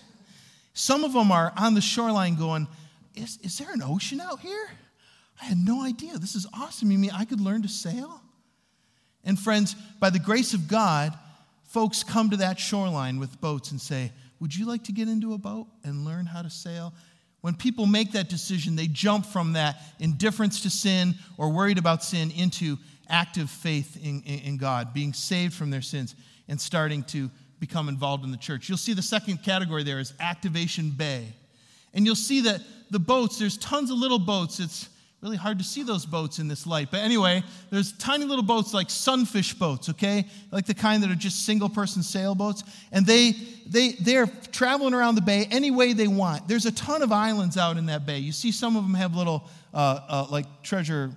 Some 0.73 1.05
of 1.05 1.13
them 1.13 1.33
are 1.33 1.53
on 1.57 1.75
the 1.75 1.81
shoreline 1.81 2.37
going, 2.37 2.69
is, 3.15 3.39
is 3.43 3.59
there 3.59 3.73
an 3.73 3.83
ocean 3.83 4.21
out 4.21 4.41
here? 4.41 4.71
I 5.41 5.47
had 5.47 5.59
no 5.59 5.83
idea. 5.83 6.19
This 6.19 6.35
is 6.35 6.47
awesome. 6.55 6.91
You 6.91 6.99
mean 6.99 7.11
I 7.13 7.25
could 7.25 7.41
learn 7.41 7.63
to 7.63 7.69
sail? 7.69 8.21
And 9.25 9.39
friends, 9.39 9.75
by 10.01 10.11
the 10.11 10.19
grace 10.19 10.55
of 10.55 10.69
God, 10.69 11.13
folks 11.69 12.03
come 12.03 12.31
to 12.31 12.37
that 12.39 12.59
shoreline 12.59 13.21
with 13.21 13.41
boats 13.41 13.71
and 13.71 13.81
say, 13.81 14.11
Would 14.41 14.57
you 14.57 14.67
like 14.67 14.85
to 14.85 14.93
get 14.93 15.07
into 15.09 15.35
a 15.35 15.39
boat 15.39 15.69
and 15.85 16.05
learn 16.05 16.27
how 16.27 16.43
to 16.43 16.51
sail? 16.51 16.93
When 17.41 17.55
people 17.55 17.87
make 17.87 18.13
that 18.13 18.29
decision, 18.29 18.75
they 18.75 18.89
jump 18.89 19.25
from 19.25 19.53
that 19.53 19.81
indifference 20.01 20.63
to 20.63 20.71
sin 20.71 21.15
or 21.37 21.51
worried 21.51 21.79
about 21.79 22.03
sin 22.03 22.33
into 22.33 22.79
active 23.09 23.49
faith 23.49 23.97
in, 24.03 24.23
in, 24.23 24.41
in, 24.41 24.57
God, 24.57 24.93
being 24.93 25.13
saved 25.13 25.55
from 25.55 25.71
their 25.71 25.81
sins 25.81 26.17
and 26.49 26.61
starting 26.61 27.05
to 27.05 27.31
become 27.61 27.89
involved 27.89 28.25
in 28.25 28.33
the 28.33 28.37
church. 28.37 28.69
You'll 28.69 28.77
see 28.77 28.93
the 28.93 29.03
second 29.03 29.43
category 29.45 29.85
there 29.85 30.01
is 30.01 30.15
Activation 30.19 30.91
Bay. 30.91 31.33
And 31.95 32.05
you'll 32.05 32.17
see 32.17 32.43
that 32.43 32.61
the 32.91 32.99
boats, 32.99 33.39
there's 33.39 33.57
tons 33.57 33.91
of 33.91 33.99
little 33.99 34.19
boats. 34.19 34.61
It's 34.61 34.89
really 35.21 35.37
hard 35.37 35.59
to 35.59 35.65
see 35.65 35.83
those 35.83 36.07
boats 36.07 36.39
in 36.39 36.47
this 36.47 36.67
light. 36.67 36.91
But 36.91 37.01
anyway, 37.01 37.43
there's 37.71 37.93
tiny 37.93 38.25
little 38.25 38.45
boats 38.45 38.73
like 38.73 38.89
sunfish 38.89 39.53
boats, 39.55 39.89
okay? 39.89 40.27
Like 40.53 40.67
the 40.67 40.75
kind 40.75 41.03
that 41.03 41.11
are 41.11 41.17
just 41.17 41.45
single 41.45 41.69
person 41.69 42.03
sailboats. 42.05 42.63
And 42.93 43.05
they, 43.05 43.33
they, 43.67 43.93
they're 44.01 44.29
traveling 44.53 44.95
around 44.95 45.17
the 45.17 45.21
bay 45.21 45.49
any 45.51 45.73
way 45.73 45.93
they 45.93 46.07
want. 46.07 46.47
There's 46.47 46.67
a 46.67 46.73
ton 46.73 47.03
of 47.03 47.11
islands 47.11 47.57
out 47.57 47.77
in 47.77 47.87
that 47.87 48.07
bay. 48.07 48.19
You 48.19 48.31
see 48.31 48.53
some 48.53 48.77
of 48.77 48.85
them 48.85 48.95
have 48.95 49.17
little, 49.17 49.49
uh, 49.75 50.01
uh, 50.09 50.27
like 50.31 50.63
treasure, 50.63 51.11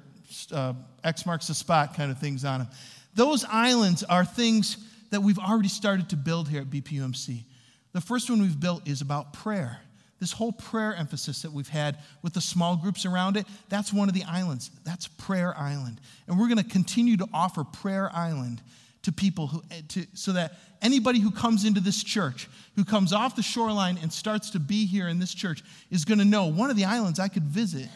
uh, 0.51 0.73
X 1.03 1.25
marks 1.25 1.47
the 1.47 1.53
spot 1.53 1.95
kind 1.95 2.11
of 2.11 2.17
things 2.19 2.43
on 2.43 2.61
them. 2.61 2.69
Those 3.13 3.45
islands 3.45 4.03
are 4.03 4.25
things 4.25 4.77
that 5.11 5.21
we've 5.21 5.39
already 5.39 5.67
started 5.67 6.09
to 6.09 6.15
build 6.15 6.49
here 6.49 6.61
at 6.61 6.69
BPUMC. 6.69 7.43
The 7.91 8.01
first 8.01 8.29
one 8.29 8.41
we've 8.41 8.59
built 8.59 8.87
is 8.87 9.01
about 9.01 9.33
prayer. 9.33 9.79
This 10.21 10.31
whole 10.31 10.51
prayer 10.51 10.93
emphasis 10.93 11.41
that 11.41 11.51
we've 11.51 11.67
had 11.67 11.97
with 12.21 12.33
the 12.33 12.41
small 12.41 12.77
groups 12.77 13.07
around 13.07 13.37
it, 13.37 13.47
that's 13.69 13.91
one 13.91 14.07
of 14.07 14.13
the 14.13 14.23
islands. 14.23 14.69
That's 14.85 15.07
Prayer 15.07 15.57
Island. 15.57 15.99
And 16.27 16.39
we're 16.39 16.47
going 16.47 16.59
to 16.59 16.63
continue 16.63 17.17
to 17.17 17.27
offer 17.33 17.63
Prayer 17.63 18.07
Island 18.13 18.61
to 19.01 19.11
people 19.11 19.47
who, 19.47 19.63
eh, 19.71 19.81
to, 19.87 20.05
so 20.13 20.33
that 20.33 20.59
anybody 20.79 21.19
who 21.19 21.31
comes 21.31 21.65
into 21.65 21.81
this 21.81 22.03
church, 22.03 22.47
who 22.75 22.85
comes 22.85 23.13
off 23.13 23.35
the 23.35 23.41
shoreline 23.41 23.97
and 23.99 24.13
starts 24.13 24.51
to 24.51 24.59
be 24.59 24.85
here 24.85 25.07
in 25.07 25.17
this 25.17 25.33
church, 25.33 25.63
is 25.89 26.05
going 26.05 26.19
to 26.19 26.25
know 26.25 26.45
one 26.45 26.69
of 26.69 26.75
the 26.75 26.85
islands 26.85 27.19
I 27.19 27.27
could 27.27 27.45
visit 27.45 27.89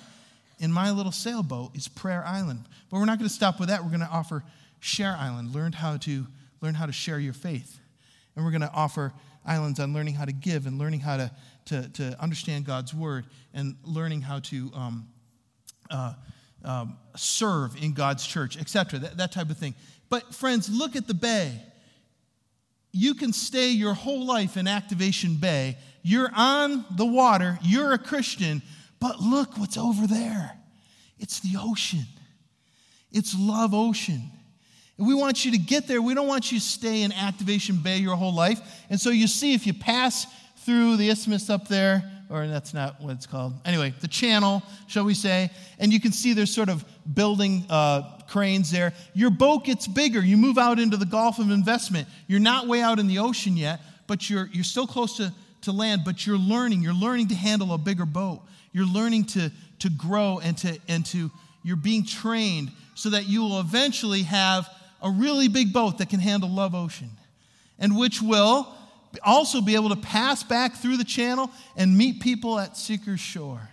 in 0.57 0.71
my 0.71 0.89
little 0.89 1.11
sailboat 1.11 1.75
is 1.75 1.87
Prayer 1.87 2.23
Island. 2.25 2.63
But 2.89 2.97
we're 2.97 3.05
not 3.05 3.19
going 3.19 3.29
to 3.29 3.35
stop 3.35 3.59
with 3.59 3.69
that. 3.69 3.83
We're 3.83 3.91
going 3.91 3.99
to 3.99 4.09
offer 4.09 4.43
Share 4.79 5.15
Island, 5.15 5.53
learn 5.53 5.73
how 5.73 5.97
to 5.97 6.25
learn 6.61 6.73
how 6.73 6.87
to 6.87 6.91
share 6.91 7.19
your 7.19 7.33
faith. 7.33 7.77
And 8.35 8.43
we're 8.43 8.51
going 8.51 8.61
to 8.61 8.71
offer 8.71 9.13
islands 9.45 9.79
on 9.79 9.93
learning 9.93 10.15
how 10.15 10.25
to 10.25 10.33
give 10.33 10.65
and 10.65 10.77
learning 10.77 11.01
how 11.01 11.17
to 11.17 11.31
to, 11.65 11.89
to 11.89 12.15
understand 12.21 12.65
God's 12.65 12.93
word 12.93 13.25
and 13.53 13.75
learning 13.83 14.21
how 14.21 14.39
to 14.39 14.71
um, 14.73 15.07
uh, 15.89 16.13
um, 16.63 16.97
serve 17.15 17.75
in 17.81 17.93
God's 17.93 18.25
church, 18.25 18.57
etc., 18.57 18.99
that, 18.99 19.17
that 19.17 19.31
type 19.31 19.49
of 19.49 19.57
thing. 19.57 19.75
But, 20.09 20.33
friends, 20.33 20.69
look 20.69 20.95
at 20.95 21.07
the 21.07 21.13
bay. 21.13 21.61
You 22.91 23.13
can 23.13 23.33
stay 23.33 23.69
your 23.69 23.93
whole 23.93 24.25
life 24.25 24.57
in 24.57 24.67
Activation 24.67 25.35
Bay. 25.35 25.77
You're 26.01 26.31
on 26.35 26.85
the 26.95 27.05
water, 27.05 27.59
you're 27.61 27.93
a 27.93 27.97
Christian, 27.97 28.61
but 28.99 29.19
look 29.19 29.57
what's 29.57 29.77
over 29.77 30.07
there. 30.07 30.57
It's 31.17 31.39
the 31.39 31.57
ocean, 31.59 32.05
it's 33.11 33.35
Love 33.37 33.73
Ocean. 33.73 34.31
We 34.97 35.13
want 35.13 35.43
you 35.43 35.51
to 35.51 35.57
get 35.57 35.87
there. 35.87 36.01
We 36.01 36.13
don't 36.13 36.27
want 36.27 36.51
you 36.51 36.59
to 36.59 36.65
stay 36.65 37.01
in 37.01 37.11
Activation 37.11 37.77
Bay 37.77 37.97
your 37.97 38.15
whole 38.15 38.33
life. 38.33 38.61
And 38.89 38.99
so 38.99 39.09
you 39.09 39.27
see, 39.27 39.53
if 39.53 39.67
you 39.67 39.73
pass 39.73 40.25
through 40.59 40.97
the 40.97 41.09
isthmus 41.09 41.49
up 41.49 41.67
there, 41.67 42.09
or 42.29 42.47
that's 42.47 42.73
not 42.73 42.99
what 43.01 43.11
it's 43.11 43.27
called. 43.27 43.53
Anyway, 43.65 43.93
the 44.01 44.07
channel, 44.07 44.63
shall 44.87 45.03
we 45.03 45.13
say, 45.13 45.51
and 45.79 45.93
you 45.93 45.99
can 45.99 46.11
see 46.11 46.33
there's 46.33 46.53
sort 46.53 46.69
of 46.69 46.83
building 47.13 47.65
uh, 47.69 48.19
cranes 48.27 48.71
there. 48.71 48.93
Your 49.13 49.29
boat 49.29 49.65
gets 49.65 49.87
bigger. 49.87 50.21
You 50.21 50.37
move 50.37 50.57
out 50.57 50.79
into 50.79 50.97
the 50.97 51.05
Gulf 51.05 51.39
of 51.39 51.51
Investment. 51.51 52.07
You're 52.27 52.39
not 52.39 52.67
way 52.67 52.81
out 52.81 52.97
in 52.97 53.07
the 53.07 53.19
ocean 53.19 53.57
yet, 53.57 53.79
but 54.07 54.29
you're, 54.29 54.49
you're 54.51 54.63
still 54.63 54.87
close 54.87 55.17
to, 55.17 55.31
to 55.61 55.71
land, 55.71 56.01
but 56.03 56.25
you're 56.25 56.37
learning. 56.37 56.81
You're 56.81 56.93
learning 56.93 57.27
to 57.27 57.35
handle 57.35 57.73
a 57.73 57.77
bigger 57.77 58.05
boat. 58.05 58.41
You're 58.71 58.87
learning 58.87 59.25
to, 59.25 59.51
to 59.79 59.89
grow 59.89 60.39
and 60.39 60.57
to, 60.59 60.79
and 60.87 61.05
to, 61.07 61.29
you're 61.63 61.75
being 61.75 62.05
trained 62.05 62.71
so 62.95 63.09
that 63.11 63.27
you 63.27 63.41
will 63.41 63.59
eventually 63.59 64.23
have 64.23 64.67
a 65.05 65.11
really 65.11 65.47
big 65.47 65.71
boat 65.71 65.99
that 65.99 66.09
can 66.09 66.19
handle 66.19 66.49
Love 66.49 66.73
Ocean 66.73 67.11
and 67.77 67.95
which 67.95 68.21
will 68.21 68.67
also 69.23 69.61
be 69.61 69.75
able 69.75 69.89
to 69.89 69.95
pass 69.95 70.43
back 70.43 70.75
through 70.75 70.97
the 70.97 71.03
channel 71.03 71.51
and 71.77 71.95
meet 71.95 72.19
people 72.19 72.59
at 72.59 72.75
Seeker's 72.75 73.19
Shore. 73.19 73.69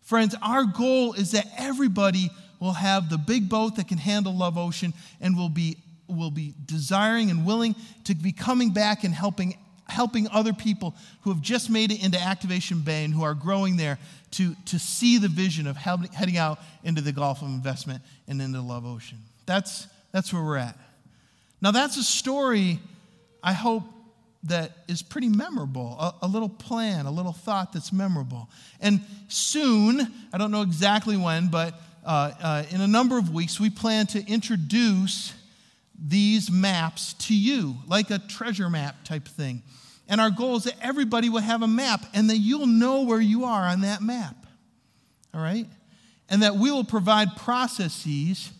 Friends, 0.00 0.34
our 0.42 0.64
goal 0.64 1.12
is 1.12 1.32
that 1.32 1.46
everybody 1.58 2.30
will 2.60 2.72
have 2.72 3.10
the 3.10 3.18
big 3.18 3.48
boat 3.48 3.76
that 3.76 3.88
can 3.88 3.98
handle 3.98 4.34
Love 4.34 4.56
Ocean 4.56 4.94
and 5.20 5.36
will 5.36 5.50
be, 5.50 5.76
will 6.08 6.30
be 6.30 6.54
desiring 6.64 7.30
and 7.30 7.46
willing 7.46 7.76
to 8.04 8.14
be 8.14 8.32
coming 8.32 8.70
back 8.70 9.04
and 9.04 9.14
helping, 9.14 9.54
helping 9.86 10.28
other 10.30 10.54
people 10.54 10.94
who 11.22 11.30
have 11.30 11.42
just 11.42 11.68
made 11.68 11.92
it 11.92 12.02
into 12.02 12.18
Activation 12.18 12.80
Bay 12.80 13.04
and 13.04 13.12
who 13.12 13.22
are 13.22 13.34
growing 13.34 13.76
there 13.76 13.98
to, 14.32 14.54
to 14.64 14.78
see 14.78 15.18
the 15.18 15.28
vision 15.28 15.66
of 15.66 15.76
heading 15.76 16.38
out 16.38 16.58
into 16.82 17.02
the 17.02 17.12
Gulf 17.12 17.42
of 17.42 17.48
Investment 17.48 18.02
and 18.26 18.40
into 18.40 18.62
Love 18.62 18.86
Ocean. 18.86 19.18
That's, 19.44 19.86
that's 20.18 20.32
where 20.32 20.42
we're 20.42 20.56
at. 20.56 20.76
Now, 21.60 21.70
that's 21.70 21.96
a 21.96 22.02
story 22.02 22.80
I 23.40 23.52
hope 23.52 23.84
that 24.42 24.72
is 24.88 25.00
pretty 25.00 25.28
memorable, 25.28 25.96
a, 25.96 26.12
a, 26.22 26.26
little 26.26 26.48
plan, 26.48 27.06
a 27.06 27.10
little 27.12 27.32
thought 27.32 27.72
that's 27.72 27.92
memorable. 27.92 28.50
And 28.80 29.00
soon, 29.28 30.00
I 30.32 30.38
don't 30.38 30.50
know 30.50 30.62
exactly 30.62 31.16
when, 31.16 31.50
but 31.50 31.80
uh, 32.04 32.32
uh, 32.42 32.64
in 32.72 32.80
a 32.80 32.88
number 32.88 33.16
of 33.16 33.32
weeks, 33.32 33.60
we 33.60 33.70
plan 33.70 34.08
to 34.08 34.26
introduce 34.26 35.34
these 35.96 36.50
maps 36.50 37.12
to 37.28 37.34
you, 37.36 37.76
like 37.86 38.10
a 38.10 38.18
treasure 38.18 38.68
map 38.68 39.04
type 39.04 39.28
thing. 39.28 39.62
And 40.08 40.20
our 40.20 40.30
goal 40.30 40.56
is 40.56 40.64
that 40.64 40.74
everybody 40.82 41.28
will 41.28 41.42
have 41.42 41.62
a 41.62 41.68
map 41.68 42.04
and 42.12 42.28
that 42.30 42.38
you'll 42.38 42.66
know 42.66 43.02
where 43.02 43.20
you 43.20 43.44
are 43.44 43.62
on 43.62 43.82
that 43.82 44.02
map. 44.02 44.34
All 45.32 45.40
right? 45.40 45.68
And 46.28 46.42
that 46.42 46.56
we 46.56 46.72
will 46.72 46.82
provide 46.82 47.36
processes 47.36 48.50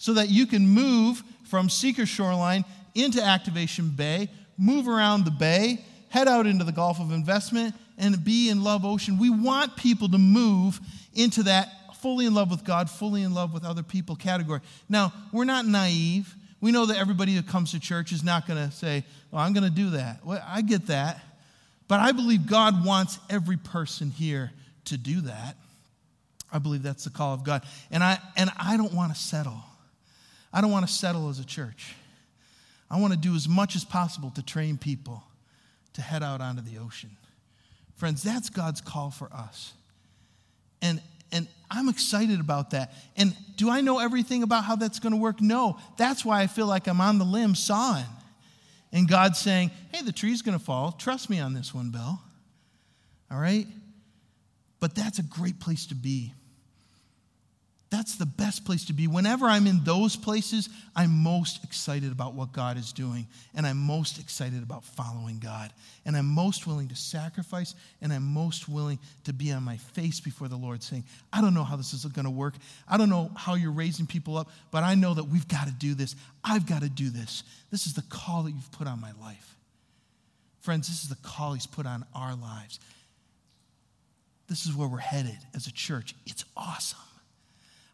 so 0.00 0.14
that 0.14 0.30
you 0.30 0.46
can 0.46 0.66
move 0.66 1.22
from 1.44 1.68
Seeker 1.68 2.06
Shoreline 2.06 2.64
into 2.94 3.22
Activation 3.22 3.90
Bay 3.90 4.28
move 4.60 4.86
around 4.86 5.24
the 5.24 5.30
bay, 5.30 5.82
head 6.10 6.28
out 6.28 6.46
into 6.46 6.64
the 6.64 6.72
Gulf 6.72 7.00
of 7.00 7.10
Investment, 7.10 7.74
and 7.98 8.22
be 8.22 8.50
in 8.50 8.62
Love 8.62 8.84
Ocean. 8.84 9.18
We 9.18 9.30
want 9.30 9.76
people 9.76 10.08
to 10.10 10.18
move 10.18 10.78
into 11.14 11.44
that 11.44 11.68
fully 11.96 12.26
in 12.26 12.34
love 12.34 12.50
with 12.50 12.64
God, 12.64 12.88
fully 12.88 13.22
in 13.22 13.34
love 13.34 13.52
with 13.52 13.64
other 13.64 13.82
people 13.82 14.16
category. 14.16 14.60
Now, 14.88 15.12
we're 15.32 15.44
not 15.44 15.66
naive. 15.66 16.34
We 16.60 16.72
know 16.72 16.86
that 16.86 16.98
everybody 16.98 17.34
who 17.34 17.42
comes 17.42 17.72
to 17.72 17.80
church 17.80 18.12
is 18.12 18.22
not 18.22 18.46
going 18.46 18.68
to 18.68 18.74
say, 18.74 19.04
Well, 19.30 19.42
I'm 19.42 19.52
going 19.54 19.64
to 19.64 19.70
do 19.70 19.90
that. 19.90 20.24
Well, 20.24 20.42
I 20.46 20.60
get 20.60 20.86
that. 20.88 21.20
But 21.88 22.00
I 22.00 22.12
believe 22.12 22.46
God 22.46 22.84
wants 22.84 23.18
every 23.28 23.56
person 23.56 24.10
here 24.10 24.52
to 24.86 24.96
do 24.96 25.22
that. 25.22 25.56
I 26.52 26.58
believe 26.58 26.82
that's 26.82 27.04
the 27.04 27.10
call 27.10 27.34
of 27.34 27.44
God. 27.44 27.62
And 27.90 28.02
I, 28.04 28.18
and 28.36 28.50
I 28.58 28.76
don't 28.76 28.92
want 28.92 29.14
to 29.14 29.18
settle. 29.18 29.62
I 30.52 30.60
don't 30.60 30.70
want 30.70 30.86
to 30.86 30.92
settle 30.92 31.28
as 31.28 31.38
a 31.38 31.44
church. 31.44 31.94
I 32.90 32.98
want 33.00 33.12
to 33.12 33.18
do 33.18 33.34
as 33.36 33.48
much 33.48 33.76
as 33.76 33.84
possible 33.84 34.30
to 34.30 34.42
train 34.42 34.76
people 34.76 35.22
to 35.92 36.02
head 36.02 36.22
out 36.22 36.40
onto 36.40 36.62
the 36.62 36.78
ocean. 36.78 37.10
Friends, 37.96 38.22
that's 38.22 38.50
God's 38.50 38.80
call 38.80 39.10
for 39.10 39.32
us. 39.32 39.74
And, 40.82 41.00
and 41.30 41.46
I'm 41.70 41.88
excited 41.88 42.40
about 42.40 42.70
that. 42.70 42.92
And 43.16 43.36
do 43.56 43.70
I 43.70 43.80
know 43.80 43.98
everything 43.98 44.42
about 44.42 44.64
how 44.64 44.76
that's 44.76 44.98
going 44.98 45.12
to 45.12 45.18
work? 45.18 45.40
No. 45.40 45.78
That's 45.98 46.24
why 46.24 46.40
I 46.40 46.46
feel 46.46 46.66
like 46.66 46.88
I'm 46.88 47.00
on 47.00 47.18
the 47.18 47.24
limb 47.24 47.54
sawing. 47.54 48.06
And 48.92 49.06
God's 49.08 49.38
saying, 49.38 49.70
hey, 49.92 50.02
the 50.02 50.12
tree's 50.12 50.42
going 50.42 50.58
to 50.58 50.64
fall. 50.64 50.92
Trust 50.92 51.30
me 51.30 51.38
on 51.38 51.54
this 51.54 51.72
one, 51.72 51.90
Bill. 51.90 52.18
All 53.30 53.38
right? 53.38 53.66
But 54.80 54.94
that's 54.94 55.18
a 55.18 55.22
great 55.22 55.60
place 55.60 55.86
to 55.86 55.94
be. 55.94 56.32
That 57.90 58.00
that's 58.00 58.16
the 58.16 58.24
best 58.24 58.64
place 58.64 58.86
to 58.86 58.94
be. 58.94 59.06
Whenever 59.06 59.44
I'm 59.44 59.66
in 59.66 59.84
those 59.84 60.16
places, 60.16 60.70
I'm 60.96 61.22
most 61.22 61.62
excited 61.62 62.10
about 62.10 62.32
what 62.32 62.50
God 62.50 62.78
is 62.78 62.92
doing, 62.92 63.26
and 63.54 63.66
I'm 63.66 63.76
most 63.76 64.18
excited 64.18 64.62
about 64.62 64.84
following 64.84 65.38
God. 65.38 65.70
And 66.06 66.16
I'm 66.16 66.24
most 66.24 66.66
willing 66.66 66.88
to 66.88 66.96
sacrifice, 66.96 67.74
and 68.00 68.10
I'm 68.10 68.24
most 68.24 68.70
willing 68.70 68.98
to 69.24 69.34
be 69.34 69.52
on 69.52 69.62
my 69.62 69.76
face 69.76 70.18
before 70.18 70.48
the 70.48 70.56
Lord 70.56 70.82
saying, 70.82 71.04
I 71.30 71.42
don't 71.42 71.52
know 71.52 71.62
how 71.62 71.76
this 71.76 71.92
is 71.92 72.06
going 72.06 72.24
to 72.24 72.30
work. 72.30 72.54
I 72.88 72.96
don't 72.96 73.10
know 73.10 73.30
how 73.36 73.54
you're 73.54 73.70
raising 73.70 74.06
people 74.06 74.38
up, 74.38 74.48
but 74.70 74.82
I 74.82 74.94
know 74.94 75.12
that 75.12 75.24
we've 75.24 75.46
got 75.46 75.66
to 75.66 75.72
do 75.74 75.92
this. 75.94 76.16
I've 76.42 76.66
got 76.66 76.80
to 76.80 76.88
do 76.88 77.10
this. 77.10 77.42
This 77.70 77.86
is 77.86 77.92
the 77.92 78.04
call 78.08 78.44
that 78.44 78.52
you've 78.52 78.72
put 78.72 78.86
on 78.86 78.98
my 78.98 79.12
life. 79.20 79.56
Friends, 80.62 80.88
this 80.88 81.02
is 81.02 81.10
the 81.10 81.28
call 81.28 81.52
He's 81.52 81.66
put 81.66 81.84
on 81.84 82.06
our 82.14 82.34
lives. 82.34 82.80
This 84.48 84.64
is 84.64 84.74
where 84.74 84.88
we're 84.88 84.98
headed 84.98 85.38
as 85.54 85.66
a 85.66 85.72
church. 85.72 86.14
It's 86.26 86.46
awesome. 86.56 86.98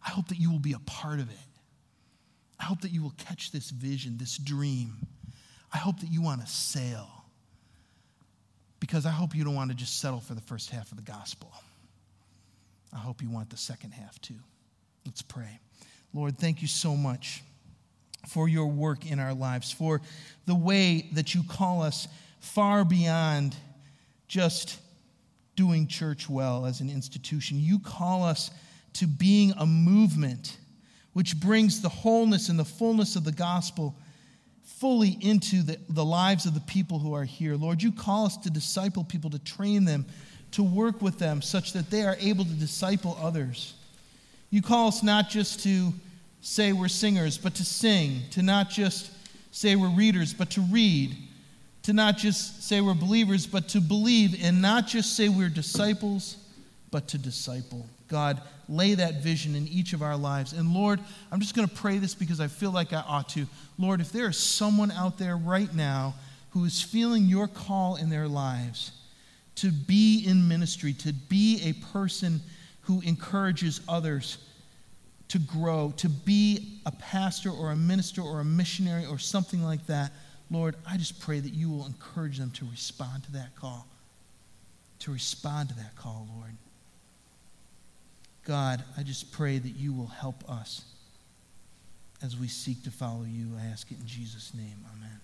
I 0.07 0.11
hope 0.11 0.29
that 0.29 0.39
you 0.39 0.53
will 0.53 0.61
be 0.61 0.73
a 0.73 0.79
part 0.81 1.19
of 1.19 1.29
it. 1.29 1.37
I 2.61 2.65
hope 2.65 2.83
that 2.83 2.91
you 2.91 3.03
will 3.03 3.15
catch 3.19 3.51
this 3.51 3.71
vision, 3.71 4.17
this 4.19 4.39
dream. 4.39 5.07
I 5.73 5.79
hope 5.79 6.01
that 6.01 6.11
you 6.11 6.23
want 6.23 6.41
to 6.41 6.47
sail 6.47 7.09
because 8.81 9.05
I 9.05 9.11
hope 9.11 9.35
you 9.35 9.45
don't 9.45 9.55
want 9.55 9.71
to 9.71 9.77
just 9.77 10.01
settle 10.01 10.21
for 10.21 10.35
the 10.35 10.41
first 10.41 10.71
half 10.71 10.91
of 10.91 10.97
the 10.97 11.03
gospel. 11.03 11.53
I 12.95 12.99
hope 12.99 13.21
you 13.21 13.29
want 13.29 13.51
the 13.51 13.57
second 13.57 13.91
half 13.91 14.21
too. 14.21 14.39
Let's 15.05 15.23
pray. 15.23 15.61
Lord, 16.15 16.39
thank 16.39 16.63
you 16.63 16.69
so 16.69 16.97
much 16.97 17.43
for 18.29 18.49
your 18.49 18.67
work 18.67 19.11
in 19.11 19.19
our 19.19 19.35
lives, 19.35 19.71
for 19.71 20.01
the 20.47 20.55
way 20.55 21.09
that 21.13 21.35
you 21.35 21.43
call 21.49 21.83
us 21.83 22.09
far 22.41 22.85
beyond 22.85 23.57
just 24.29 24.79
doing 25.57 25.87
church 25.87 26.29
well 26.29 26.65
as 26.67 26.81
an 26.81 26.91
institution. 26.91 27.59
You 27.61 27.79
call 27.79 28.25
us 28.25 28.51
to 28.99 29.07
being 29.07 29.53
a 29.59 29.67
movement 29.67 30.59
which 31.13 31.41
brings 31.41 31.81
the 31.81 31.89
wholeness 31.89 32.49
and 32.49 32.59
the 32.59 32.65
fullness 32.65 33.17
of 33.17 33.25
the 33.25 33.33
gospel 33.33 33.95
fully 34.65 35.17
into 35.23 35.63
the, 35.63 35.79
the 35.89 36.05
lives 36.05 36.45
of 36.45 36.53
the 36.53 36.61
people 36.61 36.99
who 36.99 37.15
are 37.15 37.25
here. 37.25 37.57
Lord, 37.57 37.83
you 37.83 37.91
call 37.91 38.27
us 38.27 38.37
to 38.39 38.51
disciple 38.51 39.05
people, 39.05 39.31
to 39.31 39.39
train 39.39 39.87
them, 39.87 40.05
to 40.53 40.63
work 40.63 41.01
with 41.01 41.19
them 41.19 41.41
such 41.41 41.73
that 41.73 41.91
they 41.91 42.03
are 42.03 42.17
able 42.21 42.45
to 42.45 42.51
disciple 42.51 43.19
others. 43.21 43.75
You 44.51 44.61
call 44.61 44.89
us 44.89 45.03
not 45.03 45.31
just 45.31 45.63
to 45.63 45.93
say 46.43 46.73
we're 46.73 46.89
singers, 46.89 47.39
but 47.39 47.55
to 47.55 47.65
sing, 47.65 48.21
to 48.33 48.43
not 48.43 48.69
just 48.69 49.11
say 49.51 49.75
we're 49.75 49.89
readers, 49.89 50.35
but 50.35 50.51
to 50.51 50.61
read, 50.61 51.17
to 51.85 51.93
not 51.93 52.19
just 52.19 52.63
say 52.63 52.81
we're 52.81 52.95
believers, 52.95 53.47
but 53.47 53.69
to 53.69 53.81
believe, 53.81 54.39
and 54.43 54.61
not 54.61 54.87
just 54.87 55.17
say 55.17 55.29
we're 55.29 55.49
disciples, 55.49 56.37
but 56.91 57.09
to 57.09 57.19
disciple. 57.19 57.87
God, 58.09 58.41
lay 58.69 58.95
that 58.95 59.23
vision 59.23 59.55
in 59.55 59.67
each 59.69 59.93
of 59.93 60.03
our 60.03 60.17
lives. 60.17 60.53
And 60.53 60.73
Lord, 60.73 61.01
I'm 61.31 61.41
just 61.41 61.55
going 61.55 61.69
to 61.69 61.75
pray 61.75 61.99
this 61.99 62.15
because 62.15 62.41
I 62.41 62.49
feel 62.49 62.71
like 62.71 62.93
I 62.93 63.03
ought 63.07 63.29
to. 63.31 63.47
Lord, 63.79 64.01
if 64.01 64.13
there 64.13 64.29
is 64.29 64.37
someone 64.37 64.91
out 64.91 65.19
there 65.19 65.37
right 65.37 65.73
now 65.75 66.15
who 66.51 66.65
is 66.65 66.81
feeling 66.81 67.25
your 67.25 67.49
call 67.49 67.97
in 67.97 68.11
their 68.11 68.29
lives 68.29 68.93
to 69.57 69.71
be 69.71 70.25
in 70.27 70.49
ministry, 70.49 70.93
to 70.93 71.13
be 71.13 71.61
a 71.65 71.73
person 71.93 72.41
who 72.83 73.01
encourages 73.03 73.81
others 73.89 74.39
to 75.29 75.39
grow, 75.39 75.93
to 75.97 76.09
be 76.09 76.81
a 76.87 76.93
pastor 76.93 77.51
or 77.51 77.73
a 77.73 77.77
minister 77.77 78.23
or 78.23 78.41
a 78.41 78.45
missionary 78.45 79.07
or 79.07 79.19
something 79.19 79.63
like 79.63 79.85
that, 79.87 80.13
Lord, 80.51 80.77
I 80.89 80.97
just 80.97 81.21
pray 81.21 81.41
that 81.41 81.53
you 81.53 81.69
will 81.71 81.87
encourage 81.87 82.39
them 82.39 82.53
to 82.53 82.67
respond 82.71 83.25
to 83.25 83.33
that 83.33 83.57
call. 83.57 83.89
To 85.01 85.13
respond 85.13 85.71
to 85.71 85.75
that 85.77 85.97
call, 85.97 86.29
Lord. 86.37 86.53
God, 88.47 88.85
I 88.97 89.03
just 89.03 89.33
pray 89.33 89.59
that 89.59 89.71
you 89.71 89.93
will 89.93 90.07
help 90.07 90.49
us 90.49 90.85
as 92.23 92.37
we 92.37 92.47
seek 92.47 92.85
to 92.85 92.91
follow 92.91 93.25
you. 93.25 93.49
I 93.61 93.67
ask 93.67 93.91
it 93.91 93.99
in 94.01 94.07
Jesus' 94.07 94.55
name. 94.55 94.85
Amen. 94.97 95.21